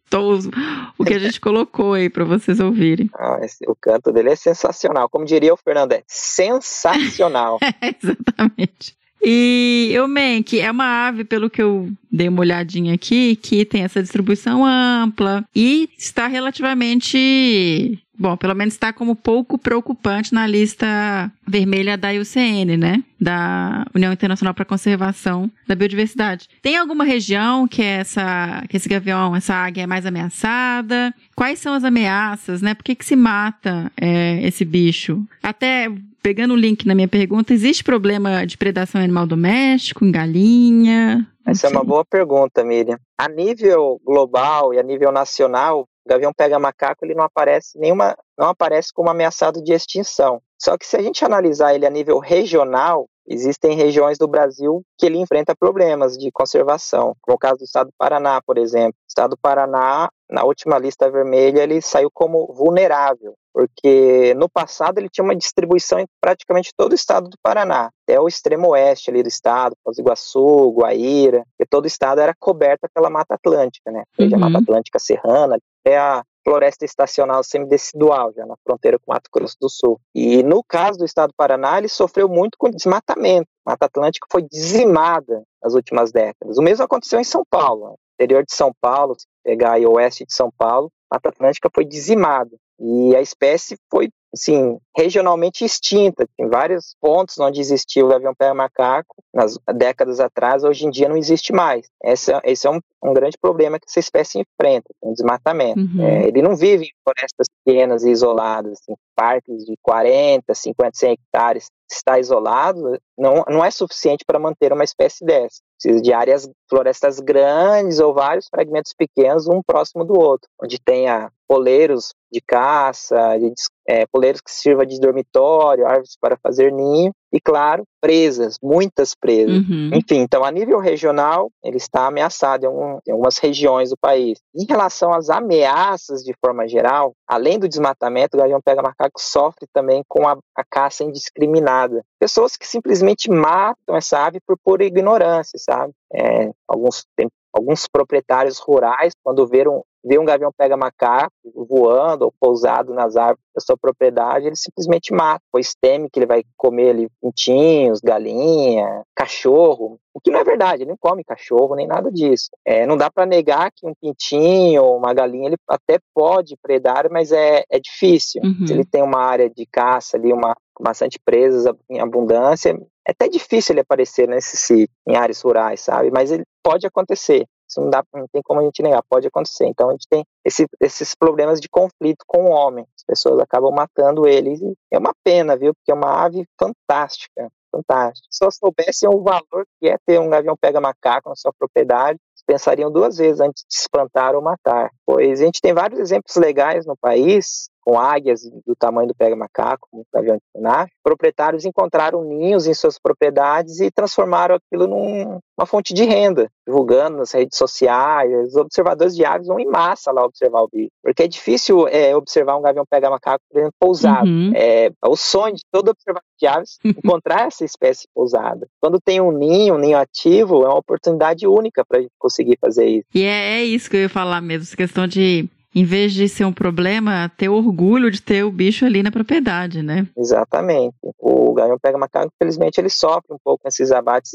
o 1.00 1.06
que 1.06 1.14
a 1.14 1.20
gente 1.20 1.40
colocou 1.40 1.94
aí 1.94 2.10
pra 2.10 2.26
vocês 2.26 2.60
ouvirem. 2.60 3.10
Ah, 3.16 3.40
esse- 3.42 3.64
o 3.70 3.76
canto 3.80 4.12
dele 4.12 4.32
é 4.32 4.36
sensacional. 4.36 5.08
Como 5.10 5.24
diria 5.24 5.54
o 5.54 5.58
Fernando, 5.58 5.94
é 5.94 6.04
sensacional. 6.08 7.37
Exatamente. 7.82 8.98
E 9.22 9.94
o 10.02 10.08
Menk 10.08 10.60
é 10.60 10.72
uma 10.72 11.08
ave, 11.08 11.24
pelo 11.24 11.50
que 11.50 11.62
eu 11.62 11.92
dei 12.12 12.30
uma 12.30 12.40
olhadinha 12.40 12.94
aqui, 12.94 13.36
que 13.36 13.66
tem 13.66 13.84
essa 13.84 14.02
distribuição 14.02 14.66
ampla 14.66 15.44
e 15.56 15.90
está 15.98 16.28
relativamente. 16.28 18.00
Bom, 18.20 18.36
pelo 18.36 18.56
menos 18.56 18.74
está 18.74 18.92
como 18.92 19.16
pouco 19.16 19.60
preocupante 19.60 20.34
na 20.34 20.48
lista 20.48 21.32
vermelha 21.48 21.96
da 21.96 22.10
IUCN, 22.10 22.76
né? 22.76 23.04
Da 23.20 23.86
União 23.94 24.12
Internacional 24.12 24.56
para 24.56 24.64
a 24.64 24.66
Conservação 24.66 25.52
da 25.68 25.76
Biodiversidade. 25.76 26.48
Tem 26.62 26.78
alguma 26.78 27.04
região 27.04 27.68
que 27.68 27.84
essa, 27.84 28.64
que 28.70 28.78
esse 28.78 28.90
gavião, 28.90 29.36
essa 29.36 29.54
águia 29.54 29.84
é 29.84 29.88
mais 29.88 30.06
ameaçada? 30.06 31.14
Quais 31.36 31.60
são 31.60 31.76
as 31.76 31.84
ameaças, 31.84 32.62
né? 32.62 32.74
Por 32.74 32.84
que, 32.84 32.96
que 32.96 33.06
se 33.06 33.16
mata 33.16 33.92
é, 33.96 34.40
esse 34.48 34.66
bicho? 34.66 35.24
Até 35.44 35.92
pegando 36.22 36.54
o 36.54 36.58
link 36.58 36.86
na 36.86 36.96
minha 36.96 37.08
pergunta, 37.08 37.54
existe 37.54 37.84
problema 37.84 38.46
de 38.46 38.58
predação 38.58 39.02
animal 39.02 39.26
doméstico, 39.26 40.06
em 40.06 40.12
galinha? 40.12 41.28
Essa 41.46 41.68
é 41.68 41.70
uma 41.70 41.84
boa 41.84 42.04
pergunta, 42.04 42.64
Miriam. 42.64 42.98
A 43.18 43.30
nível 43.30 44.02
global 44.04 44.74
e 44.74 44.80
a 44.80 44.84
nível 44.84 45.12
nacional, 45.12 45.88
o 46.06 46.10
gavião 46.10 46.34
pega 46.36 46.60
macaco 46.60 47.06
ele 47.06 47.16
não 47.16 47.24
aparece 47.24 47.78
nenhuma, 47.80 48.18
não 48.38 48.48
aparece 48.48 48.94
como 48.94 49.10
ameaçado 49.10 49.64
de 49.64 49.74
extinção. 49.74 50.42
Só 50.60 50.78
que 50.78 50.86
se 50.86 50.98
a 50.98 51.02
gente 51.02 51.24
analisar 51.24 51.74
ele 51.74 51.86
a 51.86 51.90
nível 51.90 52.20
regional, 52.20 53.08
existem 53.28 53.76
regiões 53.76 54.18
do 54.18 54.28
Brasil 54.28 54.82
que 54.98 55.06
ele 55.06 55.20
enfrenta 55.20 55.56
problemas 55.56 56.18
de 56.18 56.32
conservação, 56.32 57.16
como 57.22 57.36
o 57.36 57.40
caso 57.40 57.58
do 57.58 57.64
estado 57.64 57.88
do 57.88 57.94
Paraná, 57.98 58.42
por 58.42 58.58
exemplo. 58.58 58.96
O 59.06 59.08
estado 59.08 59.32
do 59.32 59.38
Paraná, 59.38 60.10
na 60.30 60.44
última 60.44 60.80
lista 60.80 61.10
vermelha, 61.12 61.62
ele 61.62 61.82
saiu 61.82 62.10
como 62.12 62.52
vulnerável, 62.54 63.36
porque 63.58 64.36
no 64.36 64.48
passado 64.48 65.00
ele 65.00 65.10
tinha 65.10 65.26
uma 65.26 65.36
distribuição 65.36 66.00
em 66.00 66.06
praticamente 66.22 66.70
todo 66.78 66.92
o 66.92 66.96
estado 66.96 67.28
do 67.28 67.40
Paraná, 67.42 67.90
até 68.04 68.22
o 68.22 68.28
extremo 68.28 68.68
oeste 68.70 69.10
ali 69.10 69.24
do 69.24 69.28
estado, 69.28 69.76
Foz 69.84 69.98
do 69.98 70.02
Iguaçu, 70.02 70.72
Guaíra, 70.78 71.44
e 71.60 71.66
todo 71.66 71.86
o 71.86 71.88
estado 71.88 72.22
era 72.22 72.36
coberto 72.40 72.88
pela 72.94 73.10
Mata 73.10 73.34
Atlântica, 73.34 73.92
né? 73.92 74.04
Desde 74.16 74.36
a 74.36 74.38
Uhum. 74.38 74.44
Mata 74.44 74.60
Atlântica 74.60 75.00
Serrana 75.00 75.58
até 75.84 75.98
a 75.98 76.22
floresta 76.44 76.86
estacional 76.86 77.44
semidecidual, 77.44 78.32
já 78.32 78.46
na 78.46 78.54
fronteira 78.64 79.00
com 79.00 79.12
Mato 79.12 79.28
Grosso 79.34 79.56
do 79.60 79.70
Sul. 79.70 80.00
E 80.14 80.44
no 80.44 80.64
caso 80.64 81.00
do 81.00 81.06
estado 81.06 81.30
do 81.30 81.36
Paraná, 81.36 81.80
ele 81.80 81.90
sofreu 81.90 82.30
muito 82.30 82.60
com 82.60 82.70
desmatamento. 82.70 83.48
A 83.66 83.72
Mata 83.72 83.88
Atlântica 83.88 84.28
foi 84.32 84.44
dizimada 84.44 85.42
nas 85.64 85.74
últimas 85.74 86.12
décadas. 86.12 86.60
O 86.60 86.62
mesmo 86.62 86.86
aconteceu 86.86 87.20
em 87.20 87.24
São 87.24 87.42
Paulo. 87.50 87.88
No 87.88 87.98
interior 88.24 88.46
de 88.46 88.54
São 88.54 88.72
Paulo, 88.80 89.16
se 89.18 89.26
pegar 89.44 89.74
aí 89.74 89.86
o 89.88 89.94
oeste 89.94 90.26
de 90.26 90.34
São 90.34 90.52
Paulo, 90.56 90.92
a 91.10 91.16
Mata 91.16 91.30
Atlântica 91.30 91.72
foi 91.74 91.84
dizimada. 91.84 92.56
E 92.80 93.16
a 93.16 93.22
espécie 93.22 93.78
foi 93.90 94.10
assim, 94.34 94.78
regionalmente 94.96 95.66
extinta. 95.66 96.28
Tem 96.38 96.48
vários 96.48 96.96
pontos 97.02 97.38
onde 97.40 97.60
existiu 97.60 98.06
o 98.06 98.10
gavião 98.10 98.34
pega-macaco 98.36 99.16
nas 99.34 99.58
décadas 99.76 100.20
atrás, 100.20 100.64
hoje 100.64 100.86
em 100.86 100.90
dia 100.90 101.10
não 101.10 101.18
existe 101.18 101.54
mais. 101.54 101.88
Esse, 102.04 102.32
esse 102.44 102.68
é 102.68 102.70
um, 102.70 102.80
um 103.04 103.14
grande 103.14 103.38
problema 103.40 103.80
que 103.80 103.86
essa 103.88 104.00
espécie 104.00 104.40
enfrenta, 104.40 104.90
o 105.02 105.14
desmatamento. 105.14 105.80
Uhum. 105.80 106.06
É, 106.06 106.28
ele 106.28 106.42
não 106.42 106.56
vive 106.56 106.86
em 106.86 106.94
florestas 107.04 107.48
pequenas 107.64 108.04
e 108.04 108.12
isoladas, 108.12 108.74
assim, 108.74 108.96
parques 109.16 109.66
de 109.66 109.76
40, 109.82 110.54
50, 110.54 110.92
100 110.94 111.12
hectares 111.12 111.70
está 111.90 112.20
isolado 112.20 113.00
não, 113.18 113.44
não 113.48 113.66
é 113.66 113.72
suficiente 113.72 114.24
para 114.26 114.40
manter 114.40 114.72
uma 114.72 114.84
espécie 114.84 115.26
dessa. 115.26 115.62
Precisa 115.82 116.02
de 116.02 116.14
áreas, 116.14 116.50
florestas 116.70 117.20
grandes 117.20 118.00
ou 118.00 118.14
vários 118.14 118.48
fragmentos 118.48 118.94
pequenos, 118.98 119.48
um 119.48 119.62
próximo 119.62 120.04
do 120.04 120.20
outro, 120.20 120.50
onde 120.62 120.80
tenha 120.80 121.32
poleiros 121.48 122.14
de 122.32 122.42
caça, 122.42 123.38
de, 123.40 123.54
é, 123.88 124.06
poleiros 124.08 124.42
que 124.42 124.52
sirva 124.52 124.86
de 124.86 125.00
dormitório, 125.00 125.86
árvores 125.88 126.18
para 126.20 126.38
fazer 126.38 126.72
ninho 126.72 127.12
e, 127.38 127.40
claro, 127.40 127.84
presas, 128.02 128.58
muitas 128.62 129.14
presas. 129.14 129.58
Uhum. 129.58 129.92
Enfim, 129.94 130.18
então, 130.18 130.44
a 130.44 130.50
nível 130.50 130.80
regional, 130.80 131.52
ele 131.64 131.78
está 131.78 132.08
ameaçado 132.08 132.66
em, 132.66 132.68
um, 132.68 133.00
em, 133.08 133.12
algumas 133.12 133.38
regiões 133.38 133.92
do 133.92 133.98
país. 133.98 134.40
Em 134.56 134.66
relação 134.66 135.14
às 135.14 135.30
ameaças 135.30 136.24
de 136.24 136.34
forma 136.44 136.68
geral, 136.68 137.14
além 137.28 137.60
do 137.60 137.70
desmatamento, 137.70 138.36
o 138.36 138.40
gavião 138.40 138.60
pega-macaco 138.60 139.22
sofre 139.22 139.68
também 139.72 140.04
com 140.08 140.28
a, 140.28 140.36
a 140.56 140.64
caça 140.68 141.04
indiscriminada. 141.04 142.02
Pessoas 142.20 142.58
que 142.58 142.68
simplesmente 142.68 143.30
matam 143.30 143.96
essa 143.96 144.26
ave 144.26 144.40
por 144.46 144.58
pura 144.58 144.84
ignorância, 144.84 145.60
sabe? 145.60 145.94
É, 146.12 146.50
alguns, 146.68 147.06
tem 147.16 147.28
alguns 147.58 147.88
proprietários 147.88 148.60
rurais, 148.60 149.14
quando 149.24 149.46
viram 149.48 149.84
vê 150.08 150.18
um 150.18 150.26
gavião 150.26 150.52
pega 150.58 150.78
macaco 150.78 151.34
voando 151.54 152.26
ou 152.26 152.34
pousado 152.40 152.94
nas 152.94 153.18
árvores 153.18 153.44
da 153.54 153.60
sua 153.60 153.76
propriedade, 153.78 154.46
ele 154.46 154.56
simplesmente 154.56 155.14
mata, 155.14 155.44
pois 155.52 155.74
teme 155.80 156.10
que 156.10 156.20
ele 156.20 156.26
vai 156.26 156.44
comer 156.56 156.92
ali 156.92 157.10
pintinhos, 157.22 158.00
galinha, 158.00 159.04
cachorro, 159.14 160.00
o 160.14 160.22
que 160.22 160.32
não 160.32 160.40
é 160.40 160.44
verdade, 160.44 160.84
ele 160.84 160.92
não 160.92 160.98
come 161.00 161.24
cachorro 161.24 161.76
nem 161.76 161.86
nada 161.86 162.12
disso. 162.12 162.50
É, 162.66 162.86
não 162.86 162.96
dá 162.96 163.12
para 163.12 163.26
negar 163.26 163.72
que 163.76 163.86
um 163.86 163.94
pintinho 164.00 164.84
ou 164.84 164.98
uma 164.98 165.14
galinha 165.14 165.48
ele 165.48 165.58
até 165.68 166.00
pode 166.14 166.56
predar, 166.62 167.10
mas 167.12 167.32
é, 167.32 167.64
é 167.70 167.80
difícil. 167.80 168.42
Uhum. 168.44 168.66
Se 168.66 168.74
ele 168.74 168.86
tem 168.86 169.04
uma 169.04 169.20
área 169.20 169.50
de 169.50 169.66
caça 169.66 170.16
ali, 170.18 170.32
uma 170.32 170.56
bastante 170.80 171.20
presas 171.24 171.66
em 171.90 172.00
abundância, 172.00 172.80
é 173.08 173.12
até 173.12 173.30
difícil 173.30 173.74
ele 173.74 173.82
aparecer 173.82 174.28
nesse 174.28 174.58
sítio, 174.58 174.94
em 175.08 175.16
áreas 175.16 175.42
rurais, 175.42 175.80
sabe? 175.82 176.12
Mas 176.12 176.30
ele 176.30 176.44
pode 176.62 176.86
acontecer. 176.86 177.46
Isso 177.70 177.82
não, 177.82 177.90
dá, 177.90 178.04
não 178.14 178.28
tem 178.32 178.42
como 178.42 178.60
a 178.60 178.64
gente 178.64 178.82
negar, 178.84 179.02
pode 179.10 179.28
acontecer. 179.28 179.66
Então 179.66 179.90
a 179.90 179.92
gente 179.94 180.08
tem 180.10 180.26
esse, 180.44 180.66
esses 180.82 181.16
problemas 181.16 181.62
de 181.62 181.70
conflito 181.70 182.24
com 182.28 182.46
o 182.46 182.52
homem. 182.52 182.86
As 182.96 183.04
pessoas 183.06 183.40
acabam 183.40 183.74
matando 183.74 184.28
eles. 184.28 184.60
É 184.92 184.98
uma 184.98 185.14
pena, 185.24 185.56
viu? 185.56 185.74
Porque 185.74 185.92
é 185.92 185.96
uma 185.96 186.24
ave 186.24 186.46
fantástica, 186.60 187.50
fantástica. 187.72 188.28
Se 188.30 188.40
só 188.40 188.52
soubessem 188.52 189.10
o 189.10 189.22
valor 189.22 189.66
que 189.80 189.88
é 189.88 189.98
ter 190.06 190.20
um 190.20 190.30
gavião 190.30 190.56
pega-macaco 190.60 191.30
na 191.30 191.36
sua 191.36 191.54
propriedade, 191.58 192.20
pensariam 192.48 192.90
duas 192.90 193.18
vezes 193.18 193.42
antes 193.42 193.64
de 193.70 193.76
espantar 193.76 194.34
ou 194.34 194.42
matar. 194.42 194.90
Pois 195.06 195.42
a 195.42 195.46
gente 195.46 195.60
tem 195.62 195.74
vários 195.74 196.00
exemplos 196.00 196.36
legais 196.38 196.86
no 196.86 196.96
país 196.96 197.70
com 197.88 197.98
águias 197.98 198.42
do 198.66 198.76
tamanho 198.76 199.08
do 199.08 199.16
pega-macaco, 199.16 199.88
como 199.90 200.06
o 200.14 200.18
avião 200.18 200.36
de 200.36 200.92
proprietários 201.02 201.64
encontraram 201.64 202.22
ninhos 202.22 202.68
em 202.68 202.74
suas 202.74 203.00
propriedades 203.00 203.80
e 203.80 203.90
transformaram 203.90 204.56
aquilo 204.56 204.88
numa 204.88 205.66
fonte 205.66 205.94
de 205.94 206.04
renda, 206.04 206.52
divulgando 206.68 207.20
nas 207.20 207.32
redes 207.32 207.58
sociais. 207.58 208.30
Os 208.50 208.58
observadores 208.58 209.16
de 209.16 209.24
aves 209.24 209.48
vão 209.48 209.58
em 209.58 209.66
massa 209.66 210.12
lá 210.12 210.26
observar 210.26 210.64
o 210.64 210.68
bicho, 210.68 210.92
porque 211.02 211.24
é 211.24 211.28
difícil 211.30 211.88
é, 211.88 212.14
observar 212.14 212.58
um 212.58 212.62
gavião 212.62 212.84
pega-macaco, 212.90 213.42
por 213.50 213.58
exemplo, 213.58 213.76
pousado. 213.80 214.28
Uhum. 214.28 214.52
É, 214.54 214.88
é, 214.88 214.92
o 215.08 215.16
sonho 215.16 215.56
de 215.56 215.62
todo 215.72 215.88
observador 215.88 216.28
de 216.38 216.46
aves 216.46 216.78
encontrar 216.84 217.48
essa 217.48 217.64
espécie 217.64 218.06
pousada. 218.14 218.68
Quando 218.82 219.00
tem 219.00 219.22
um 219.22 219.32
ninho, 219.32 219.76
um 219.76 219.80
ninho 219.80 219.98
ativo, 219.98 220.66
é 220.66 220.68
uma 220.68 220.80
oportunidade 220.80 221.48
única 221.48 221.86
para 221.88 222.00
a 222.00 222.02
gente 222.02 222.12
conseguir 222.20 222.58
fazer 222.60 222.86
isso. 222.86 223.06
E 223.16 223.24
é, 223.24 223.60
é 223.60 223.64
isso 223.64 223.90
que 223.90 223.96
eu 223.96 224.02
ia 224.02 224.10
falar 224.10 224.42
mesmo, 224.42 224.64
essa 224.64 224.76
questão 224.76 225.08
de 225.08 225.50
em 225.78 225.84
vez 225.84 226.12
de 226.12 226.28
ser 226.28 226.44
um 226.44 226.52
problema, 226.52 227.32
ter 227.38 227.50
orgulho 227.50 228.10
de 228.10 228.20
ter 228.20 228.44
o 228.44 228.50
bicho 228.52 228.84
ali 228.84 229.04
na 229.04 229.12
propriedade, 229.12 229.84
né? 229.84 230.08
Exatamente. 230.18 230.96
O 231.20 231.54
gavião 231.54 231.78
pega 231.78 232.00
macaco, 232.00 232.32
infelizmente, 232.34 232.80
ele 232.80 232.90
sofre 232.90 233.32
um 233.32 233.38
pouco 233.44 233.62
com 233.62 233.70
esses 233.70 233.92
abates 233.92 234.32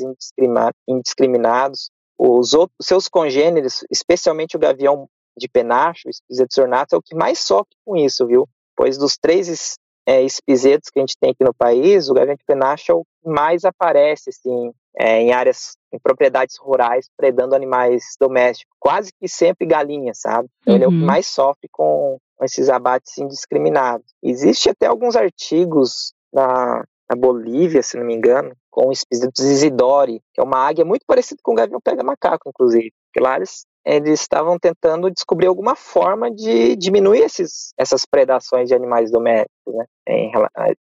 indiscriminados. 0.88 1.90
Os 2.16 2.54
outros, 2.54 2.76
seus 2.80 3.08
congêneres, 3.08 3.84
especialmente 3.90 4.54
o 4.56 4.60
gavião 4.60 5.08
de 5.36 5.48
penacho, 5.48 6.06
o 6.06 6.10
espiseto 6.10 6.60
ornato, 6.60 6.94
é 6.94 6.98
o 6.98 7.02
que 7.02 7.16
mais 7.16 7.40
sofre 7.40 7.74
com 7.84 7.96
isso, 7.96 8.24
viu? 8.24 8.48
Pois 8.76 8.96
dos 8.96 9.16
três 9.16 9.76
é, 10.06 10.22
espisetos 10.22 10.90
que 10.90 10.98
a 10.98 11.02
gente 11.02 11.16
tem 11.18 11.30
aqui 11.30 11.44
no 11.44 11.54
país, 11.54 12.08
o 12.08 12.14
gavião 12.14 12.34
de 12.34 12.44
penacho 12.44 12.92
é 12.92 12.94
o 12.94 13.04
que 13.04 13.28
mais 13.28 13.64
aparece, 13.64 14.30
assim, 14.30 14.72
é, 14.96 15.20
em 15.20 15.32
áreas, 15.32 15.76
em 15.92 15.98
propriedades 15.98 16.56
rurais, 16.58 17.08
predando 17.16 17.54
animais 17.54 18.16
domésticos, 18.20 18.74
quase 18.78 19.12
que 19.18 19.28
sempre 19.28 19.66
galinhas, 19.66 20.20
sabe? 20.20 20.48
Uhum. 20.66 20.74
Ele 20.74 20.84
é 20.84 20.86
o 20.86 20.90
que 20.90 20.96
uhum. 20.96 21.06
mais 21.06 21.26
sofre 21.26 21.68
com, 21.70 22.18
esses 22.44 22.68
abates 22.68 23.16
indiscriminados. 23.18 24.06
Existe 24.22 24.68
até 24.68 24.86
alguns 24.86 25.16
artigos 25.16 26.12
na, 26.32 26.84
na 27.08 27.16
Bolívia, 27.16 27.82
se 27.82 27.96
não 27.96 28.04
me 28.04 28.14
engano, 28.14 28.54
com 28.70 28.88
o 28.88 28.92
Espisetus 28.92 29.44
isidori, 29.44 30.20
que 30.32 30.40
é 30.40 30.44
uma 30.44 30.58
águia 30.58 30.84
muito 30.84 31.04
parecida 31.06 31.40
com 31.42 31.52
o 31.52 31.54
gavião 31.54 31.80
pega-macaco, 31.80 32.48
inclusive. 32.48 32.92
Porque 33.06 33.20
lá 33.20 33.36
eles, 33.36 33.66
eles 33.84 34.20
estavam 34.20 34.58
tentando 34.58 35.10
descobrir 35.10 35.46
alguma 35.46 35.74
forma 35.74 36.30
de 36.30 36.76
diminuir 36.76 37.20
esses, 37.20 37.72
essas 37.76 38.06
predações 38.06 38.68
de 38.68 38.74
animais 38.74 39.10
domésticos. 39.10 39.74
Né? 39.74 39.84
Em, 40.08 40.32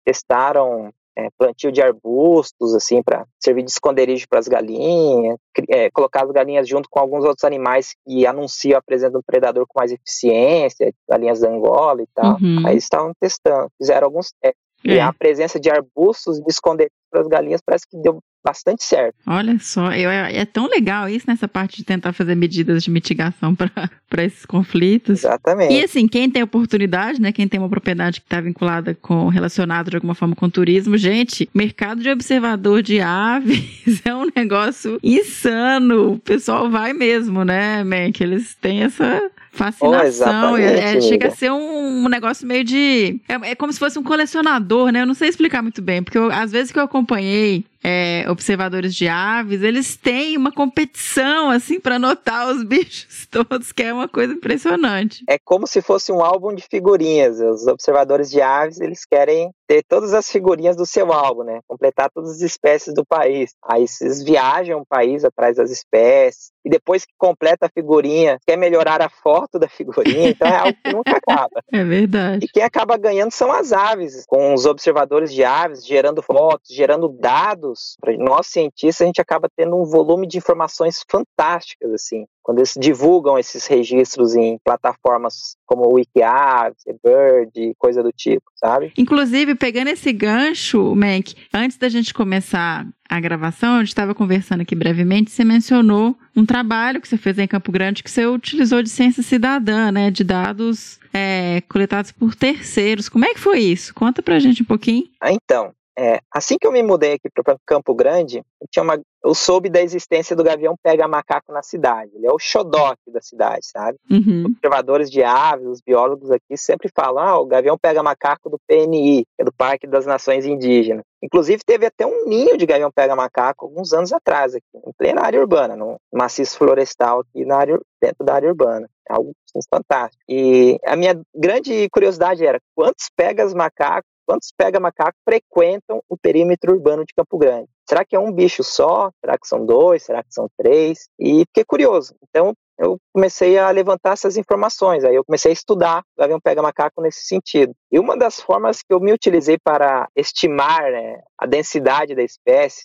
testaram 0.05 0.91
é, 1.15 1.27
plantio 1.37 1.71
de 1.71 1.81
arbustos, 1.81 2.73
assim, 2.75 3.01
para 3.01 3.25
servir 3.39 3.63
de 3.63 3.71
esconderijo 3.71 4.27
para 4.27 4.39
as 4.39 4.47
galinhas, 4.47 5.37
é, 5.69 5.89
colocar 5.91 6.23
as 6.23 6.31
galinhas 6.31 6.67
junto 6.67 6.89
com 6.89 6.99
alguns 6.99 7.23
outros 7.23 7.43
animais 7.43 7.95
que 8.05 8.25
anunciam 8.25 8.77
a 8.77 8.81
presença 8.81 9.17
um 9.17 9.21
predador 9.25 9.65
com 9.67 9.79
mais 9.79 9.91
eficiência, 9.91 10.93
galinhas 11.07 11.39
da 11.39 11.49
Angola 11.49 12.01
e 12.01 12.07
tal. 12.13 12.37
Uhum. 12.41 12.65
Aí 12.65 12.77
estavam 12.77 13.11
testando, 13.19 13.69
fizeram 13.77 14.07
alguns 14.07 14.31
testes. 14.41 14.61
É. 14.85 14.95
E 14.95 14.99
a 14.99 15.13
presença 15.13 15.59
de 15.59 15.69
arbustos 15.69 16.41
de 16.41 16.49
esconderijo 16.49 16.91
para 17.13 17.21
as 17.21 17.27
galinhas 17.27 17.61
parece 17.63 17.87
que 17.87 17.95
deu 17.97 18.19
bastante 18.43 18.83
certo. 18.83 19.15
Olha 19.25 19.57
só, 19.59 19.93
eu, 19.93 20.09
é 20.09 20.43
tão 20.43 20.67
legal 20.67 21.07
isso 21.07 21.25
nessa 21.27 21.47
parte 21.47 21.77
de 21.77 21.85
tentar 21.85 22.11
fazer 22.11 22.35
medidas 22.35 22.83
de 22.83 22.91
mitigação 22.91 23.55
para 23.55 23.71
esses 24.25 24.45
conflitos. 24.45 25.19
Exatamente. 25.19 25.73
E 25.73 25.81
assim, 25.81 26.07
quem 26.07 26.29
tem 26.29 26.43
oportunidade, 26.43 27.21
né, 27.21 27.31
quem 27.31 27.47
tem 27.47 27.59
uma 27.59 27.69
propriedade 27.69 28.19
que 28.19 28.25
está 28.25 28.41
vinculada 28.41 28.93
com, 29.01 29.29
relacionado 29.29 29.89
de 29.89 29.95
alguma 29.95 30.13
forma 30.13 30.35
com 30.35 30.49
turismo, 30.49 30.97
gente, 30.97 31.49
mercado 31.53 32.01
de 32.01 32.09
observador 32.09 32.81
de 32.81 32.99
aves 32.99 34.01
é 34.03 34.13
um 34.13 34.29
negócio 34.35 34.99
insano. 35.01 36.13
O 36.13 36.19
pessoal 36.19 36.69
vai 36.69 36.91
mesmo, 36.91 37.45
né, 37.45 37.83
man, 37.83 38.11
que 38.11 38.23
eles 38.23 38.55
têm 38.55 38.83
essa 38.83 39.31
fascinação. 39.53 40.53
Oh, 40.53 40.57
é, 40.57 40.99
chega 40.99 41.27
a 41.27 41.31
ser 41.31 41.51
um, 41.51 42.05
um 42.05 42.09
negócio 42.09 42.45
meio 42.45 42.63
de. 42.63 43.21
É, 43.29 43.51
é, 43.51 43.55
como 43.55 43.71
se 43.71 43.79
fosse 43.79 43.97
um 43.97 44.03
colecionador, 44.03 44.91
né? 44.91 45.01
Eu 45.01 45.05
não 45.05 45.13
sei 45.13 45.29
explicar 45.29 45.61
muito 45.61 45.81
bem, 45.81 46.01
porque 46.03 46.17
eu, 46.17 46.31
às 46.31 46.51
vezes 46.51 46.71
que 46.71 46.79
eu 46.79 46.83
acompanhei 47.03 47.65
é, 47.83 48.25
observadores 48.29 48.95
de 48.95 49.07
aves, 49.07 49.61
eles 49.61 49.97
têm 49.97 50.37
uma 50.37 50.51
competição, 50.51 51.49
assim, 51.49 51.79
para 51.79 51.95
anotar 51.95 52.49
os 52.49 52.63
bichos 52.63 53.27
todos, 53.31 53.71
que 53.71 53.83
é 53.83 53.93
uma 53.93 54.07
coisa 54.07 54.33
impressionante. 54.33 55.23
É 55.27 55.37
como 55.37 55.67
se 55.67 55.81
fosse 55.81 56.11
um 56.11 56.23
álbum 56.23 56.55
de 56.55 56.63
figurinhas. 56.63 57.39
Os 57.39 57.67
observadores 57.67 58.29
de 58.29 58.41
aves, 58.41 58.79
eles 58.79 59.05
querem 59.05 59.51
ter 59.67 59.83
todas 59.87 60.13
as 60.13 60.29
figurinhas 60.29 60.75
do 60.75 60.85
seu 60.85 61.11
álbum, 61.11 61.43
né? 61.43 61.59
Completar 61.67 62.09
todas 62.13 62.31
as 62.31 62.41
espécies 62.41 62.93
do 62.93 63.05
país. 63.05 63.51
Aí 63.65 63.87
vocês 63.87 64.23
viajam 64.23 64.81
o 64.81 64.85
país 64.85 65.25
atrás 65.25 65.57
das 65.57 65.71
espécies, 65.71 66.51
e 66.65 66.69
depois 66.69 67.05
que 67.05 67.13
completa 67.17 67.65
a 67.65 67.69
figurinha, 67.69 68.39
quer 68.47 68.57
melhorar 68.57 69.01
a 69.01 69.09
foto 69.09 69.59
da 69.59 69.67
figurinha, 69.67 70.29
então 70.29 70.47
é 70.47 70.55
algo 70.55 70.77
que 70.81 70.93
nunca 70.93 71.11
acaba. 71.17 71.61
É 71.71 71.83
verdade. 71.83 72.45
E 72.45 72.47
quem 72.47 72.63
acaba 72.63 72.97
ganhando 72.97 73.31
são 73.31 73.51
as 73.51 73.73
aves, 73.73 74.23
com 74.27 74.53
os 74.53 74.65
observadores 74.65 75.33
de 75.33 75.43
aves 75.43 75.85
gerando 75.85 76.21
fotos, 76.21 76.73
gerando 76.73 77.09
dados. 77.09 77.72
Para 77.99 78.15
nós 78.17 78.47
cientistas, 78.47 79.01
a 79.01 79.05
gente 79.05 79.21
acaba 79.21 79.47
tendo 79.55 79.75
um 79.75 79.85
volume 79.85 80.27
de 80.27 80.37
informações 80.37 81.03
fantásticas, 81.09 81.91
assim 81.91 82.25
quando 82.43 82.59
eles 82.59 82.73
divulgam 82.77 83.39
esses 83.39 83.65
registros 83.65 84.35
em 84.35 84.59
plataformas 84.63 85.55
como 85.65 85.85
o 85.85 85.93
WikiAves, 85.93 86.83
Bird, 87.01 87.73
coisa 87.79 88.03
do 88.03 88.11
tipo, 88.11 88.43
sabe? 88.55 88.91
Inclusive, 88.97 89.55
pegando 89.55 89.87
esse 89.87 90.11
gancho, 90.11 90.93
Mac, 90.93 91.29
antes 91.53 91.77
da 91.77 91.87
gente 91.87 92.13
começar 92.13 92.85
a 93.09 93.19
gravação, 93.19 93.75
a 93.75 93.79
gente 93.79 93.89
estava 93.89 94.13
conversando 94.13 94.61
aqui 94.61 94.75
brevemente, 94.75 95.31
você 95.31 95.45
mencionou 95.45 96.15
um 96.35 96.45
trabalho 96.45 96.99
que 96.99 97.07
você 97.07 97.17
fez 97.17 97.39
em 97.39 97.47
Campo 97.47 97.71
Grande 97.71 98.03
que 98.03 98.11
você 98.11 98.25
utilizou 98.25 98.83
de 98.83 98.89
ciência 98.89 99.23
cidadã, 99.23 99.91
né, 99.91 100.11
de 100.11 100.23
dados 100.23 100.99
é, 101.13 101.61
coletados 101.69 102.11
por 102.11 102.35
terceiros. 102.35 103.07
Como 103.07 103.23
é 103.23 103.33
que 103.33 103.39
foi 103.39 103.59
isso? 103.59 103.93
Conta 103.93 104.21
pra 104.21 104.39
gente 104.39 104.63
um 104.63 104.65
pouquinho. 104.65 105.05
Ah, 105.21 105.31
então, 105.31 105.73
É, 105.97 106.19
assim 106.31 106.57
que 106.57 106.65
eu 106.65 106.71
me 106.71 106.81
mudei 106.81 107.13
aqui 107.13 107.29
para 107.29 107.55
Campo 107.65 107.93
Grande, 107.93 108.39
eu, 108.59 108.67
tinha 108.71 108.81
uma, 108.83 108.99
eu 109.23 109.35
soube 109.35 109.69
da 109.69 109.81
existência 109.81 110.35
do 110.35 110.43
gavião 110.43 110.75
pega 110.81 111.07
macaco 111.07 111.53
na 111.53 111.61
cidade. 111.61 112.11
Ele 112.15 112.25
é 112.25 112.31
o 112.31 112.39
xodóque 112.39 113.11
da 113.11 113.21
cidade, 113.21 113.65
sabe? 113.67 113.97
Uhum. 114.09 114.45
Observadores 114.47 115.09
de 115.09 115.23
aves, 115.23 115.67
os 115.67 115.81
biólogos 115.81 116.31
aqui 116.31 116.57
sempre 116.57 116.89
falam: 116.93 117.23
ah, 117.23 117.39
o 117.39 117.45
gavião 117.45 117.77
pega 117.77 118.01
macaco 118.01 118.49
do 118.49 118.59
PNI, 118.67 119.23
que 119.35 119.41
é 119.41 119.45
do 119.45 119.53
Parque 119.53 119.85
das 119.85 120.05
Nações 120.05 120.45
Indígenas. 120.45 121.03
Inclusive, 121.21 121.61
teve 121.65 121.85
até 121.85 122.05
um 122.05 122.25
ninho 122.25 122.57
de 122.57 122.65
gavião 122.65 122.91
pega 122.91 123.15
macaco 123.15 123.65
alguns 123.65 123.93
anos 123.93 124.11
atrás, 124.11 124.55
aqui, 124.55 124.65
em 124.75 124.91
plena 124.97 125.21
área 125.21 125.39
urbana, 125.39 125.75
no 125.75 125.97
maciço 126.11 126.57
florestal 126.57 127.21
aqui 127.21 127.45
na 127.45 127.57
área, 127.57 127.79
dentro 128.01 128.25
da 128.25 128.33
área 128.33 128.49
urbana. 128.49 128.89
Algo 129.09 129.31
assim, 129.45 129.65
fantástico. 129.69 130.23
E 130.27 130.79
a 130.85 130.95
minha 130.95 131.21
grande 131.35 131.87
curiosidade 131.89 132.45
era 132.45 132.59
quantos 132.75 133.09
pegas 133.15 133.53
macacos 133.53 134.12
quantos 134.25 134.51
pega-macaco 134.55 135.17
frequentam 135.23 136.01
o 136.09 136.17
perímetro 136.17 136.73
urbano 136.73 137.05
de 137.05 137.13
Campo 137.15 137.37
Grande? 137.37 137.69
Será 137.87 138.05
que 138.05 138.15
é 138.15 138.19
um 138.19 138.31
bicho 138.31 138.63
só? 138.63 139.11
Será 139.19 139.37
que 139.37 139.47
são 139.47 139.65
dois? 139.65 140.03
Será 140.03 140.23
que 140.23 140.33
são 140.33 140.47
três? 140.57 141.07
E 141.19 141.39
fiquei 141.47 141.65
curioso. 141.65 142.15
Então, 142.29 142.53
eu 142.77 142.97
comecei 143.13 143.57
a 143.57 143.69
levantar 143.69 144.13
essas 144.13 144.37
informações. 144.37 145.03
Aí 145.03 145.15
eu 145.15 145.23
comecei 145.23 145.51
a 145.51 145.53
estudar 145.53 146.03
o 146.17 146.23
avião 146.23 146.39
pega-macaco 146.39 147.01
nesse 147.01 147.25
sentido. 147.25 147.73
E 147.91 147.99
uma 147.99 148.17
das 148.17 148.39
formas 148.39 148.81
que 148.81 148.93
eu 148.93 148.99
me 148.99 149.13
utilizei 149.13 149.57
para 149.63 150.07
estimar 150.15 150.91
né, 150.91 151.21
a 151.37 151.45
densidade 151.45 152.15
da 152.15 152.23
espécie, 152.23 152.83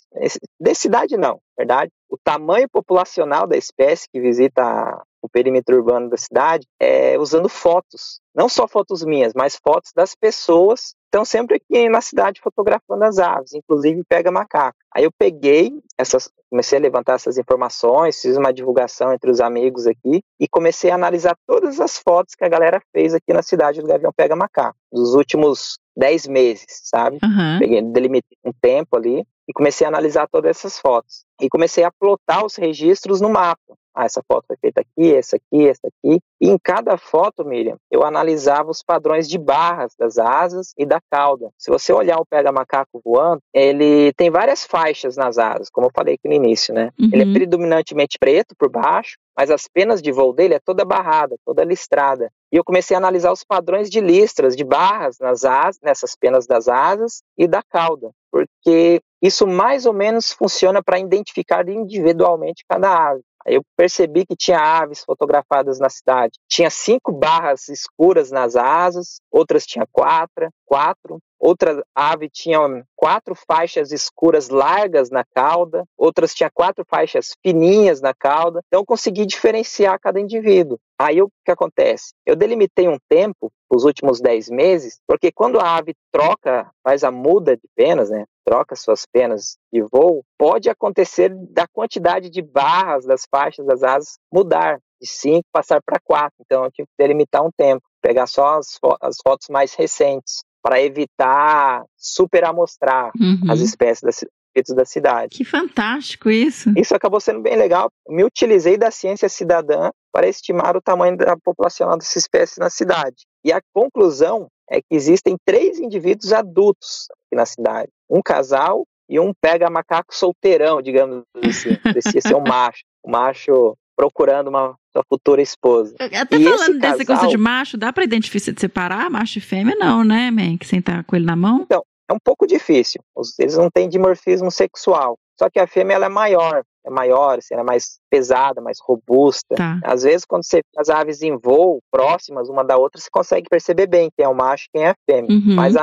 densidade 0.59 1.17
não, 1.17 1.39
verdade? 1.57 1.91
O 2.09 2.17
tamanho 2.17 2.67
populacional 2.69 3.47
da 3.47 3.57
espécie 3.57 4.07
que 4.11 4.19
visita 4.19 5.01
o 5.21 5.29
perímetro 5.29 5.75
urbano 5.75 6.09
da 6.09 6.17
cidade, 6.17 6.65
é 6.79 7.17
usando 7.17 7.49
fotos. 7.49 8.21
Não 8.33 8.47
só 8.47 8.67
fotos 8.67 9.03
minhas, 9.03 9.33
mas 9.35 9.55
fotos 9.55 9.91
das 9.93 10.15
pessoas 10.15 10.95
estão 11.09 11.25
sempre 11.25 11.57
aqui 11.57 11.89
na 11.89 12.01
cidade 12.01 12.39
fotografando 12.39 13.03
as 13.03 13.17
aves, 13.17 13.53
inclusive 13.53 14.03
pega 14.07 14.31
macaco. 14.31 14.77
Aí 14.93 15.03
eu 15.03 15.11
peguei 15.11 15.73
essas, 15.97 16.31
comecei 16.49 16.77
a 16.77 16.81
levantar 16.81 17.15
essas 17.15 17.37
informações, 17.37 18.21
fiz 18.21 18.37
uma 18.37 18.53
divulgação 18.53 19.11
entre 19.11 19.29
os 19.29 19.41
amigos 19.41 19.87
aqui 19.87 20.21
e 20.39 20.47
comecei 20.47 20.91
a 20.91 20.95
analisar 20.95 21.35
todas 21.47 21.79
as 21.79 21.97
fotos 21.97 22.35
que 22.35 22.45
a 22.45 22.49
galera 22.49 22.81
fez 22.93 23.13
aqui 23.13 23.33
na 23.33 23.41
cidade 23.41 23.81
do 23.81 23.87
Gavião 23.87 24.13
Pega 24.15 24.35
Macaco, 24.35 24.77
dos 24.91 25.15
últimos 25.15 25.77
10 25.97 26.27
meses, 26.27 26.65
sabe? 26.83 27.17
Uhum. 27.23 27.59
Peguei, 27.59 27.81
delimitei 27.81 28.37
um 28.45 28.53
tempo 28.53 28.95
ali 28.95 29.25
e 29.49 29.53
comecei 29.53 29.83
a 29.83 29.87
analisar 29.87 30.27
todas 30.27 30.51
essas 30.51 30.77
fotos. 30.77 31.25
E 31.41 31.49
comecei 31.49 31.83
a 31.83 31.91
plotar 31.91 32.45
os 32.45 32.55
registros 32.55 33.19
no 33.19 33.29
mapa. 33.29 33.73
Ah, 33.95 34.05
essa 34.05 34.21
foto 34.31 34.45
foi 34.47 34.55
feita 34.57 34.81
aqui, 34.81 35.13
essa 35.13 35.37
aqui, 35.37 35.67
essa 35.67 35.87
aqui. 35.87 36.19
E 36.39 36.49
em 36.49 36.57
cada 36.63 36.97
foto, 36.97 37.43
Miriam, 37.43 37.75
eu 37.89 38.03
analisava 38.03 38.69
os 38.69 38.83
padrões 38.83 39.27
de 39.27 39.39
barras 39.39 39.95
das 39.97 40.19
asas 40.19 40.73
e 40.77 40.85
da 40.85 41.01
cauda. 41.09 41.49
Se 41.57 41.71
você 41.71 41.91
olhar 41.91 42.19
o 42.19 42.25
pega 42.25 42.51
macaco 42.51 43.01
voando, 43.03 43.41
ele 43.51 44.13
tem 44.13 44.29
várias 44.29 44.63
faixas 44.63 45.17
nas 45.17 45.39
asas, 45.39 45.69
como 45.71 45.87
eu 45.87 45.91
falei 45.93 46.13
aqui 46.13 46.27
no 46.29 46.35
início, 46.35 46.73
né? 46.73 46.91
Uhum. 46.99 47.09
Ele 47.11 47.23
é 47.23 47.33
predominantemente 47.33 48.19
preto 48.19 48.55
por 48.55 48.69
baixo, 48.69 49.17
mas 49.35 49.49
as 49.49 49.67
penas 49.67 50.01
de 50.01 50.11
voo 50.11 50.31
dele 50.31 50.53
é 50.53 50.59
toda 50.59 50.85
barrada, 50.85 51.35
toda 51.43 51.63
listrada. 51.63 52.31
E 52.53 52.57
eu 52.57 52.63
comecei 52.63 52.95
a 52.95 52.99
analisar 52.99 53.31
os 53.31 53.43
padrões 53.43 53.89
de 53.89 53.99
listras, 53.99 54.55
de 54.55 54.63
barras 54.63 55.17
nas 55.19 55.43
asas, 55.43 55.79
nessas 55.81 56.15
penas 56.15 56.45
das 56.45 56.67
asas 56.67 57.23
e 57.37 57.47
da 57.47 57.63
cauda, 57.63 58.11
porque 58.31 59.01
isso 59.21 59.45
mais 59.45 59.85
ou 59.85 59.93
menos 59.93 60.31
funciona 60.31 60.81
para 60.81 60.99
identificar 60.99 61.67
individualmente 61.67 62.63
cada 62.67 63.09
ave. 63.09 63.21
Eu 63.45 63.61
percebi 63.75 64.25
que 64.25 64.35
tinha 64.35 64.59
aves 64.59 65.03
fotografadas 65.03 65.79
na 65.79 65.89
cidade. 65.89 66.37
Tinha 66.47 66.69
cinco 66.69 67.11
barras 67.11 67.67
escuras 67.69 68.31
nas 68.31 68.55
asas, 68.55 69.21
outras 69.31 69.65
tinha 69.65 69.87
quatro, 69.91 70.49
quatro. 70.65 71.19
Outra 71.39 71.81
ave 71.95 72.29
tinha 72.29 72.59
quatro 72.97 73.33
faixas 73.33 73.93
escuras 73.93 74.49
largas 74.49 75.09
na 75.09 75.23
cauda, 75.23 75.85
outras 75.97 76.33
tinha 76.33 76.49
quatro 76.53 76.83
faixas 76.85 77.33
fininhas 77.41 78.01
na 78.01 78.13
cauda. 78.13 78.59
Então 78.67 78.81
eu 78.81 78.85
consegui 78.85 79.25
diferenciar 79.25 79.97
cada 80.01 80.19
indivíduo. 80.19 80.77
Aí 80.99 81.21
o 81.21 81.29
que 81.45 81.51
acontece? 81.51 82.11
Eu 82.25 82.35
delimitei 82.35 82.89
um 82.89 82.97
tempo, 83.07 83.49
os 83.69 83.85
últimos 83.85 84.19
dez 84.19 84.49
meses, 84.49 84.99
porque 85.07 85.31
quando 85.31 85.61
a 85.61 85.77
ave 85.77 85.95
troca, 86.11 86.69
faz 86.83 87.05
a 87.05 87.11
muda 87.11 87.55
de 87.55 87.63
penas, 87.73 88.09
né? 88.09 88.25
Troca 88.49 88.75
suas 88.75 89.05
penas 89.05 89.57
de 89.71 89.79
voo, 89.83 90.23
pode 90.35 90.71
acontecer 90.71 91.29
da 91.51 91.67
quantidade 91.67 92.31
de 92.31 92.41
barras 92.41 93.05
das 93.05 93.21
faixas 93.29 93.63
das 93.63 93.83
asas 93.83 94.17
mudar 94.33 94.79
de 94.99 95.07
cinco 95.07 95.45
passar 95.51 95.79
para 95.85 95.99
quatro. 96.03 96.33
Então 96.41 96.63
eu 96.65 96.71
tive 96.71 96.87
que 96.87 96.93
delimitar 96.97 97.45
um 97.45 97.51
tempo, 97.55 97.83
pegar 98.01 98.25
só 98.25 98.57
as, 98.57 98.75
fo 98.81 98.97
as 98.99 99.17
fotos 99.23 99.47
mais 99.51 99.75
recentes 99.75 100.39
para 100.63 100.81
evitar 100.81 101.83
superamostrar 101.95 103.11
Uhum. 103.19 103.51
as 103.51 103.59
espécies 103.59 104.01
da, 104.01 104.09
espíritos 104.09 104.75
da 104.75 104.83
cidade. 104.83 105.37
Que 105.37 105.45
fantástico 105.45 106.29
isso. 106.29 106.71
Isso 106.75 106.95
acabou 106.95 107.19
sendo 107.19 107.41
bem 107.41 107.55
legal. 107.55 107.89
Me 108.07 108.23
utilizei 108.23 108.77
da 108.77 108.89
ciência 108.89 109.29
cidadã 109.29 109.91
para 110.11 110.27
estimar 110.27 110.75
o 110.75 110.81
tamanho 110.81 111.15
da 111.15 111.37
população 111.37 111.95
dessa 111.97 112.17
espécie 112.17 112.59
na 112.59 112.69
cidade. 112.71 113.25
E 113.45 113.53
a 113.53 113.61
conclusão 113.73 114.47
é 114.69 114.81
que 114.81 114.87
existem 114.95 115.35
três 115.45 115.79
indivíduos 115.79 116.33
adultos 116.33 117.07
aqui 117.11 117.35
na 117.35 117.45
cidade: 117.45 117.89
um 118.09 118.21
casal 118.21 118.85
e 119.09 119.19
um 119.19 119.31
pega 119.41 119.69
macaco 119.69 120.13
solteirão, 120.15 120.81
digamos 120.81 121.23
assim. 121.43 121.75
Parecia 121.75 122.21
ser 122.21 122.35
um 122.35 122.41
macho, 122.41 122.81
um 123.05 123.11
macho 123.11 123.75
procurando 123.95 124.47
uma 124.47 124.75
sua 124.93 125.03
futura 125.09 125.41
esposa. 125.41 125.93
Até 125.99 126.37
E 126.37 126.43
falando 126.43 126.79
dessa 126.79 126.97
casal- 127.05 127.17
coisa 127.17 127.27
de 127.27 127.37
macho, 127.37 127.77
dá 127.77 127.91
pra 127.91 128.03
identificar, 128.03 128.53
separar 128.57 129.09
macho 129.09 129.37
e 129.39 129.41
fêmea? 129.41 129.75
Não, 129.75 130.03
né, 130.03 130.31
man? 130.31 130.57
Que 130.57 130.65
sentar 130.65 131.03
com 131.03 131.15
ele 131.15 131.25
na 131.25 131.35
mão? 131.35 131.67
É 131.69 132.13
um 132.13 132.19
pouco 132.23 132.47
difícil. 132.47 133.01
Eles 133.37 133.57
não 133.57 133.69
têm 133.69 133.87
dimorfismo 133.89 134.49
sexual. 134.49 135.17
Só 135.37 135.49
que 135.49 135.59
a 135.59 135.67
fêmea 135.67 135.95
ela 135.95 136.07
é 136.07 136.09
maior, 136.09 136.63
é 136.85 136.89
maior, 136.89 137.37
assim, 137.37 137.53
ela 137.53 137.61
é 137.63 137.65
mais 137.65 137.97
pesada, 138.09 138.59
mais 138.61 138.77
robusta. 138.81 139.55
Tá. 139.55 139.79
Às 139.83 140.03
vezes, 140.03 140.25
quando 140.25 140.43
você 140.43 140.61
as 140.77 140.89
aves 140.89 141.21
em 141.21 141.37
voo, 141.37 141.79
próximas 141.91 142.49
uma 142.49 142.63
da 142.63 142.77
outra, 142.77 142.99
você 142.99 143.07
consegue 143.11 143.47
perceber 143.49 143.87
bem 143.87 144.09
quem 144.17 144.25
é 144.25 144.29
o 144.29 144.35
macho 144.35 144.65
e 144.65 144.69
quem 144.77 144.85
é 144.85 144.89
a 144.89 144.95
fêmea. 145.09 145.31
Uhum. 145.31 145.55
Mas 145.55 145.75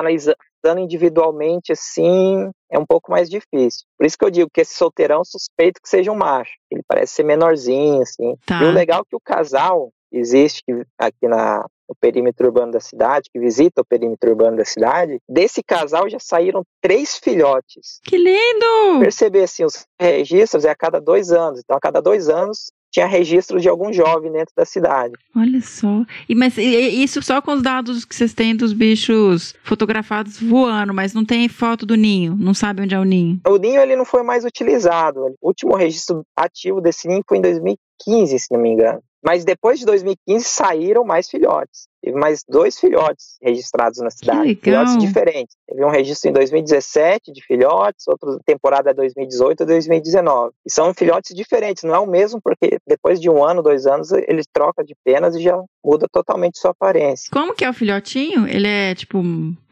analisando 0.65 0.81
individualmente, 0.81 1.73
assim, 1.73 2.51
é 2.71 2.79
um 2.79 2.87
pouco 2.87 3.11
mais 3.11 3.29
difícil. 3.29 3.87
Por 3.99 4.07
isso 4.07 4.17
que 4.19 4.25
eu 4.25 4.31
digo 4.31 4.51
que 4.53 4.61
esse 4.61 4.75
solteirão 4.75 5.25
suspeito 5.25 5.81
que 5.83 5.89
seja 5.89 6.11
um 6.11 6.17
macho. 6.17 6.53
Ele 6.71 6.83
parece 6.87 7.15
ser 7.15 7.23
menorzinho, 7.25 8.03
assim. 8.03 8.35
Tá. 8.47 8.63
E 8.63 8.67
o 8.67 8.73
legal 8.73 9.01
é 9.01 9.09
que 9.09 9.17
o 9.17 9.21
casal 9.21 9.91
existe 10.13 10.63
aqui 10.99 11.29
na, 11.29 11.65
no 11.89 11.95
perímetro 12.01 12.47
urbano 12.47 12.73
da 12.73 12.81
cidade, 12.81 13.29
que 13.33 13.39
visita 13.39 13.83
o 13.83 13.85
perímetro 13.85 14.31
urbano 14.31 14.57
da 14.57 14.65
cidade, 14.65 15.19
desse 15.29 15.63
casal 15.63 16.09
já 16.09 16.19
saíram 16.19 16.63
três 16.81 17.17
filhotes. 17.17 18.01
Que 18.05 18.17
lindo! 18.17 19.01
Perceber, 19.01 19.45
assim, 19.45 19.65
os 19.65 19.87
registros 20.01 20.65
é 20.65 20.71
a 20.71 20.77
cada 20.77 21.01
dois 21.01 21.31
anos. 21.33 21.61
Então, 21.61 21.77
a 21.77 21.81
cada 21.81 22.01
dois 22.01 22.29
anos, 22.29 22.71
tinha 22.97 23.07
registro 23.07 23.61
de 23.61 23.69
algum 23.69 23.93
jovem 23.93 24.33
dentro 24.33 24.55
da 24.57 24.65
cidade. 24.65 25.13
Olha 25.37 25.61
só. 25.61 26.03
E, 26.27 26.35
mas 26.35 26.57
isso 26.57 27.21
só 27.21 27.43
com 27.43 27.53
os 27.53 27.63
dados 27.63 28.07
que 28.07 28.15
vocês 28.15 28.33
têm 28.33 28.57
dos 28.57 28.73
bichos 28.73 29.55
fotografados 29.63 30.41
voando, 30.41 30.95
mas 30.95 31.13
não 31.13 31.23
tem 31.23 31.47
foto 31.47 31.85
do 31.85 31.95
ninho. 31.95 32.35
Não 32.35 32.55
sabe 32.55 32.83
onde 32.83 32.95
é 32.95 32.99
o 32.99 33.05
ninho. 33.05 33.39
O 33.47 33.59
ninho 33.59 33.83
ele 33.83 33.97
não 33.97 34.07
foi 34.07 34.23
mais 34.23 34.47
utilizado. 34.47 35.21
O 35.43 35.49
último 35.49 35.77
registro 35.77 36.25
ativo 36.35 36.81
desse 36.81 37.07
ninho 37.07 37.23
foi 37.29 37.37
em 37.37 37.43
2015, 38.05 38.39
se 38.39 38.53
não 38.53 38.61
me 38.61 38.71
engano. 38.71 39.03
Mas 39.25 39.45
depois 39.45 39.81
de 39.81 39.87
2015 39.87 40.45
saíram 40.45 41.05
mais 41.05 41.29
filhotes. 41.29 41.89
Teve 42.01 42.17
mais 42.17 42.45
dois 42.49 42.79
filhotes 42.79 43.37
registrados 43.43 43.99
na 43.99 44.09
cidade. 44.09 44.55
Filhotes 44.63 44.97
diferentes. 44.99 45.57
Teve 45.67 45.85
um 45.85 45.91
registro 45.91 46.31
em 46.31 46.33
2017 46.33 47.33
de 47.33 47.45
filhotes, 47.45 48.07
outra 48.07 48.39
temporada 48.47 48.91
é 48.91 48.95
2018 48.95 49.65
e 49.65 49.67
2019. 49.67 50.53
E 50.65 50.73
são 50.73 50.95
filhotes 50.95 51.35
diferentes, 51.35 51.83
não 51.83 51.95
é 51.97 51.99
o 51.99 52.07
mesmo, 52.07 52.41
porque 52.41 52.79
depois 52.87 53.21
de 53.21 53.29
um 53.29 53.43
ano, 53.45 53.65
dois 53.65 53.85
anos, 53.85 54.13
ele 54.13 54.43
troca 54.53 54.85
de 54.85 54.95
penas 55.05 55.35
e 55.35 55.43
já 55.43 55.61
muda 55.85 56.07
totalmente 56.13 56.61
sua 56.61 56.71
aparência. 56.71 57.29
Como 57.33 57.53
que 57.53 57.65
é 57.65 57.71
o 57.71 57.75
filhotinho? 57.75 58.47
Ele 58.47 58.69
é 58.69 58.95
tipo 58.95 59.21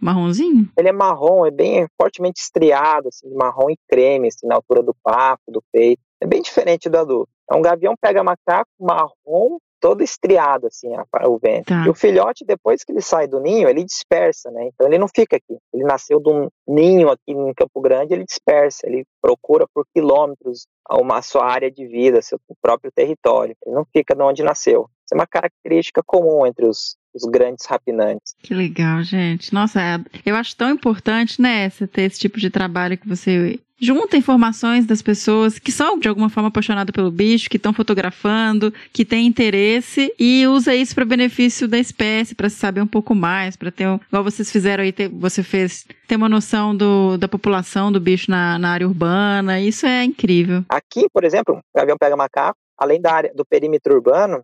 marronzinho? 0.01 0.69
Ele 0.77 0.89
é 0.89 0.93
marrom, 0.93 1.47
é 1.47 1.53
bem 1.53 1.87
fortemente 1.97 2.41
estriado, 2.41 3.07
assim, 3.07 3.33
marrom 3.33 3.71
e 3.71 3.77
creme, 3.89 4.27
assim, 4.27 4.49
na 4.49 4.57
altura 4.57 4.83
do 4.83 4.97
papo, 5.01 5.45
do 5.47 5.63
peito. 5.73 6.03
É 6.21 6.27
bem 6.27 6.43
diferente 6.43 6.89
do 6.89 6.99
adulto. 6.99 7.34
É 7.51 7.55
um 7.55 7.63
gavião 7.63 7.95
pega 8.01 8.23
macaco 8.25 8.71
marrom, 8.81 9.59
todo 9.81 10.03
estriado, 10.03 10.67
assim, 10.69 10.89
a- 10.95 11.29
o 11.29 11.39
vento. 11.39 11.67
Tá. 11.67 11.85
E 11.87 11.91
o 11.91 11.95
filhote, 11.95 12.43
depois 12.45 12.83
que 12.83 12.91
ele 12.91 13.03
sai 13.03 13.27
do 13.29 13.39
ninho, 13.39 13.69
ele 13.69 13.85
dispersa, 13.85 14.51
né? 14.51 14.69
Então 14.73 14.87
ele 14.87 14.97
não 14.99 15.09
fica 15.09 15.37
aqui. 15.37 15.59
Ele 15.75 15.85
nasceu 15.85 16.21
de 16.21 16.31
um 16.31 16.49
ninho 16.67 17.11
aqui 17.11 17.33
em 17.33 17.53
Campo 17.53 17.83
Grande, 17.83 18.15
ele 18.15 18.25
dispersa, 18.25 18.87
ele 18.87 19.05
procura 19.21 19.67
por 19.75 19.85
quilômetros 19.95 20.67
uma 20.91 21.21
sua 21.21 21.45
área 21.45 21.71
de 21.71 21.87
vida, 21.87 22.23
seu 22.23 22.39
próprio 22.63 22.91
território. 22.91 23.55
Ele 23.67 23.75
não 23.75 23.85
fica 23.93 24.15
de 24.15 24.23
onde 24.23 24.43
nasceu. 24.43 24.89
Isso 25.05 25.13
é 25.13 25.17
uma 25.17 25.27
característica 25.27 26.03
comum 26.07 26.47
entre 26.47 26.65
os, 26.67 26.97
os 27.15 27.25
grandes 27.31 27.67
rapinantes. 27.67 28.35
Que 28.43 28.55
legal, 28.55 29.03
gente. 29.03 29.53
Nossa, 29.53 29.83
é- 29.83 29.99
eu 30.25 30.35
acho 30.35 30.57
tão 30.57 30.71
importante, 30.71 31.43
né, 31.43 31.69
você 31.69 31.87
ter 31.87 32.03
esse 32.03 32.19
tipo 32.19 32.41
de 32.41 32.49
trabalho 32.49 32.97
que 32.97 33.07
você 33.07 33.61
junta 33.81 34.17
informações 34.17 34.87
das 34.87 35.03
pessoas 35.03 35.59
que 35.59 35.73
são 35.73 35.99
de 35.99 36.09
alguma 36.09 36.29
forma 36.29 36.49
apaixonadas 36.49 36.93
pelo 36.93 37.11
bicho, 37.11 37.51
que 37.51 37.57
estão 37.57 37.73
fotografando, 37.73 38.73
que 38.93 39.05
têm 39.05 39.27
interesse 39.27 40.13
e 40.19 40.47
usa 40.47 40.75
isso 40.75 40.95
para 40.95 41.05
benefício 41.05 41.67
da 41.67 41.79
espécie, 41.79 42.35
para 42.35 42.49
saber 42.49 42.81
um 42.81 42.87
pouco 42.87 43.15
mais, 43.15 43.57
para 43.57 43.71
ter, 43.71 43.85
igual 43.85 44.25
vocês 44.25 44.51
fizeram 44.51 44.85
aí, 44.85 44.93
ter, 44.93 45.09
você 45.09 45.43
fez, 45.43 45.87
ter 46.07 46.17
uma 46.17 46.29
noção 46.29 46.75
do, 46.75 47.17
da 47.17 47.29
população 47.29 47.91
do 47.91 48.01
bicho 48.01 48.31
na, 48.31 48.59
na 48.59 48.71
área 48.71 48.87
urbana. 48.87 49.61
Isso 49.61 49.87
é 49.87 50.05
incrível. 50.05 50.65
Aqui, 50.69 51.07
por 51.13 51.25
exemplo, 51.25 51.61
o 51.75 51.81
avião 51.81 51.97
pega 51.99 52.17
macaco, 52.17 52.59
além 52.79 53.01
da 53.01 53.13
área, 53.13 53.33
do 53.35 53.45
perímetro 53.45 53.95
urbano, 53.95 54.43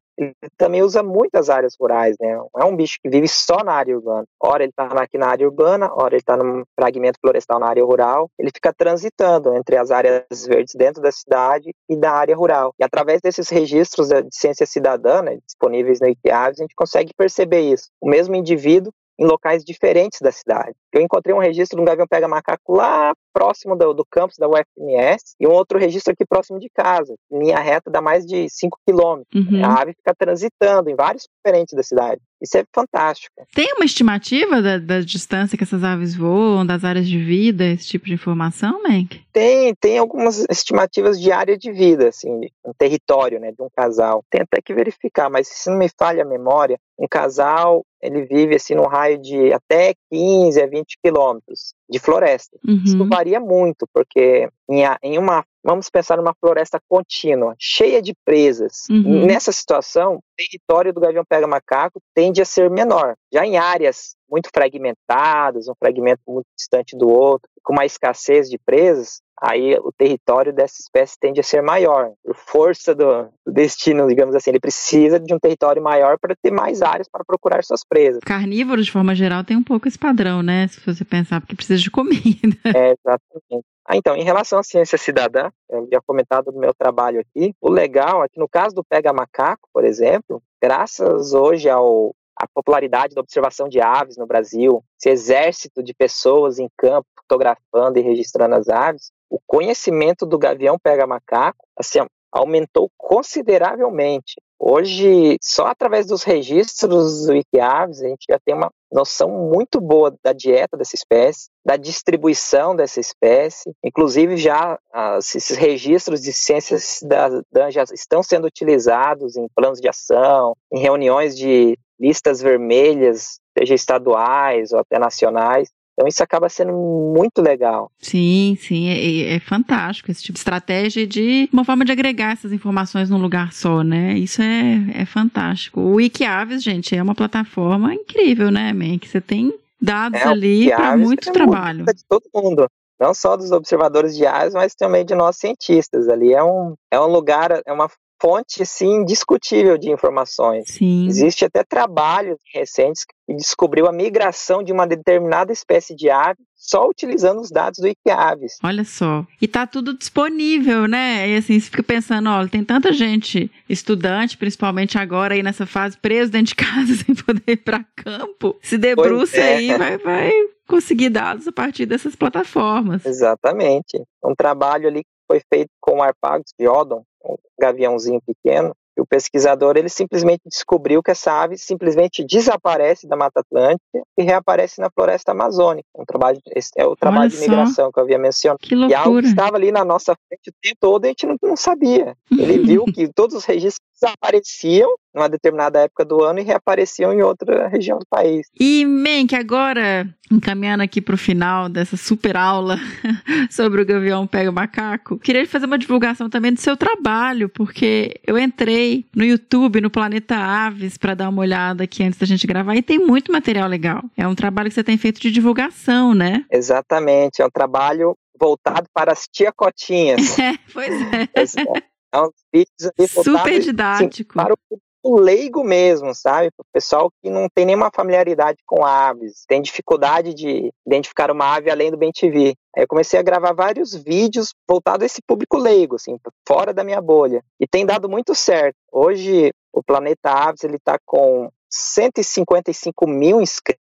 também 0.57 0.83
usa 0.83 1.03
muitas 1.03 1.49
áreas 1.49 1.75
rurais, 1.81 2.17
né? 2.21 2.39
É 2.59 2.65
um 2.65 2.77
bicho 2.77 2.99
que 3.03 3.09
vive 3.09 3.29
só 3.29 3.63
na 3.65 3.73
área 3.73 3.97
urbana. 3.97 4.25
Ora 4.41 4.63
ele 4.63 4.71
está 4.71 4.85
aqui 4.85 5.19
na 5.19 5.29
área 5.29 5.47
urbana, 5.47 5.91
ora 5.93 6.15
ele 6.15 6.21
está 6.21 6.37
num 6.37 6.65
fragmento 6.79 7.19
florestal 7.21 7.59
na 7.59 7.69
área 7.69 7.85
rural. 7.85 8.29
Ele 8.39 8.51
fica 8.55 8.73
transitando 8.73 9.55
entre 9.55 9.77
as 9.77 9.91
áreas 9.91 10.47
verdes 10.47 10.75
dentro 10.75 11.03
da 11.03 11.11
cidade 11.11 11.75
e 11.89 11.97
da 11.97 12.13
área 12.13 12.37
rural. 12.37 12.75
E 12.79 12.85
através 12.85 13.21
desses 13.21 13.49
registros 13.49 14.09
de 14.09 14.27
ciência 14.31 14.67
cidadã, 14.67 15.23
né, 15.23 15.39
disponíveis 15.47 16.01
no 16.01 16.09
ICAVES, 16.09 16.61
a 16.61 16.63
gente 16.63 16.75
consegue 16.75 17.13
perceber 17.17 17.61
isso. 17.61 17.89
O 18.01 18.09
mesmo 18.09 18.35
indivíduo 18.35 18.93
em 19.21 19.27
locais 19.27 19.63
diferentes 19.63 20.19
da 20.23 20.33
cidade. 20.33 20.75
Eu 20.91 21.03
encontrei 21.03 21.35
um 21.35 21.39
registro 21.39 21.77
de 21.77 21.83
um 21.83 21.85
gavião 21.85 22.07
pega-macaco 22.09 22.75
lá 22.75 23.13
próximo 23.33 23.77
do, 23.77 23.93
do, 23.93 24.05
campus 24.11 24.37
da 24.39 24.49
UFMS 24.49 25.37
e 25.39 25.47
um 25.47 25.53
outro 25.53 25.79
registro 25.79 26.13
aqui 26.13 26.25
próximo 26.25 26.59
de 26.59 26.69
casa. 26.71 27.15
Linha 27.31 27.59
reta 27.61 27.91
dá 27.91 28.01
mais 28.01 28.25
de 28.25 28.49
5 28.49 28.79
quilômetros. 28.87 29.47
Uhum. 29.47 29.65
A 29.65 29.83
ave 29.83 29.93
fica 29.93 30.15
transitando 30.19 30.89
em 30.89 30.97
vários 30.97 31.29
diferentes 31.37 31.75
da 31.75 31.83
cidade. 31.83 32.21
Isso 32.43 32.57
é 32.57 32.65
fantástico. 32.75 33.35
Tem 33.55 33.75
uma 33.75 33.85
estimativa 33.85 34.63
da, 34.63 34.79
da, 34.79 35.01
distância 35.01 35.59
que 35.59 35.65
essas 35.65 35.85
aves 35.85 36.17
voam, 36.17 36.65
das 36.65 36.85
áreas 36.85 37.07
de 37.07 37.19
vida, 37.19 37.67
esse 37.67 37.87
tipo 37.87 38.07
de 38.07 38.15
informação, 38.15 38.83
Mank? 38.83 39.23
Tem, 39.31 39.75
tem 39.75 39.99
algumas 39.99 40.47
estimativas 40.49 41.21
de 41.21 41.31
área 41.31 41.59
de 41.59 41.71
vida, 41.71 42.09
assim, 42.09 42.41
um 42.65 42.73
território, 42.77 43.39
né, 43.39 43.53
de 43.53 43.63
um 43.63 43.69
casal. 43.77 44.25
Tem 44.31 44.41
até 44.41 44.63
que 44.63 44.73
verificar, 44.73 45.29
mas 45.29 45.49
se 45.49 45.69
não 45.69 45.77
me 45.77 45.91
falha 45.99 46.23
a 46.23 46.27
memória, 46.27 46.79
um 46.99 47.07
casal, 47.07 47.85
ele 48.03 48.25
vive 48.25 48.57
assim 48.57 48.75
num 48.75 48.87
raio 48.87 49.19
de 49.19 49.53
até 49.53 49.95
15 50.11 50.63
a 50.63 50.67
20 50.67 50.99
quilômetros 51.03 51.75
de 51.89 51.99
floresta. 51.99 52.59
Uhum. 52.67 52.83
Isso 52.85 53.09
varia 53.09 53.41
muito, 53.41 53.87
porque 53.93 54.49
em, 54.69 54.83
em, 55.03 55.19
uma, 55.19 55.45
vamos 55.65 55.89
pensar 55.91 56.17
numa 56.17 56.35
floresta 56.41 56.81
contínua, 56.89 57.55
cheia 57.59 58.01
de 58.01 58.15
presas. 58.25 58.87
Uhum. 58.91 59.27
Nessa 59.27 59.53
situação, 59.53 60.17
o 60.17 60.23
território 60.37 60.93
do 60.93 61.01
gavião 61.01 61.25
pega-macaco 61.29 62.01
tende 62.15 62.41
a 62.41 62.45
ser 62.45 62.71
menor. 62.71 63.15
Já 63.33 63.45
em 63.47 63.57
áreas 63.59 64.17
muito 64.31 64.49
fragmentadas, 64.55 65.69
um 65.69 65.75
fragmento 65.79 66.23
muito 66.27 66.47
distante 66.57 66.97
do 66.97 67.09
outro, 67.09 67.49
com 67.63 67.73
uma 67.73 67.85
escassez 67.85 68.49
de 68.49 68.59
presas, 68.59 69.21
aí 69.41 69.75
o 69.79 69.93
território 69.93 70.53
dessa 70.53 70.81
espécie 70.81 71.17
tende 71.19 71.41
a 71.41 71.43
ser 71.43 71.63
maior. 71.63 72.13
Por 72.25 72.37
força 72.37 72.95
do, 72.95 73.29
do 73.45 73.53
destino, 73.53 74.07
digamos 74.07 74.35
assim, 74.35 74.51
ele 74.51 74.61
precisa 74.61 75.19
de 75.19 75.35
um 75.35 75.39
território 75.39 75.83
maior 75.83 76.19
para 76.19 76.35
ter 76.41 76.53
mais 76.53 76.83
áreas 76.83 77.09
para 77.09 77.25
procurar 77.25 77.65
suas 77.65 77.85
presas. 77.85 78.21
Carnívoro, 78.25 78.83
de 78.83 78.91
forma 78.91 79.15
geral, 79.15 79.43
tem 79.43 79.57
um 79.57 79.65
pouco 79.65 79.89
esse 79.89 79.99
padrão, 79.99 80.43
né? 80.43 80.69
Se 80.69 80.81
você 80.81 81.05
pensar, 81.05 81.41
porque 81.41 81.57
precisa 81.57 81.81
de 81.81 81.91
comida. 81.91 82.57
É, 82.65 82.95
exatamente. 82.95 83.67
Ah, 83.93 83.97
então, 83.97 84.15
em 84.15 84.23
relação 84.23 84.61
à 84.61 84.63
ciência 84.63 84.97
cidadã, 84.97 85.51
eu 85.69 85.89
já 85.93 86.01
comentado 86.01 86.53
do 86.53 86.61
meu 86.61 86.73
trabalho 86.73 87.19
aqui, 87.19 87.53
o 87.61 87.69
legal 87.69 88.23
é 88.23 88.29
que 88.29 88.39
no 88.39 88.49
caso 88.49 88.73
do 88.73 88.85
Pega 88.85 89.13
Macaco, 89.13 89.69
por 89.73 89.85
exemplo, 89.85 90.41
graças 90.63 91.35
hoje 91.35 91.69
ao 91.69 92.15
a 92.37 92.47
popularidade 92.55 93.17
da 93.17 93.21
observação 93.21 93.69
de 93.69 93.81
aves 93.81 94.17
no 94.17 94.29
Brasil, 94.29 94.83
esse 94.97 95.11
exército 95.11 95.83
de 95.83 95.93
pessoas 95.93 96.61
em 96.61 96.69
campo 96.79 97.09
fotografando 97.19 97.99
e 97.99 98.03
registrando 98.03 98.55
as 98.55 98.69
aves, 98.69 99.11
o 99.29 99.41
conhecimento 99.45 100.25
do 100.25 100.39
gavião 100.39 100.79
pega 100.81 101.05
macaco 101.05 101.67
assim, 101.77 101.99
aumentou 102.31 102.89
consideravelmente. 102.97 104.41
Hoje, 104.63 105.39
só 105.41 105.69
através 105.69 106.07
dos 106.07 106.23
registros 106.23 107.25
do 107.25 107.33
Wikiaves, 107.33 108.03
a 108.03 108.09
gente 108.09 108.27
já 108.29 108.39
tem 108.45 108.55
uma 108.55 108.71
noção 108.93 109.31
muito 109.51 109.81
boa 109.81 110.15
da 110.23 110.35
dieta 110.35 110.77
dessa 110.77 110.95
espécie, 110.95 111.49
da 111.65 111.79
distribuição 111.79 112.77
dessa 112.77 113.01
espécie. 113.01 113.73
Inclusive, 113.83 114.37
já 114.37 114.79
ah, 114.93 115.17
esses 115.19 115.57
registros 115.57 116.21
de 116.21 116.31
ciências 116.35 116.85
cidadãs 116.85 117.73
já 117.73 117.85
estão 117.85 118.23
sendo 118.23 118.47
utilizados 118.47 119.35
em 119.35 119.47
planos 119.55 119.81
de 119.81 119.89
ação, 119.89 120.55
em 120.71 120.79
reuniões 120.79 121.35
de 121.35 121.79
listas 121.99 122.43
vermelhas, 122.43 123.41
seja 123.57 123.75
estaduais 123.75 124.73
ou 124.73 124.81
até 124.81 124.99
nacionais, 124.99 125.71
então 126.01 126.09
isso 126.09 126.23
acaba 126.23 126.49
sendo 126.49 126.73
muito 126.73 127.43
legal. 127.43 127.93
Sim, 127.99 128.57
sim, 128.59 128.89
é, 128.89 129.35
é, 129.35 129.39
fantástico 129.41 130.11
esse 130.11 130.23
tipo 130.23 130.33
de 130.33 130.39
estratégia 130.39 131.07
de 131.07 131.47
uma 131.53 131.63
forma 131.63 131.85
de 131.85 131.93
agregar 131.93 132.33
essas 132.33 132.53
informações 132.53 133.11
num 133.11 133.19
lugar 133.19 133.53
só, 133.53 133.83
né? 133.83 134.15
Isso 134.15 134.41
é, 134.41 135.03
é 135.03 135.05
fantástico. 135.05 135.79
O 135.79 135.97
Wikiaves, 135.97 136.63
gente, 136.63 136.97
é 136.97 137.03
uma 137.03 137.15
plataforma 137.15 137.93
incrível, 137.95 138.51
né, 138.51 138.73
Man? 138.73 138.99
Que 138.99 139.09
você 139.09 139.21
tem 139.21 139.53
dados 139.79 140.19
é, 140.19 140.25
ali 140.25 140.71
para 140.71 140.97
muito 140.97 141.29
é 141.29 141.33
trabalho. 141.33 141.85
De 141.85 142.05
todo 142.09 142.23
mundo 142.35 142.67
não 142.99 143.15
só 143.15 143.35
dos 143.35 143.51
observadores 143.51 144.15
de 144.15 144.27
aves, 144.27 144.53
mas 144.53 144.75
também 144.75 145.07
de 145.07 145.15
nós 145.15 145.37
cientistas. 145.37 146.07
Ali 146.07 146.35
é 146.35 146.45
um, 146.45 146.75
é 146.91 147.01
um 147.01 147.07
lugar, 147.07 147.51
é 147.65 147.73
uma 147.73 147.89
fonte 148.21 148.65
sim 148.67 149.01
indiscutível 149.01 149.79
de 149.79 149.91
informações. 149.91 150.65
Sim. 150.69 151.07
Existe 151.07 151.45
até 151.45 151.65
trabalhos 151.65 152.39
recentes 152.53 153.05
que 153.05 153.35
descobriu 153.35 153.87
a 153.87 153.93
migração 153.93 154.63
de 154.63 154.73
uma 154.73 154.87
determinada 154.87 155.53
espécie 155.53 155.95
de 155.95 156.11
ave 156.11 156.39
só 156.55 156.87
utilizando 156.87 157.41
os 157.41 157.51
dados 157.51 157.79
do 157.79 157.87
Wikiaves. 157.87 158.59
Olha 158.63 158.85
só. 158.85 159.25
E 159.41 159.49
tá 159.49 159.67
tudo 159.67 159.97
disponível, 159.97 160.87
né? 160.87 161.29
E 161.29 161.37
assim, 161.37 161.59
você 161.59 161.71
fica 161.71 161.83
pensando, 161.83 162.29
olha, 162.29 162.49
tem 162.49 162.63
tanta 162.63 162.93
gente, 162.93 163.51
estudante, 163.69 164.37
principalmente 164.37 164.99
agora 164.99 165.35
aí 165.35 165.43
nessa 165.43 165.65
fase, 165.65 165.97
preso 165.97 166.31
dentro 166.31 166.49
de 166.49 166.57
casa 166.57 166.95
sem 167.03 167.15
poder 167.15 167.43
ir 167.47 167.57
para 167.57 167.85
campo. 167.97 168.59
Se 168.63 168.77
debruça 168.77 169.39
é. 169.39 169.57
aí, 169.57 169.79
vai, 169.79 169.99
vai 169.99 170.33
conseguir 170.69 171.09
dados 171.09 171.49
a 171.49 171.53
partir 171.53 171.87
dessas 171.87 172.15
plataformas. 172.15 173.07
Exatamente. 173.07 174.01
Um 174.23 174.35
trabalho 174.35 174.87
ali 174.87 175.03
que 175.03 175.11
foi 175.27 175.41
feito 175.53 175.71
com 175.81 175.99
o 175.99 176.03
Arpagos 176.03 176.53
Odon, 176.61 177.03
um 177.25 177.37
gaviãozinho 177.59 178.21
pequeno, 178.27 178.75
e 178.97 179.01
o 179.01 179.07
pesquisador 179.07 179.77
ele 179.77 179.89
simplesmente 179.89 180.43
descobriu 180.47 181.03
que 181.03 181.11
essa 181.11 181.33
ave 181.33 181.57
simplesmente 181.57 182.25
desaparece 182.25 183.09
da 183.09 183.17
Mata 183.17 183.41
Atlântica 183.41 184.03
e 184.19 184.23
reaparece 184.23 184.81
na 184.81 184.91
floresta 184.91 185.33
amazônica. 185.33 185.89
Um 185.97 186.05
trabalho, 186.05 186.39
esse 186.55 186.71
é 186.77 186.85
o 186.85 186.97
trabalho 186.97 187.23
Olha 187.23 187.31
de 187.31 187.39
migração 187.39 187.87
só. 187.87 187.93
que 187.93 187.99
eu 187.99 188.05
havia 188.05 188.19
mencionado. 188.19 188.59
Que 188.61 188.75
loucura. 188.75 188.93
E 188.93 189.03
algo 189.03 189.21
que 189.21 189.29
estava 189.29 189.57
ali 189.57 189.73
na 189.73 189.85
nossa 189.85 190.15
frente 190.29 190.51
o 190.51 190.55
tempo 190.61 190.77
todo 190.79 191.05
e 191.05 191.07
a 191.07 191.11
gente 191.11 191.27
não, 191.27 191.37
não 191.43 191.57
sabia. 191.57 192.15
Ele 192.31 192.59
viu 192.59 192.85
que 192.85 193.09
todos 193.13 193.35
os 193.35 193.45
registros 193.45 193.81
desapareciam 194.01 194.95
numa 195.15 195.29
determinada 195.29 195.81
época 195.81 196.05
do 196.05 196.23
ano 196.23 196.39
e 196.39 196.43
reapareciam 196.43 197.13
em 197.13 197.23
outra 197.23 197.69
região 197.69 197.99
do 197.99 198.07
país. 198.09 198.47
E, 198.59 198.85
Menk, 198.85 199.35
agora, 199.35 200.09
encaminhando 200.31 200.83
aqui 200.83 201.01
para 201.01 201.15
o 201.15 201.19
final 201.19 201.69
dessa 201.69 201.97
super 201.97 202.37
aula 202.37 202.79
sobre 203.51 203.83
o 203.83 203.85
Gavião 203.85 204.27
Pega 204.27 204.53
Macaco, 204.53 205.19
queria 205.19 205.47
fazer 205.47 205.67
uma 205.67 205.79
divulgação 205.79 206.31
também 206.31 206.53
do 206.53 206.61
seu 206.61 206.77
trabalho, 206.77 207.49
porque 207.49 208.21
eu 208.25 208.39
entrei 208.39 209.07
no 209.15 209.25
YouTube, 209.25 209.81
no 209.81 209.91
Planeta 209.91 210.37
Aves, 210.37 210.97
para 210.97 211.15
dar 211.15 211.29
uma 211.29 211.43
olhada 211.43 211.85
aqui 211.85 212.03
antes 212.05 212.19
da 212.19 212.27
gente 212.27 212.47
gravar, 212.47 212.77
e 212.77 212.83
tem 212.83 212.99
muito 212.99 213.33
material 213.33 213.69
legal. 213.69 214.03
É 214.17 214.27
um 214.27 214.35
trabalho 214.35 214.69
que 214.69 214.75
você 214.75 214.85
tem 214.85 214.97
feito 214.97 215.21
de 215.21 215.31
divulgação, 215.31 216.15
né? 216.15 216.45
Exatamente, 216.51 217.43
é 217.43 217.47
um 217.47 217.51
trabalho 217.51 218.17
voltado 218.39 218.87
para 218.95 219.13
as 219.13 219.27
tia 219.31 219.53
cotinhas. 219.53 220.21
É, 220.41 220.57
pois 220.73 220.93
é. 220.95 221.90
É 222.13 222.21
uns 222.21 222.35
vídeos 222.53 222.93
ali 222.99 223.09
Super 223.09 223.61
didático. 223.61 224.11
Assim, 224.11 224.25
para 224.25 224.55
o 225.03 225.19
leigo 225.19 225.65
mesmo, 225.65 226.15
sabe? 226.15 226.51
Para 226.51 226.63
o 226.63 226.73
pessoal 226.73 227.11
que 227.23 227.31
não 227.31 227.49
tem 227.49 227.65
nenhuma 227.65 227.91
familiaridade 227.95 228.59
com 228.67 228.85
aves, 228.85 229.45
tem 229.47 229.63
dificuldade 229.63 230.35
de 230.35 230.73
identificar 230.87 231.31
uma 231.31 231.55
ave 231.55 231.71
além 231.71 231.91
do 231.91 231.97
bem 231.97 232.13
TV. 232.13 232.55
Aí 232.77 232.83
eu 232.83 232.89
comecei 232.89 233.19
a 233.19 233.23
gravar 233.23 233.53
vários 233.53 233.95
vídeos 233.95 234.55
voltados 234.69 235.03
a 235.03 235.07
esse 235.07 235.23
público 235.27 235.57
leigo, 235.57 235.97
assim, 235.97 236.19
fora 236.47 236.75
da 236.75 236.85
minha 236.85 237.01
bolha. 237.01 237.43
E 237.59 237.67
tem 237.67 237.87
dado 237.87 238.09
muito 238.09 238.35
certo. 238.35 238.77
Hoje, 238.93 239.53
o 239.73 239.83
Planeta 239.83 240.31
Aves, 240.31 240.65
ele 240.65 240.77
está 240.77 240.99
com 241.05 241.51
155 241.71 243.07
mil 243.07 243.41
inscritos 243.41 243.90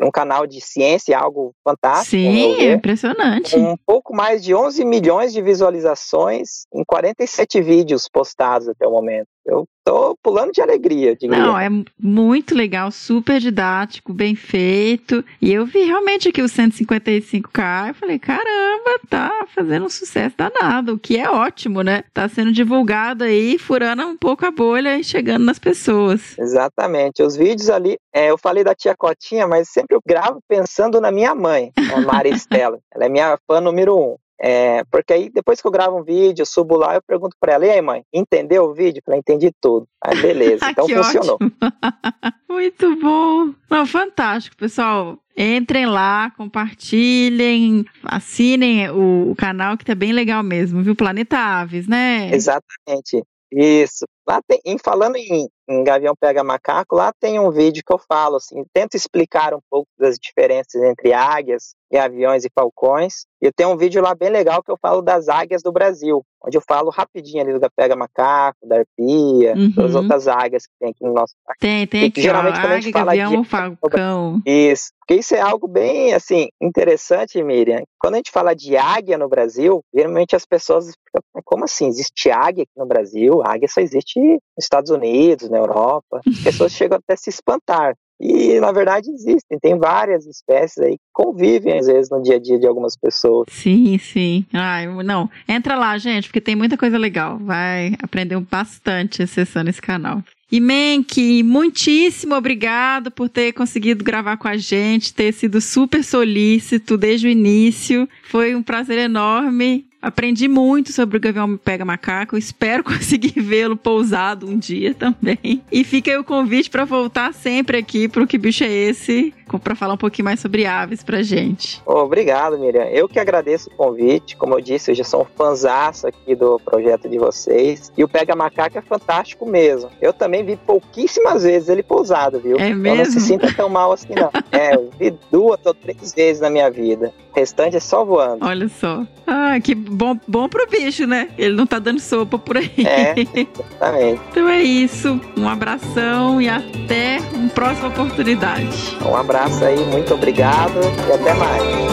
um 0.00 0.10
canal 0.10 0.46
de 0.46 0.60
ciência, 0.60 1.18
algo 1.18 1.54
fantástico. 1.62 2.10
Sim, 2.10 2.54
é 2.60 2.72
impressionante. 2.72 3.56
Um 3.56 3.76
pouco 3.76 4.14
mais 4.14 4.42
de 4.42 4.54
11 4.54 4.84
milhões 4.84 5.32
de 5.32 5.42
visualizações 5.42 6.66
em 6.72 6.84
47 6.84 7.60
vídeos 7.60 8.08
postados 8.08 8.68
até 8.68 8.86
o 8.86 8.90
momento. 8.90 9.28
Eu 9.46 9.66
tô 9.84 10.16
pulando 10.22 10.52
de 10.52 10.62
alegria, 10.62 11.14
diria. 11.14 11.36
Não, 11.36 11.58
é 11.58 11.68
muito 12.00 12.54
legal, 12.54 12.90
super 12.90 13.38
didático, 13.38 14.14
bem 14.14 14.34
feito. 14.34 15.22
E 15.40 15.52
eu 15.52 15.66
vi 15.66 15.84
realmente 15.84 16.28
aqui 16.28 16.40
o 16.40 16.46
155k, 16.46 17.88
eu 17.88 17.94
falei, 17.94 18.18
caramba, 18.18 18.98
tá 19.08 19.46
fazendo 19.54 19.84
um 19.84 19.90
sucesso 19.90 20.34
danado, 20.36 20.94
o 20.94 20.98
que 20.98 21.18
é 21.18 21.28
ótimo, 21.28 21.82
né? 21.82 22.04
Tá 22.14 22.28
sendo 22.28 22.52
divulgado 22.52 23.24
aí, 23.24 23.58
furando 23.58 24.06
um 24.06 24.16
pouco 24.16 24.46
a 24.46 24.50
bolha 24.50 24.98
e 24.98 25.04
chegando 25.04 25.44
nas 25.44 25.58
pessoas. 25.58 26.38
Exatamente. 26.38 27.22
Os 27.22 27.36
vídeos 27.36 27.68
ali, 27.68 27.98
é, 28.14 28.30
eu 28.30 28.38
falei 28.38 28.64
da 28.64 28.74
tia 28.74 28.94
Cotinha, 28.96 29.46
mas 29.46 29.68
sempre 29.68 29.94
eu 29.94 30.00
gravo 30.06 30.40
pensando 30.48 31.00
na 31.00 31.12
minha 31.12 31.34
mãe, 31.34 31.70
a 31.94 32.00
Mari 32.00 32.30
Estela. 32.30 32.78
Ela 32.94 33.04
é 33.04 33.08
minha 33.08 33.38
fã 33.46 33.60
número 33.60 33.94
um. 33.96 34.16
É, 34.40 34.82
porque 34.90 35.12
aí 35.12 35.30
depois 35.30 35.60
que 35.60 35.66
eu 35.66 35.70
gravo 35.70 35.98
um 35.98 36.02
vídeo, 36.02 36.44
subo 36.44 36.76
lá, 36.76 36.94
eu 36.94 37.02
pergunto 37.02 37.36
para 37.38 37.54
ela, 37.54 37.66
e 37.66 37.70
aí 37.70 37.80
mãe, 37.80 38.02
entendeu 38.12 38.64
o 38.64 38.74
vídeo? 38.74 39.02
Falei, 39.04 39.20
entendi 39.20 39.50
tudo. 39.60 39.86
Aí 40.02 40.20
beleza, 40.20 40.64
então 40.70 40.88
funcionou. 40.88 41.38
Muito 42.48 42.96
bom. 42.96 43.54
Não, 43.70 43.86
fantástico, 43.86 44.56
pessoal. 44.56 45.18
Entrem 45.36 45.86
lá, 45.86 46.30
compartilhem, 46.36 47.84
assinem 48.04 48.90
o, 48.90 49.32
o, 49.32 49.36
canal 49.36 49.76
que 49.76 49.84
tá 49.84 49.94
bem 49.94 50.12
legal 50.12 50.42
mesmo, 50.44 50.82
viu? 50.82 50.94
Planeta 50.94 51.36
Aves, 51.36 51.88
né? 51.88 52.30
Exatamente. 52.32 53.24
Isso. 53.52 54.04
Lá 54.26 54.40
tem, 54.46 54.60
em 54.64 54.78
falando 54.78 55.16
em, 55.16 55.48
em 55.68 55.84
Gavião 55.84 56.14
Pega 56.18 56.42
Macaco, 56.42 56.96
lá 56.96 57.12
tem 57.20 57.38
um 57.38 57.50
vídeo 57.50 57.82
que 57.86 57.92
eu 57.92 57.98
falo, 57.98 58.36
assim, 58.36 58.64
tento 58.72 58.96
explicar 58.96 59.54
um 59.54 59.60
pouco 59.70 59.88
das 59.98 60.16
diferenças 60.18 60.82
entre 60.82 61.12
águias, 61.12 61.74
gaviões 61.90 62.44
e 62.44 62.50
falcões. 62.54 63.26
E 63.40 63.46
eu 63.46 63.52
tenho 63.52 63.70
um 63.70 63.76
vídeo 63.76 64.02
lá 64.02 64.14
bem 64.14 64.30
legal 64.30 64.62
que 64.62 64.70
eu 64.70 64.78
falo 64.80 65.02
das 65.02 65.28
águias 65.28 65.62
do 65.62 65.70
Brasil, 65.70 66.24
onde 66.42 66.56
eu 66.56 66.62
falo 66.66 66.90
rapidinho 66.90 67.42
ali 67.42 67.58
do 67.58 67.70
Pega 67.76 67.94
Macaco, 67.94 68.66
da 68.66 68.78
arpia, 68.78 69.54
uhum. 69.54 69.70
das 69.70 69.94
outras 69.94 70.26
águias 70.26 70.66
que 70.66 70.72
tem 70.80 70.90
aqui 70.90 71.04
no 71.04 71.12
nosso 71.12 71.34
país. 71.44 71.58
Tem, 71.60 71.86
tem 71.86 72.06
aqui, 72.06 72.22
geralmente 72.22 72.56
ó, 72.56 72.60
quando 72.60 72.64
águia, 72.64 72.76
a 72.76 72.80
gente 72.80 72.92
fala 72.92 73.16
gavião, 73.16 73.42
de 73.42 73.48
falcão. 73.48 74.42
Isso. 74.46 74.92
Porque 75.06 75.20
isso 75.20 75.34
é 75.34 75.40
algo 75.40 75.68
bem, 75.68 76.14
assim, 76.14 76.48
interessante, 76.58 77.42
Miriam. 77.42 77.82
Quando 77.98 78.14
a 78.14 78.16
gente 78.16 78.30
fala 78.30 78.54
de 78.54 78.74
águia 78.74 79.18
no 79.18 79.28
Brasil, 79.28 79.82
geralmente 79.94 80.34
as 80.34 80.46
pessoas 80.46 80.86
ficam, 80.86 81.22
como 81.44 81.64
assim? 81.64 81.88
Existe 81.88 82.30
águia 82.30 82.62
aqui 82.62 82.72
no 82.74 82.86
Brasil? 82.86 83.42
A 83.42 83.52
águia 83.52 83.68
só 83.68 83.82
existe 83.82 84.18
nos 84.18 84.64
Estados 84.64 84.90
Unidos, 84.90 85.50
na 85.50 85.58
Europa. 85.58 86.22
As 86.26 86.42
pessoas 86.42 86.72
chegam 86.72 86.96
até 86.96 87.12
a 87.12 87.16
se 87.18 87.28
espantar. 87.28 87.94
E, 88.20 88.60
na 88.60 88.72
verdade, 88.72 89.10
existem. 89.10 89.58
Tem 89.60 89.78
várias 89.78 90.26
espécies 90.26 90.78
aí 90.78 90.92
que 90.92 91.04
convivem, 91.12 91.78
às 91.78 91.86
vezes, 91.86 92.10
no 92.10 92.22
dia 92.22 92.36
a 92.36 92.38
dia 92.38 92.58
de 92.58 92.66
algumas 92.66 92.96
pessoas. 92.96 93.46
Sim, 93.50 93.98
sim. 93.98 94.46
Ai, 94.52 94.86
não. 95.02 95.28
Entra 95.48 95.76
lá, 95.76 95.98
gente, 95.98 96.28
porque 96.28 96.40
tem 96.40 96.56
muita 96.56 96.76
coisa 96.76 96.96
legal. 96.96 97.38
Vai 97.38 97.94
aprender 98.02 98.38
bastante 98.40 99.22
acessando 99.22 99.70
esse 99.70 99.82
canal. 99.82 100.22
E 100.52 100.60
Menk, 100.60 101.42
muitíssimo 101.42 102.36
obrigado 102.36 103.10
por 103.10 103.28
ter 103.28 103.52
conseguido 103.52 104.04
gravar 104.04 104.36
com 104.36 104.46
a 104.46 104.56
gente, 104.56 105.12
ter 105.12 105.32
sido 105.32 105.60
super 105.60 106.04
solícito 106.04 106.96
desde 106.96 107.26
o 107.26 107.30
início. 107.30 108.08
Foi 108.30 108.54
um 108.54 108.62
prazer 108.62 108.98
enorme. 108.98 109.84
Aprendi 110.04 110.48
muito 110.48 110.92
sobre 110.92 111.16
o 111.16 111.20
Gavião 111.20 111.56
Pega 111.56 111.82
Macaco. 111.82 112.36
Espero 112.36 112.84
conseguir 112.84 113.40
vê-lo 113.40 113.74
pousado 113.74 114.46
um 114.46 114.58
dia 114.58 114.92
também. 114.92 115.62
E 115.72 115.82
fica 115.82 116.10
aí 116.10 116.18
o 116.18 116.22
convite 116.22 116.68
para 116.68 116.84
voltar 116.84 117.32
sempre 117.32 117.78
aqui 117.78 118.06
para 118.06 118.22
o 118.22 118.26
Que 118.26 118.36
Bicho 118.36 118.64
é 118.64 118.70
Esse? 118.70 119.32
Para 119.62 119.74
falar 119.74 119.94
um 119.94 119.98
pouquinho 119.98 120.24
mais 120.24 120.40
sobre 120.40 120.66
aves 120.66 121.02
pra 121.02 121.22
gente. 121.22 121.82
Obrigado, 121.86 122.58
Miriam. 122.58 122.84
Eu 122.84 123.08
que 123.08 123.18
agradeço 123.18 123.70
o 123.70 123.74
convite. 123.74 124.36
Como 124.36 124.54
eu 124.54 124.60
disse, 124.60 124.90
eu 124.90 124.94
já 124.94 125.04
sou 125.04 125.22
um 125.22 125.24
fanzaço 125.24 126.06
aqui 126.06 126.34
do 126.34 126.58
projeto 126.60 127.08
de 127.08 127.18
vocês. 127.18 127.92
E 127.96 128.04
o 128.04 128.08
Pega 128.08 128.34
Macaco 128.34 128.78
é 128.78 128.82
fantástico 128.82 129.46
mesmo. 129.46 129.90
Eu 130.00 130.12
também 130.12 130.44
vi 130.44 130.56
pouquíssimas 130.56 131.42
vezes 131.42 131.68
ele 131.68 131.82
pousado, 131.82 132.40
viu? 132.40 132.56
É 132.58 132.74
mesmo? 132.74 132.86
Eu 132.86 132.96
não 132.96 133.04
se 133.04 133.20
sinta 133.20 133.52
tão 133.52 133.68
mal 133.68 133.92
assim, 133.92 134.14
não. 134.14 134.30
é, 134.52 134.74
eu 134.74 134.90
vi 134.98 135.14
duas 135.30 135.60
ou 135.64 135.74
três 135.74 136.12
vezes 136.12 136.40
na 136.40 136.50
minha 136.50 136.70
vida. 136.70 137.12
O 137.34 137.38
restante 137.38 137.76
é 137.76 137.80
só 137.80 138.04
voando. 138.04 138.44
Olha 138.44 138.68
só. 138.68 139.04
Ah, 139.26 139.58
que 139.60 139.74
bom, 139.74 140.18
bom 140.28 140.48
pro 140.48 140.68
bicho, 140.68 141.06
né? 141.06 141.28
Ele 141.36 141.54
não 141.54 141.66
tá 141.66 141.78
dando 141.78 142.00
sopa 142.00 142.38
por 142.38 142.56
aí. 142.56 142.70
É, 142.84 143.14
exatamente. 143.34 144.20
então 144.30 144.48
é 144.48 144.62
isso. 144.62 145.20
Um 145.36 145.48
abração 145.48 146.40
e 146.40 146.48
até 146.48 147.18
uma 147.32 147.48
próxima 147.48 147.88
oportunidade. 147.88 148.96
Um 149.04 149.16
abraço 149.34 149.64
aí, 149.64 149.84
muito 149.86 150.14
obrigado 150.14 150.78
e 151.08 151.12
até 151.12 151.34
mais. 151.34 151.84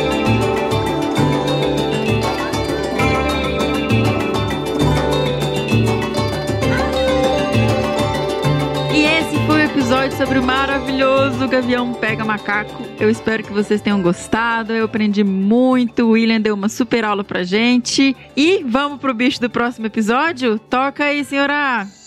episódio 9.72 10.18
sobre 10.18 10.40
o 10.40 10.44
maravilhoso 10.44 11.48
Gavião 11.48 11.94
Pega 11.94 12.24
Macaco. 12.24 12.84
Eu 13.00 13.10
espero 13.10 13.44
que 13.44 13.52
vocês 13.52 13.82
tenham 13.82 14.02
gostado. 14.02 14.74
Eu 14.74 14.86
aprendi 14.86 15.24
muito. 15.24 16.04
O 16.04 16.10
William 16.12 16.40
deu 16.40 16.56
uma 16.56 16.70
super 16.70 17.04
aula 17.04 17.24
pra 17.24 17.44
gente. 17.44 18.16
E 18.36 18.64
vamos 18.64 19.00
pro 19.00 19.14
bicho 19.14 19.40
do 19.40 19.50
próximo 19.50 19.88
episódio? 19.88 20.58
Toca 20.60 21.06
aí, 21.06 21.26
senhora! 21.26 22.01